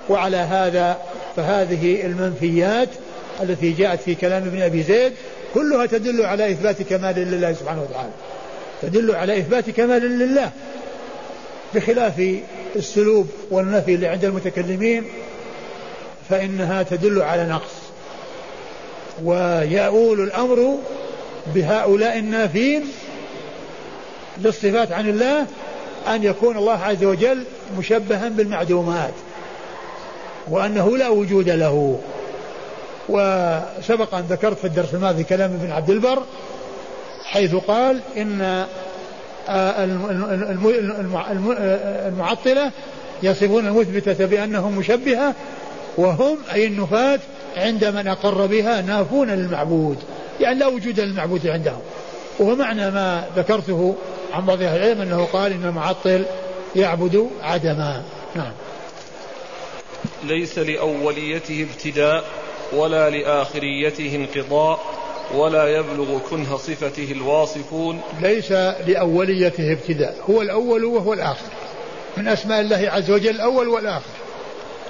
وعلى 0.09 0.37
هذا 0.37 0.97
فهذه 1.35 2.05
المنفيات 2.05 2.89
التي 3.41 3.71
جاءت 3.71 4.01
في 4.01 4.15
كلام 4.15 4.43
ابن 4.43 4.61
أبي 4.61 4.83
زيد 4.83 5.13
كلها 5.53 5.85
تدل 5.85 6.25
على 6.25 6.51
إثبات 6.51 6.81
كمال 6.81 7.15
لله 7.15 7.53
سبحانه 7.53 7.81
وتعالى. 7.81 8.09
تدل 8.81 9.15
على 9.15 9.37
إثبات 9.37 9.69
كمال 9.69 10.01
لله. 10.19 10.51
بخلاف 11.75 12.39
السلوب 12.75 13.29
والنفي 13.51 13.95
اللي 13.95 14.07
عند 14.07 14.25
المتكلمين 14.25 15.03
فإنها 16.29 16.83
تدل 16.83 17.21
على 17.21 17.45
نقص. 17.45 17.73
ويؤول 19.23 20.21
الأمر 20.21 20.77
بهؤلاء 21.55 22.19
النافين 22.19 22.83
للصفات 24.37 24.91
عن 24.91 25.09
الله 25.09 25.45
أن 26.07 26.23
يكون 26.23 26.57
الله 26.57 26.83
عز 26.83 27.03
وجل 27.03 27.43
مشبها 27.77 28.29
بالمعدومات 28.29 29.13
وأنه 30.47 30.97
لا 30.97 31.09
وجود 31.09 31.49
له. 31.49 31.99
وسبق 33.09 34.15
أن 34.15 34.25
ذكرت 34.29 34.57
في 34.57 34.65
الدرس 34.65 34.93
الماضي 34.93 35.23
كلام 35.23 35.51
ابن 35.51 35.71
عبد 35.71 35.89
البر 35.89 36.23
حيث 37.23 37.55
قال 37.55 38.01
إن 38.17 38.65
المعطلة 42.07 42.71
يصفون 43.23 43.67
المثبتة 43.67 44.25
بأنهم 44.25 44.77
مشبهة 44.77 45.35
وهم 45.97 46.37
أي 46.53 46.67
النفاة 46.67 47.19
عند 47.57 47.85
من 47.85 48.07
أقر 48.07 48.45
بها 48.45 48.81
نافون 48.81 49.29
للمعبود 49.29 49.97
يعني 50.39 50.59
لا 50.59 50.67
وجود 50.67 50.99
للمعبود 50.99 51.47
عندهم. 51.47 51.81
وهو 52.39 52.55
معنى 52.55 52.91
ما 52.91 53.25
ذكرته 53.35 53.95
عن 54.33 54.45
بعض 54.45 54.61
أهل 54.61 54.77
العلم 54.77 55.01
أنه 55.01 55.25
قال 55.25 55.51
إن 55.51 55.65
المعطل 55.65 56.25
يعبد 56.75 57.29
عدما. 57.41 58.03
نعم. 58.35 58.51
ليس 60.23 60.59
لأوليته 60.59 61.67
ابتداء 61.71 62.23
ولا 62.73 63.09
لآخريته 63.09 64.15
انقضاء 64.15 64.79
ولا 65.35 65.67
يبلغ 65.67 66.19
كنه 66.29 66.57
صفته 66.57 67.11
الواصفون. 67.11 68.01
ليس 68.21 68.51
لأوليته 68.87 69.71
ابتداء. 69.71 70.17
هو 70.29 70.41
الأول 70.41 70.85
وهو 70.85 71.13
الآخر. 71.13 71.47
من 72.17 72.27
أسماء 72.27 72.61
الله 72.61 72.89
عز 72.89 73.11
وجل 73.11 73.29
الأول 73.29 73.67
والآخر. 73.67 74.13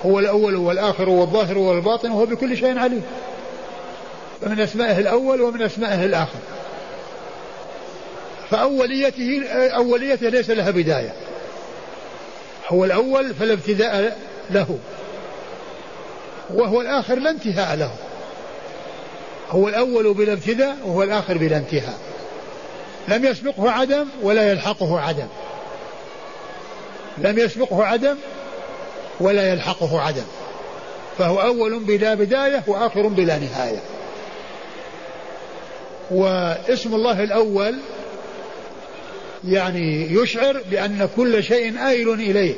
هو 0.05 0.19
الأول 0.19 0.55
والآخر 0.55 1.09
والظاهر 1.09 1.57
والباطن 1.57 2.11
وهو 2.11 2.25
بكل 2.25 2.57
شيء 2.57 2.79
عليم. 2.79 3.03
فمن 4.41 4.59
أسمائه 4.59 4.99
الأول 4.99 5.41
ومن 5.41 5.61
أسمائه 5.61 6.05
الآخر. 6.05 6.39
فأوليته 8.49 9.47
أوليته 9.75 10.29
ليس 10.29 10.49
لها 10.49 10.71
بداية. 10.71 11.13
هو 12.67 12.85
الأول 12.85 13.33
فلا 13.33 13.53
ابتداء 13.53 14.17
له. 14.51 14.77
وهو 16.53 16.81
الآخر 16.81 17.15
لا 17.15 17.29
انتهاء 17.29 17.75
له. 17.75 17.91
هو 19.49 19.67
الأول 19.67 20.13
بلا 20.13 20.33
ابتداء 20.33 20.77
وهو 20.85 21.03
الآخر 21.03 21.37
بلا 21.37 21.57
انتهاء. 21.57 21.99
لم 23.07 23.25
يسبقه 23.25 23.71
عدم 23.71 24.07
ولا 24.21 24.51
يلحقه 24.51 24.99
عدم. 24.99 25.27
لم 27.17 27.39
يسبقه 27.39 27.83
عدم 27.83 28.15
ولا 29.19 29.53
يلحقه 29.53 30.01
عدم. 30.01 30.25
فهو 31.17 31.41
أول 31.41 31.79
بلا 31.79 32.13
بداية 32.13 32.63
وآخر 32.67 33.07
بلا 33.07 33.39
نهاية. 33.39 33.79
واسم 36.11 36.95
الله 36.95 37.23
الأول 37.23 37.75
يعني 39.47 40.13
يشعر 40.13 40.61
بأن 40.71 41.09
كل 41.15 41.43
شيء 41.43 41.87
آيل 41.87 42.13
إليه 42.13 42.55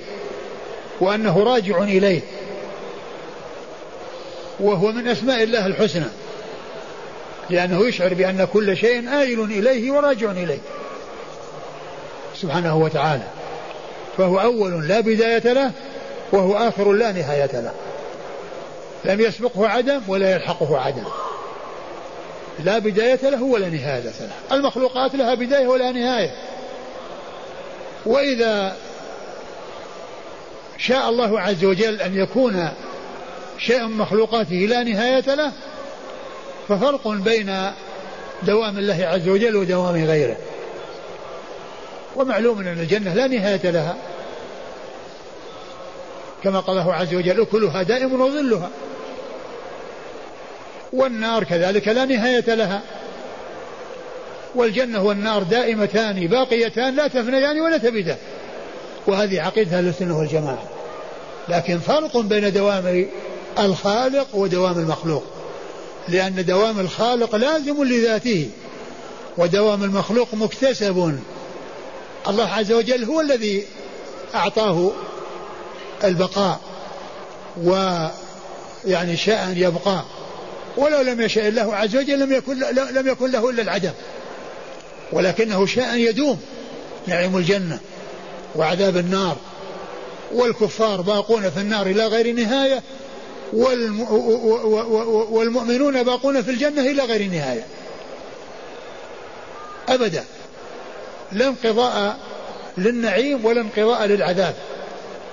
وأنه 1.00 1.44
راجع 1.44 1.84
إليه. 1.84 2.22
وهو 4.60 4.92
من 4.92 5.08
أسماء 5.08 5.44
الله 5.44 5.66
الحسنى. 5.66 6.06
لأنه 7.50 7.88
يشعر 7.88 8.14
بأن 8.14 8.48
كل 8.54 8.78
شيء 8.78 9.20
آيل 9.20 9.42
إليه 9.42 9.92
وراجع 9.92 10.32
إليه. 10.32 10.60
سبحانه 12.42 12.78
وتعالى. 12.78 13.28
فهو 14.18 14.40
أول 14.40 14.88
لا 14.88 15.00
بداية 15.00 15.54
له 15.54 15.72
وهو 16.32 16.58
آخر 16.58 16.92
لا 16.92 17.12
نهاية 17.12 17.52
له. 17.54 17.74
لم 19.06 19.22
يسبقه 19.22 19.68
عدم 19.68 20.02
ولا 20.08 20.36
يلحقه 20.36 20.80
عدم. 20.80 21.06
لا 22.64 22.80
بداية 22.80 23.30
له 23.30 23.44
ولا 23.44 23.70
نهاية 23.70 24.04
له. 24.04 24.12
المخلوقات 24.52 25.16
لها 25.16 25.34
بداية 25.34 25.68
ولا 25.68 25.92
نهاية. 25.92 26.32
وإذا 28.06 28.76
شاء 30.78 31.10
الله 31.10 31.40
عز 31.40 31.66
وجل 31.66 32.02
أن 32.02 32.16
يكون 32.16 32.70
شيء 33.60 33.86
من 33.86 33.98
مخلوقاته 33.98 34.56
لا 34.56 34.84
نهاية 34.84 35.36
له 35.36 35.52
ففرق 36.68 37.08
بين 37.08 37.72
دوام 38.44 38.78
الله 38.78 39.06
عز 39.06 39.28
وجل 39.30 39.56
ودوام 39.56 40.06
غيره. 40.06 40.38
ومعلوم 42.16 42.60
أن 42.60 42.68
الجنة 42.68 43.14
لا 43.14 43.28
نهاية 43.28 43.72
لها. 43.72 43.96
كما 46.44 46.60
قال 46.60 46.78
الله 46.78 46.94
عز 46.94 47.14
وجل 47.14 47.42
أكلها 47.42 47.84
دائم 47.84 48.22
وظلها. 48.22 48.70
والنار 50.94 51.44
كذلك 51.44 51.88
لا 51.88 52.06
نهاية 52.06 52.54
لها. 52.56 52.82
والجنة 54.56 55.04
والنار 55.04 55.44
دائمتان 55.44 56.28
باقيتان 56.28 56.96
لا 56.96 57.08
تفنيان 57.08 57.62
ولا 57.62 57.78
تبدان 57.78 58.18
وهذه 59.08 59.42
عقيدة 59.42 59.78
أهل 59.78 59.88
السنة 59.88 60.20
والجماعة. 60.20 60.64
لكن 61.50 61.80
فرق 61.80 62.18
بين 62.18 62.54
دوام 62.54 63.08
الخالق 63.60 64.28
ودوام 64.34 64.80
المخلوق. 64.80 65.37
لأن 66.10 66.46
دوام 66.46 66.80
الخالق 66.80 67.36
لازم 67.36 67.84
لذاته 67.84 68.50
ودوام 69.38 69.84
المخلوق 69.84 70.34
مكتسب. 70.34 71.20
الله 72.28 72.48
عز 72.48 72.72
وجل 72.72 73.04
هو 73.04 73.22
الذي 73.22 73.66
أعطاه 74.36 74.92
البقاء 76.04 76.60
ويعني 77.64 79.18
شاء 79.18 79.44
أن 79.44 79.58
يبقى. 79.58 80.04
ولو 80.78 81.02
لم 81.02 81.22
يشاء 81.22 81.48
الله 81.48 81.76
عز 81.76 81.96
وجل 81.96 82.20
لم 82.20 82.34
يكن 82.34 82.60
لم 82.92 83.08
يكن 83.08 83.32
له 83.32 83.50
إلا 83.50 83.62
العدم 83.62 83.92
ولكنه 85.12 85.66
شاء 85.66 85.94
أن 85.94 86.00
يدوم 86.00 86.40
نعيم 87.08 87.38
الجنة 87.38 87.80
وعذاب 88.56 88.98
النار. 88.98 89.38
والكفار 90.34 91.02
باقون 91.02 91.50
في 91.50 91.60
النار 91.60 91.88
إلى 91.88 92.08
غير 92.08 92.32
نهاية 92.32 92.84
والمؤمنون 95.32 96.04
باقون 96.04 96.42
في 96.42 96.52
الجنة 96.52 96.82
إلى 96.82 97.04
غير 97.04 97.32
نهاية. 97.32 97.66
أبدا. 99.90 100.24
لا 101.32 101.48
انقضاء 101.48 102.18
للنعيم 102.78 103.46
ولا 103.46 103.62
انقضاء 103.62 104.06
للعذاب. 104.06 104.56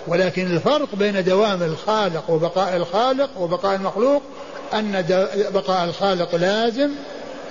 ولكن 0.07 0.47
الفرق 0.47 0.95
بين 0.95 1.25
دوام 1.25 1.63
الخالق 1.63 2.31
وبقاء 2.31 2.77
الخالق 2.77 3.31
وبقاء 3.39 3.75
المخلوق 3.75 4.23
أن 4.75 5.05
بقاء 5.55 5.85
الخالق 5.85 6.35
لازم 6.35 6.91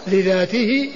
لذاته 0.08 0.92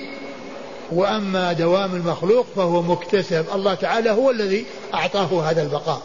وأما 0.92 1.54
دوام 1.54 1.96
المخلوق 1.96 2.46
فهو 2.56 2.82
مكتسب. 2.82 3.46
الله 3.56 3.74
تعالى 3.74 4.12
هو 4.12 4.32
الذي 4.32 4.66
أعطاه 4.94 5.50
هذا 5.50 5.62
البقاء 5.62 6.02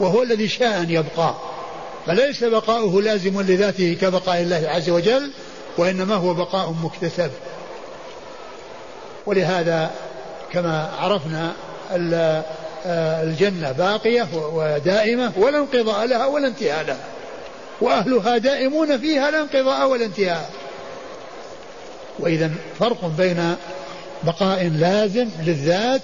وهو 0.00 0.22
الذي 0.22 0.48
شاء 0.48 0.80
أن 0.80 0.90
يبقى. 0.90 1.34
فليس 2.06 2.44
بقاؤه 2.44 3.02
لازم 3.02 3.40
لذاته 3.40 3.96
كبقاء 4.00 4.40
الله 4.40 4.62
عز 4.68 4.90
وجل 4.90 5.30
وإنما 5.78 6.14
هو 6.14 6.34
بقاء 6.34 6.74
مكتسب. 6.82 7.30
ولهذا 9.26 9.90
كما 10.52 10.90
عرفنا 10.98 11.52
آه، 12.86 13.22
الجنة 13.22 13.72
باقية 13.72 14.28
ودائمة 14.32 15.32
ولا 15.36 15.58
انقضاء 15.58 16.06
لها 16.06 16.26
ولا 16.26 16.48
انتهاء 16.48 16.84
لها. 16.84 17.04
وأهلها 17.80 18.38
دائمون 18.38 18.98
فيها 18.98 19.30
لا 19.30 19.40
انقضاء 19.40 19.88
ولا 19.88 20.04
انتهاء. 20.04 20.50
وإذا 22.18 22.50
فرق 22.78 23.04
بين 23.18 23.56
بقاء 24.22 24.68
لازم 24.68 25.28
للذات 25.42 26.02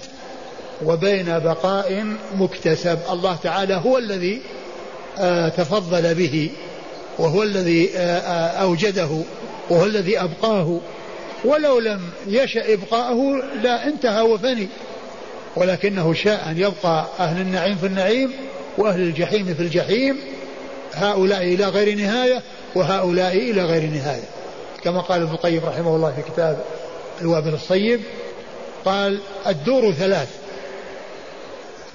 وبين 0.85 1.39
بقاء 1.39 2.15
مكتسب. 2.35 2.99
الله 3.09 3.37
تعالى 3.43 3.81
هو 3.85 3.97
الذي 3.97 4.41
تفضل 5.49 6.15
به 6.15 6.49
وهو 7.19 7.43
الذي 7.43 7.89
آه، 7.97 8.47
أوجده 8.47 9.09
وهو 9.69 9.85
الذي 9.85 10.19
أبقاه. 10.19 10.79
ولو 11.45 11.79
لم 11.79 12.01
يشأ 12.27 12.73
إبقاءه 12.73 13.43
لا 13.63 13.87
انتهى 13.87 14.21
وفني. 14.21 14.67
ولكنه 15.55 16.13
شاء 16.13 16.49
أن 16.49 16.57
يبقى 16.57 17.05
أهل 17.19 17.41
النعيم 17.41 17.75
في 17.75 17.85
النعيم 17.85 18.31
وأهل 18.77 19.01
الجحيم 19.01 19.53
في 19.53 19.59
الجحيم 19.59 20.17
هؤلاء 20.93 21.41
إلى 21.41 21.65
غير 21.65 21.97
نهاية 21.97 22.41
وهؤلاء 22.75 23.37
إلى 23.37 23.65
غير 23.65 23.83
نهاية. 23.83 24.23
كما 24.83 25.01
قال 25.01 25.21
ابن 25.21 25.31
القيم 25.31 25.61
رحمه 25.65 25.95
الله 25.95 26.11
في 26.11 26.31
كتاب 26.31 26.61
الوابل 27.21 27.53
الصيب 27.53 27.99
قال 28.85 29.19
الدور 29.47 29.91
ثلاث 29.91 30.29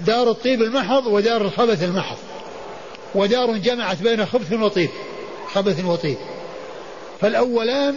دار 0.01 0.31
الطيب 0.31 0.63
المحض 0.63 1.07
ودار 1.07 1.43
الخبث 1.43 1.83
المحض. 1.83 2.17
ودار 3.15 3.57
جمعت 3.57 4.03
بين 4.03 4.27
خبث 4.27 4.53
وطيب 4.53 4.91
خبث 5.53 5.85
وطيب 5.85 6.17
فالأولان 7.21 7.95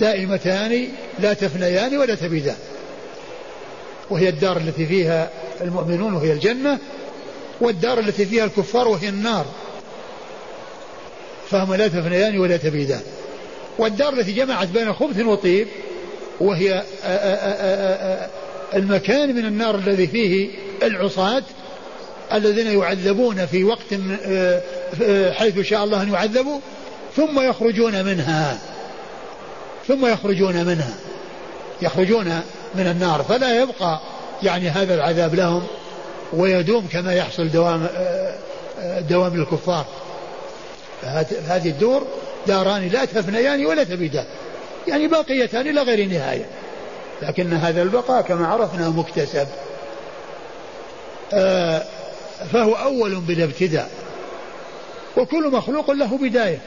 دائمتان 0.00 0.88
لا 1.18 1.32
تفنيان 1.32 1.96
ولا 1.96 2.14
تبيدان. 2.14 2.56
وهي 4.10 4.28
الدار 4.28 4.56
التي 4.56 4.86
فيها 4.86 5.30
المؤمنون 5.60 6.14
وهي 6.14 6.32
الجنة 6.32 6.78
والدار 7.60 7.98
التي 7.98 8.26
فيها 8.26 8.44
الكفار 8.44 8.88
وهي 8.88 9.08
النار. 9.08 9.46
فهما 11.50 11.74
لا 11.74 11.88
تفنيان 11.88 12.38
ولا 12.38 12.56
تبيدان. 12.56 13.02
والدار 13.78 14.12
التي 14.12 14.32
جمعت 14.32 14.68
بين 14.68 14.92
خبث 14.92 15.20
وطيب 15.20 15.68
وهي 16.40 16.82
المكان 18.74 19.34
من 19.36 19.44
النار 19.46 19.74
الذي 19.74 20.06
فيه 20.06 20.50
العصاة 20.82 21.42
الذين 22.32 22.78
يعذبون 22.78 23.46
في 23.46 23.64
وقت 23.64 23.94
حيث 25.38 25.60
شاء 25.60 25.84
الله 25.84 26.02
أن 26.02 26.12
يعذبوا 26.12 26.60
ثم 27.16 27.40
يخرجون 27.40 28.04
منها. 28.04 28.58
ثم 29.88 30.06
يخرجون 30.06 30.64
منها. 30.64 30.94
يخرجون 31.82 32.40
من 32.74 32.86
النار. 32.86 33.22
فلا 33.22 33.62
يبقى 33.62 34.00
يعني 34.42 34.68
هذا 34.68 34.94
العذاب 34.94 35.34
لهم 35.34 35.66
ويدوم 36.32 36.86
كما 36.92 37.14
يحصل 37.14 37.48
دوام 37.50 37.86
آه، 37.96 38.34
آه، 38.80 39.00
دوام 39.00 39.42
الكفار. 39.42 39.86
هذه 41.48 41.68
الدور 41.68 42.06
داران 42.46 42.88
لا 42.88 43.04
تفنيان 43.04 43.66
ولا 43.66 43.84
تبيدان. 43.84 44.24
يعني 44.88 45.08
باقيتان 45.08 45.68
إلى 45.68 45.82
غير 45.82 46.08
نهاية. 46.08 46.46
لكن 47.22 47.52
هذا 47.52 47.82
البقاء 47.82 48.22
كما 48.22 48.46
عرفنا 48.46 48.88
مكتسب. 48.88 49.46
آه، 51.32 51.82
فهو 52.52 52.74
أول 52.74 53.14
بلا 53.14 53.44
ابتداء. 53.44 53.90
وكل 55.16 55.50
مخلوق 55.50 55.90
له 55.90 56.18
بداية. 56.18 56.58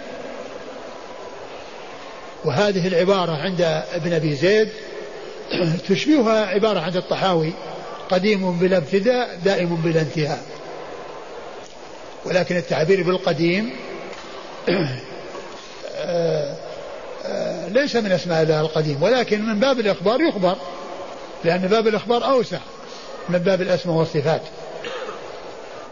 وهذه 2.45 2.87
العبارة 2.87 3.31
عند 3.31 3.61
ابن 3.93 4.13
أبي 4.13 4.35
زيد 4.35 4.69
تشبهها 5.89 6.45
عبارة 6.45 6.79
عند 6.79 6.95
الطحاوي. 6.95 7.53
قديم 8.09 8.59
بلا 8.59 8.77
ابتداء 8.77 9.39
دائم 9.45 9.75
بلا 9.75 10.01
انتهاء. 10.01 10.43
ولكن 12.25 12.57
التعبير 12.57 13.03
بالقديم 13.03 13.69
آه، 15.97 16.55
آه، 17.25 17.67
ليس 17.67 17.95
من 17.95 18.11
أسماء 18.11 18.43
الله 18.43 18.61
القديم. 18.61 19.03
ولكن 19.03 19.45
من 19.45 19.59
باب 19.59 19.79
الإخبار 19.79 20.21
يخبر. 20.21 20.55
لأن 21.43 21.67
باب 21.67 21.87
الإخبار 21.87 22.25
أوسع 22.25 22.59
من 23.29 23.39
باب 23.39 23.61
الأسماء 23.61 23.95
والصفات. 23.95 24.41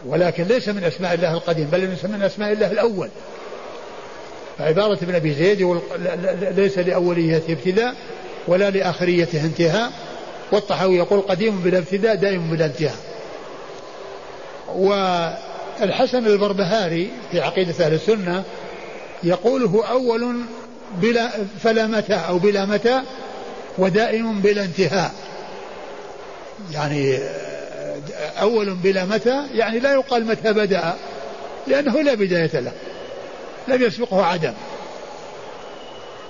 ولكن 0.06 0.44
ليس 0.44 0.68
من 0.68 0.84
أسماء 0.84 1.14
الله 1.14 1.32
القديم 1.34 1.64
بل 1.72 1.80
من 2.04 2.22
أسماء 2.22 2.52
الله 2.52 2.72
الأول. 2.72 3.08
فعبارة 4.58 4.98
ابن 5.02 5.14
أبي 5.14 5.34
زيد 5.34 5.80
ليس 6.56 6.78
لاوليته 6.78 7.52
ابتداء 7.52 7.94
ولا 8.48 8.70
لاخريته 8.70 9.44
انتهاء 9.44 9.92
والطحاوي 10.52 10.96
يقول 10.96 11.20
قديم 11.20 11.60
بلا 11.60 11.78
ابتداء 11.78 12.14
دائم 12.14 12.50
بلا 12.50 12.66
انتهاء. 12.66 12.96
والحسن 14.74 16.26
البربهاري 16.26 17.10
في 17.32 17.40
عقيدة 17.40 17.86
أهل 17.86 17.94
السنة 17.94 18.44
يقول 19.22 19.64
هو 19.64 19.80
أول 19.80 20.36
بلا 21.02 21.30
فلا 21.62 21.86
متى 21.86 22.14
أو 22.14 22.38
بلا 22.38 22.64
متى 22.64 23.02
ودائم 23.78 24.40
بلا 24.40 24.62
انتهاء. 24.64 25.14
يعني 26.72 27.18
أول 28.40 28.74
بلا 28.74 29.04
متى 29.04 29.46
يعني 29.54 29.78
لا 29.78 29.92
يقال 29.92 30.26
متى 30.26 30.52
بدأ 30.52 30.94
لأنه 31.66 32.02
لا 32.02 32.14
بداية 32.14 32.60
له. 32.60 32.72
لم 33.68 33.82
يسبقه 33.82 34.24
عدم. 34.24 34.52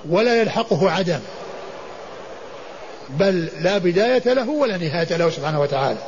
ولا 0.09 0.41
يلحقه 0.41 0.91
عدم. 0.91 1.21
بل 3.09 3.49
لا 3.61 3.79
بداية 3.79 4.33
له 4.33 4.51
ولا 4.51 4.77
نهاية 4.77 5.17
له 5.17 5.31
سبحانه 5.31 5.61
وتعالى. 5.61 5.99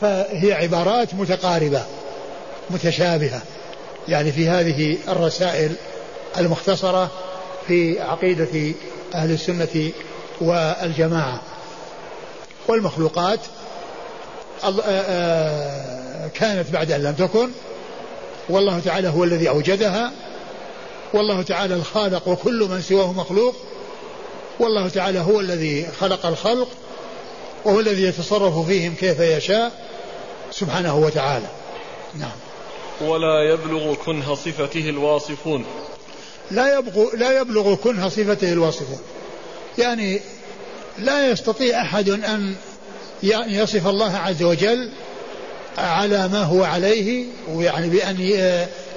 فهي 0.00 0.52
عبارات 0.52 1.14
متقاربة 1.14 1.82
متشابهة. 2.70 3.42
يعني 4.08 4.32
في 4.32 4.48
هذه 4.48 4.96
الرسائل 5.08 5.72
المختصرة 6.38 7.10
في 7.66 8.00
عقيدة 8.00 8.74
أهل 9.14 9.30
السنة 9.30 9.90
والجماعة 10.40 11.40
والمخلوقات 12.68 13.40
كانت 16.34 16.70
بعد 16.70 16.92
أن 16.92 17.02
لم 17.02 17.12
تكن. 17.12 17.50
والله 18.48 18.80
تعالى 18.80 19.08
هو 19.08 19.24
الذي 19.24 19.48
أوجدها. 19.48 20.12
والله 21.14 21.42
تعالى 21.42 21.74
الخالق 21.74 22.28
وكل 22.28 22.68
من 22.70 22.82
سواه 22.82 23.12
مخلوق. 23.12 23.54
والله 24.60 24.88
تعالى 24.88 25.18
هو 25.18 25.40
الذي 25.40 25.86
خلق 26.00 26.26
الخلق 26.26 26.68
وهو 27.64 27.80
الذي 27.80 28.02
يتصرف 28.02 28.66
فيهم 28.66 28.94
كيف 28.94 29.20
يشاء 29.20 29.72
سبحانه 30.50 30.96
وتعالى. 30.96 31.46
نعم. 32.14 32.36
ولا 33.00 33.42
يبلغ 33.52 33.94
كنه 33.94 34.34
صفته 34.34 34.90
الواصفون. 34.90 35.64
لا 36.50 36.78
يبلغ 36.78 37.16
لا 37.16 37.40
يبلغ 37.40 37.74
كنه 37.74 38.08
صفته 38.08 38.52
الواصفون. 38.52 39.00
يعني 39.78 40.20
لا 40.98 41.30
يستطيع 41.30 41.82
أحد 41.82 42.08
أن 42.08 42.54
يصف 43.22 43.86
الله 43.86 44.16
عز 44.16 44.42
وجل 44.42 44.90
على 45.78 46.28
ما 46.28 46.42
هو 46.42 46.64
عليه 46.64 47.24
ويعني 47.52 47.88
بأن 47.88 48.34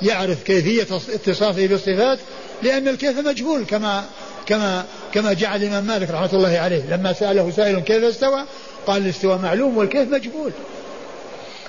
يعرف 0.02 0.44
كيفية 0.44 0.88
اتصافه 1.14 1.68
بالصفات 1.68 2.20
لأن 2.64 2.88
الكيف 2.88 3.20
مجهول 3.20 3.66
كما 3.66 4.06
كما 4.46 4.86
كما 5.14 5.34
جعل 5.34 5.64
الإمام 5.64 5.84
مالك 5.84 6.12
رحمة 6.12 6.30
الله 6.34 6.60
عليه. 6.60 6.84
لما 6.90 7.14
سأله 7.14 7.52
سائل 7.52 7.80
كيف 7.80 8.04
استوى 8.04 8.46
قال 8.88 9.02
الاستواء 9.02 9.38
معلوم 9.38 9.78
والكيف 9.78 10.10
مجهول. 10.10 10.52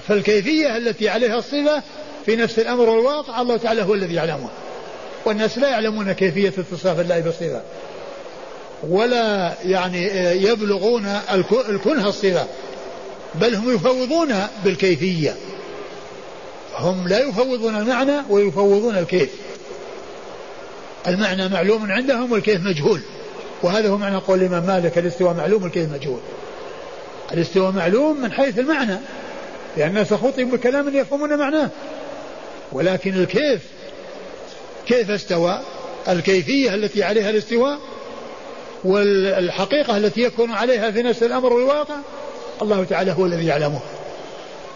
فالكيفية 0.08 0.76
التي 0.76 1.08
عليها 1.08 1.38
الصفة 1.38 1.82
في 2.26 2.36
نفس 2.36 2.58
الأمر 2.58 2.88
والواقع 2.88 3.40
الله 3.40 3.56
تعالى 3.56 3.82
هو 3.82 3.94
الذي 3.94 4.14
يعلمها. 4.14 4.50
والناس 5.24 5.58
لا 5.58 5.68
يعلمون 5.68 6.12
كيفية 6.12 6.52
اتصاف 6.58 7.00
الله 7.00 7.20
بالصفة. 7.20 7.62
ولا 8.88 9.54
يعني 9.64 10.06
يبلغون 10.42 11.06
الكنه 11.68 12.08
الصفه 12.08 12.46
بل 13.34 13.54
هم 13.54 13.74
يفوضون 13.74 14.34
بالكيفية. 14.64 15.36
هم 16.78 17.08
لا 17.08 17.18
يفوضون 17.18 17.76
المعنى 17.76 18.16
ويفوضون 18.28 18.96
الكيف. 18.98 19.30
المعنى 21.06 21.48
معلوم 21.48 21.92
عندهم 21.92 22.32
والكيف 22.32 22.60
مجهول. 22.60 23.00
وهذا 23.62 23.88
هو 23.88 23.96
معنى 23.96 24.16
قول 24.16 24.38
الإمام 24.38 24.66
مالك 24.66 24.98
الاستواء 24.98 25.34
معلوم 25.34 25.62
والكيف 25.62 25.92
مجهول. 25.92 26.20
الاستواء 27.32 27.72
معلوم 27.72 28.20
من 28.20 28.32
حيث 28.32 28.58
المعنى 28.58 28.96
لأن 29.76 29.88
الناس 29.88 30.14
خطبوا 30.14 30.56
بكلام 30.56 30.96
يفهمون 30.96 31.38
معناه. 31.38 31.70
ولكن 32.72 33.14
الكيف 33.14 33.60
كيف 34.86 35.10
استوى؟ 35.10 35.60
الكيفية 36.08 36.74
التي 36.74 37.02
عليها 37.02 37.30
الاستواء 37.30 37.78
والحقيقة 38.84 39.96
التي 39.96 40.20
يكون 40.20 40.52
عليها 40.52 40.90
في 40.90 41.02
نفس 41.02 41.22
الأمر 41.22 41.52
والواقع 41.52 41.96
الله 42.62 42.84
تعالى 42.84 43.12
هو 43.12 43.26
الذي 43.26 43.46
يعلمه. 43.46 43.80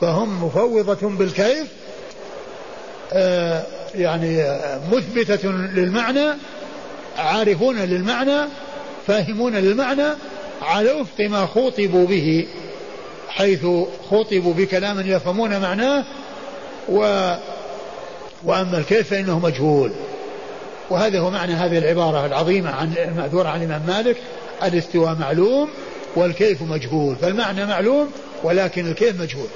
فهم 0.01 0.45
مفوضة 0.45 1.09
بالكيف 1.09 1.67
آه 3.13 3.63
يعني 3.95 4.59
مثبتة 4.93 5.49
للمعنى 5.51 6.25
عارفون 7.19 7.77
للمعنى 7.77 8.49
فاهمون 9.07 9.57
للمعنى 9.57 10.07
على 10.63 10.93
وفق 10.93 11.21
ما 11.21 11.47
خوطبوا 11.47 12.07
به 12.07 12.47
حيث 13.29 13.67
خوطبوا 14.11 14.55
بكلام 14.55 15.01
يفهمون 15.01 15.61
معناه 15.61 16.05
و 16.89 16.99
وأما 18.45 18.79
الكيف 18.79 19.11
فإنه 19.11 19.39
مجهول. 19.39 19.93
وهذا 20.91 21.21
هو 21.21 21.31
معنى 21.31 21.53
هذه 21.53 21.79
العبارة 21.79 22.27
العظيمة 22.27 22.71
عن 22.71 22.93
المأثورة 22.99 23.49
عن 23.49 23.63
الإمام 23.63 23.83
مالك 23.87 24.17
الاستواء 24.63 25.15
معلوم 25.15 25.69
والكيف 26.17 26.63
مجهول. 26.63 27.17
فالمعنى 27.17 27.67
معلوم 27.67 28.11
ولكن 28.43 28.87
الكيف 28.87 29.21
مجهول. 29.21 29.49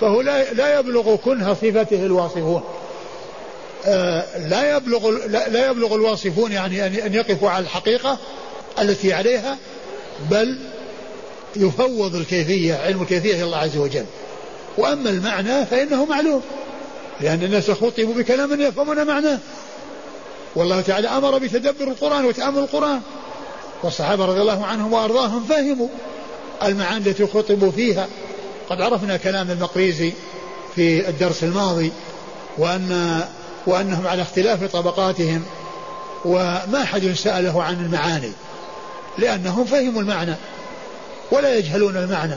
فهو 0.00 0.20
لا, 0.20 0.52
لا 0.52 0.78
يبلغ 0.78 1.16
كنه 1.16 1.54
صفته 1.54 2.06
الواصفون. 2.06 2.62
آه، 3.86 4.48
لا 4.48 4.76
يبلغ 4.76 5.10
لا 5.28 5.70
يبلغ 5.70 5.94
الواصفون 5.94 6.52
يعني 6.52 7.06
ان 7.06 7.14
يقفوا 7.14 7.50
على 7.50 7.64
الحقيقة 7.64 8.18
التي 8.80 9.12
عليها 9.12 9.58
بل 10.30 10.58
يفوض 11.56 12.14
الكيفية 12.14 12.74
علم 12.74 13.02
الكيفية 13.02 13.34
إلى 13.34 13.44
الله 13.44 13.58
عز 13.58 13.76
وجل. 13.76 14.04
وأما 14.78 15.10
المعنى 15.10 15.66
فإنه 15.66 16.04
معلوم 16.04 16.42
لأن 17.20 17.42
الناس 17.42 17.70
خطبوا 17.70 18.14
بكلام 18.14 18.60
يفهمون 18.60 19.06
معناه. 19.06 19.38
والله 20.56 20.80
تعالى 20.80 21.08
أمر 21.08 21.38
بتدبر 21.38 21.88
القرآن 21.88 22.24
وتأمل 22.24 22.58
القرآن. 22.58 23.00
والصحابة 23.82 24.24
رضي 24.24 24.40
الله 24.40 24.66
عنهم 24.66 24.92
وأرضاهم 24.92 25.44
فهموا 25.44 25.88
المعاني 26.62 27.10
التي 27.10 27.26
خطبوا 27.26 27.70
فيها. 27.70 28.06
قد 28.70 28.80
عرفنا 28.80 29.16
كلام 29.16 29.50
المقريزي 29.50 30.12
في 30.74 31.08
الدرس 31.08 31.44
الماضي 31.44 31.92
وأن 32.58 33.20
وأنهم 33.66 34.06
على 34.06 34.22
اختلاف 34.22 34.64
طبقاتهم 34.64 35.42
وما 36.24 36.82
أحد 36.82 37.12
سأله 37.12 37.62
عن 37.62 37.84
المعاني 37.84 38.32
لأنهم 39.18 39.64
فهموا 39.64 40.02
المعنى 40.02 40.34
ولا 41.30 41.56
يجهلون 41.56 41.96
المعنى. 41.96 42.36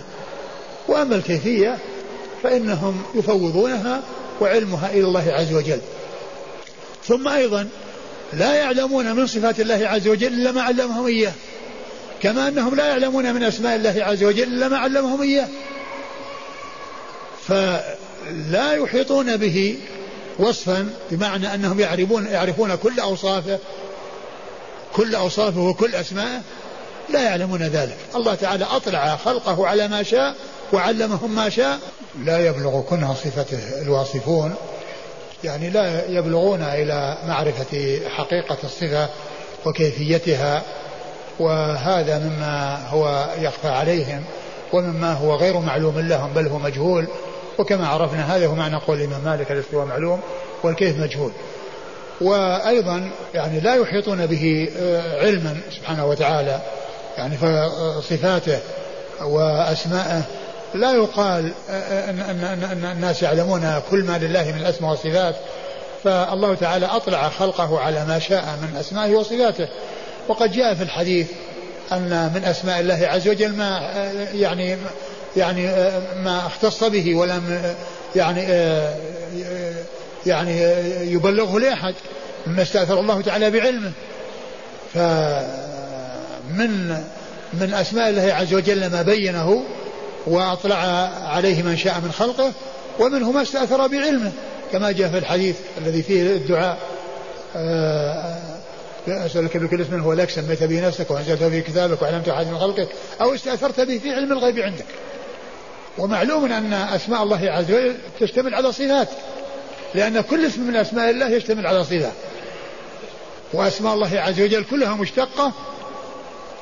وأما 0.88 1.16
الكيفية 1.16 1.78
فإنهم 2.44 3.02
يفوضونها 3.16 4.02
وعلمها 4.42 4.90
إلى 4.90 5.04
الله 5.04 5.34
عز 5.34 5.54
وجل. 5.54 5.80
ثم 7.08 7.28
أيضا 7.28 7.68
لا 8.38 8.54
يعلمون 8.54 9.16
من 9.16 9.28
صفات 9.28 9.60
الله 9.60 9.88
عز 9.88 10.08
وجل 10.08 10.34
إلا 10.34 10.52
ما 10.52 10.62
علمهم 10.62 11.06
إياه. 11.06 11.34
كما 12.22 12.48
أنهم 12.48 12.76
لا 12.76 12.88
يعلمون 12.88 13.34
من 13.34 13.44
أسماء 13.44 13.76
الله 13.76 13.96
عز 14.04 14.24
وجل 14.24 14.44
إلا 14.44 14.68
ما 14.68 14.78
علمهم 14.78 15.22
إياه. 15.22 15.48
فلا 17.48 18.74
يحيطون 18.74 19.38
به 19.38 19.78
وصفا 20.40 20.90
بمعنى 21.12 21.54
أنهم 21.54 21.80
يعرفون 21.80 22.26
يعرفون 22.26 22.76
كل 22.76 23.00
أوصافه 23.00 23.60
كل 24.94 25.16
أوصافه 25.16 25.62
وكل 25.62 25.96
أسماءه. 25.96 26.42
لا 27.10 27.22
يعلمون 27.22 27.64
ذلك. 27.64 27.98
الله 28.16 28.36
تعالى 28.36 28.66
أطلع 28.66 29.16
خلقه 29.16 29.68
على 29.68 29.88
ما 29.88 30.04
شاء 30.04 30.36
وعلمهم 30.74 31.36
ما 31.36 31.50
شاء. 31.50 31.80
لا 32.24 32.46
يبلغ 32.48 32.82
كنه 32.82 33.14
صفته 33.14 33.82
الواصفون. 33.82 34.56
يعني 35.44 35.70
لا 35.70 36.10
يبلغون 36.10 36.62
إلى 36.62 37.18
معرفة 37.28 38.00
حقيقة 38.10 38.58
الصفة 38.64 39.10
وكيفيتها 39.66 40.62
وهذا 41.40 42.20
مما 42.20 42.88
هو 42.90 43.30
يخفى 43.40 43.68
عليهم 43.68 44.24
ومما 44.74 45.14
هو 45.14 45.36
غير 45.36 45.60
معلوم 45.60 46.00
لهم 46.00 46.34
بل 46.34 46.48
هو 46.48 46.60
مجهول. 46.60 47.08
وكما 47.60 47.88
عرفنا 47.88 48.36
هذا 48.36 48.48
هو 48.48 48.56
معنى 48.56 48.76
قول 48.76 48.98
الإمام 49.02 49.22
مالك 49.26 49.52
الاستواء 49.52 49.86
معلوم 49.86 50.20
والكيف 50.64 51.00
مجهول. 51.00 51.32
وأيضا 52.22 53.12
يعني 53.34 53.60
لا 53.60 53.76
يحيطون 53.76 54.26
به 54.26 54.70
آه، 54.78 55.26
علما 55.26 55.58
سبحانه 55.72 56.06
وتعالى 56.06 56.62
يعني 57.18 57.38
فصفاته 57.38 58.60
وأسماءه 59.22 60.24
لا 60.76 60.92
يقال 60.92 61.52
آه، 61.70 61.74
آه، 61.74 62.10
أن, 62.10 62.92
الناس 62.96 63.24
يعلمون 63.24 63.82
كل 63.92 64.04
ما 64.04 64.18
لله 64.18 64.52
من 64.52 64.62
الأسماء 64.62 64.92
والصفات. 64.92 65.36
فالله 66.04 66.56
تعالى 66.56 66.86
أطلع 66.86 67.30
خلقه 67.30 67.80
على 67.80 68.06
ما 68.06 68.20
شاء 68.20 68.44
من 68.62 68.78
أسمائه 68.80 69.16
وصفاته. 69.16 69.68
وقد 70.28 70.52
جاء 70.52 70.76
في 70.76 70.84
الحديث 70.84 71.28
أن 71.92 72.32
من 72.36 72.46
أسماء 72.46 72.80
الله 72.80 73.08
عز 73.08 73.28
وجل 73.28 73.56
ما 73.56 73.92
يعني 74.34 74.78
يعني 75.38 75.68
ما 76.24 76.48
اختص 76.48 76.84
به 76.84 77.16
ولم 77.16 77.74
يعني 78.16 78.42
يعني 80.26 80.62
يبلغه 81.14 81.60
لأحد 81.60 81.94
مما 82.48 82.62
استأثر 82.62 83.00
الله 83.00 83.22
تعالى 83.22 83.52
بعلمه. 83.52 83.92
فمن 84.94 86.98
من 87.54 87.74
أسماء 87.74 88.10
الله 88.10 88.34
عز 88.34 88.54
وجل 88.54 88.92
ما 88.92 89.02
بينه 89.02 89.64
وأطلع 90.28 90.78
عليه 91.26 91.64
من 91.64 91.78
شاء 91.78 92.00
من 92.00 92.12
خلقه 92.12 92.52
ومنه 93.00 93.32
ما 93.32 93.42
استأثر 93.42 93.88
بعلمه 93.88 94.32
كما 94.72 94.92
جاء 94.92 95.10
في 95.10 95.18
الحديث 95.18 95.56
الذي 95.78 96.04
فيه 96.04 96.22
الدعاء 96.22 96.78
آه، 97.56 98.38
أسألك 99.08 99.58
بكل 99.58 99.82
اسم 99.82 100.00
هو 100.00 100.14
لك 100.14 100.30
سميت 100.30 100.64
به 100.64 100.88
نفسك 100.88 101.12
وأنزلته 101.12 101.50
في 101.50 101.62
كتابك 101.62 102.02
وعلمت 102.02 102.30
أحد 102.30 102.48
من 102.48 102.58
خلقك 102.58 102.88
أو 103.22 103.34
استأثرت 103.34 103.80
به 103.80 103.98
في 103.98 104.14
علم 104.14 104.32
الغيب 104.32 104.60
عندك. 104.60 104.86
ومعلوم 105.98 106.52
أن 106.52 106.74
أسماء 106.74 107.24
الله 107.24 107.52
عز 107.52 107.72
وجل 107.72 107.96
تشتمل 108.20 108.56
على 108.56 108.72
صفات 108.72 109.08
لأن 109.96 110.22
كل 110.22 110.46
اسم 110.46 110.62
من 110.62 110.76
أسماء 110.76 111.10
الله 111.10 111.30
يشتمل 111.30 111.68
على 111.68 111.84
صفة 111.84 112.12
وأسماء 113.54 113.94
الله 113.94 114.20
عز 114.20 114.42
وجل 114.42 114.64
كلها 114.64 114.96
مشتقة 114.96 115.52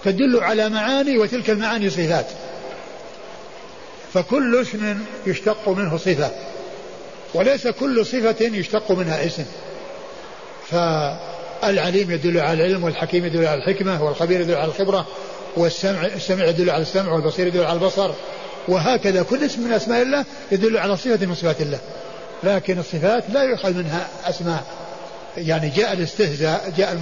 تدل 0.03 0.39
على 0.39 0.69
معاني 0.69 1.17
وتلك 1.17 1.49
المعاني 1.49 1.89
صفات. 1.89 2.25
فكل 4.13 4.61
اسم 4.61 4.99
يشتق 5.27 5.69
منه 5.69 5.97
صفة 5.97 6.31
وليس 7.33 7.67
كل 7.67 8.05
صفة 8.05 8.45
يشتق 8.45 8.91
منها 8.91 9.25
اسم. 9.25 9.45
فالعليم 10.69 12.11
يدل 12.11 12.37
على 12.39 12.65
العلم 12.65 12.83
والحكيم 12.83 13.25
يدل 13.25 13.45
على 13.45 13.63
الحكمة 13.63 14.03
والخبير 14.03 14.41
يدل 14.41 14.55
على 14.55 14.67
الخبرة 14.67 15.07
والسمع 15.57 16.05
السمع 16.05 16.45
يدل 16.45 16.69
على 16.69 16.81
السمع 16.81 17.13
والبصير 17.13 17.47
يدل 17.47 17.63
على 17.63 17.79
البصر. 17.79 18.11
وهكذا 18.67 19.23
كل 19.23 19.43
اسم 19.43 19.61
من 19.61 19.73
أسماء 19.73 20.01
الله 20.01 20.25
يدل 20.51 20.77
على 20.77 20.97
صفة 20.97 21.25
من 21.25 21.35
صفات 21.35 21.61
الله. 21.61 21.79
لكن 22.43 22.79
الصفات 22.79 23.23
لا 23.33 23.43
يؤخذ 23.43 23.73
منها 23.73 24.07
أسماء. 24.25 24.63
يعني 25.37 25.69
جاء 25.69 25.93
الاستهزاء 25.93 26.73
جاء 26.77 26.95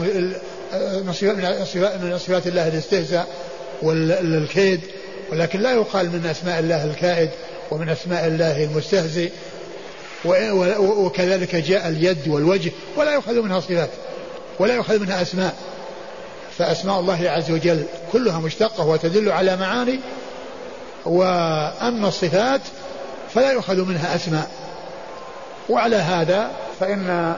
من 2.01 2.17
صفات 2.17 2.47
الله 2.47 2.67
الاستهزاء 2.67 3.27
والكيد 3.81 4.81
ولكن 5.31 5.59
لا 5.59 5.71
يقال 5.71 6.05
من 6.05 6.25
أسماء 6.25 6.59
الله 6.59 6.85
الكائد 6.85 7.29
ومن 7.71 7.89
أسماء 7.89 8.27
الله 8.27 8.63
المستهزئ 8.63 9.31
وكذلك 10.79 11.55
جاء 11.55 11.87
اليد 11.87 12.27
والوجه 12.27 12.71
ولا 12.97 13.11
يؤخذ 13.11 13.41
منها 13.41 13.59
صفات 13.59 13.89
ولا 14.59 14.75
يؤخذ 14.75 14.99
منها 14.99 15.21
أسماء. 15.21 15.55
فأسماء 16.57 16.99
الله 16.99 17.29
عز 17.29 17.51
وجل 17.51 17.83
كلها 18.11 18.39
مشتقة 18.39 18.85
وتدل 18.85 19.31
على 19.31 19.55
معاني 19.55 19.99
وأما 21.05 22.07
الصفات 22.07 22.61
فلا 23.33 23.51
يؤخذ 23.51 23.85
منها 23.85 24.15
أسماء. 24.15 24.51
وعلى 25.69 25.95
هذا 25.95 26.51
فإن 26.79 27.35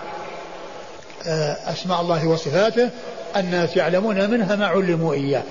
آه، 1.28 1.58
أسماء 1.72 2.02
الله 2.02 2.28
وصفاته 2.28 2.90
الناس 3.36 3.78
يعلمون 3.78 4.30
منها 4.30 4.56
ما 4.56 4.68
علموا 4.68 5.14
إياه 5.14 5.44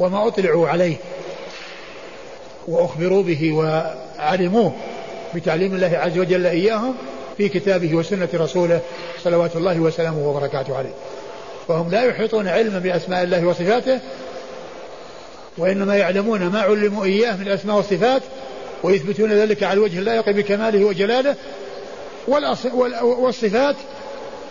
وما 0.00 0.28
أطلعوا 0.28 0.68
عليه. 0.68 0.96
وأخبروا 2.68 3.22
به 3.22 3.52
وعلموه 3.52 4.72
بتعليم 5.34 5.74
الله 5.74 5.98
عز 5.98 6.18
وجل 6.18 6.46
إياهم 6.46 6.94
في 7.36 7.48
كتابه 7.48 7.94
وسنة 7.94 8.28
رسوله 8.34 8.80
صلوات 9.24 9.56
الله 9.56 9.80
وسلامه 9.80 10.28
وبركاته 10.28 10.76
عليه. 10.76 10.94
فهم 11.68 11.90
لا 11.90 12.04
يحيطون 12.04 12.48
علما 12.48 12.78
بأسماء 12.78 13.22
الله 13.22 13.46
وصفاته 13.46 14.00
وإنما 15.58 15.96
يعلمون 15.96 16.46
ما 16.46 16.60
علموا 16.60 17.04
إياه 17.04 17.36
من 17.36 17.42
الأسماء 17.46 17.76
والصفات 17.76 18.22
ويثبتون 18.82 19.32
ذلك 19.32 19.62
على 19.62 19.72
الوجه 19.72 19.98
اللائق 19.98 20.30
بكماله 20.30 20.84
وجلاله. 20.84 21.34
والصفات 23.02 23.76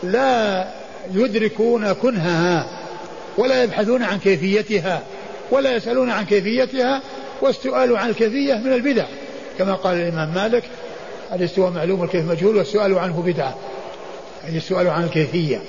لا 0.03 0.67
يدركون 1.13 1.93
كنهها 1.93 2.67
ولا 3.37 3.63
يبحثون 3.63 4.03
عن 4.03 4.19
كيفيتها 4.19 5.01
ولا 5.51 5.75
يسألون 5.75 6.09
عن 6.09 6.25
كيفيتها 6.25 7.01
والسؤال 7.41 7.97
عن 7.97 8.09
الكيفية 8.09 8.53
من 8.53 8.73
البدع. 8.73 9.05
كما 9.57 9.73
قال 9.73 9.97
الإمام 9.97 10.33
مالك 10.33 10.63
الاستواء 11.33 11.71
معلوم 11.71 11.99
والكيف 11.99 12.25
مجهول 12.25 12.57
والسؤال 12.57 12.99
عنه 12.99 13.21
بدعة. 13.21 13.55
أي 14.47 14.57
السؤال 14.57 14.87
عن 14.87 15.03
الكيفية. 15.03 15.61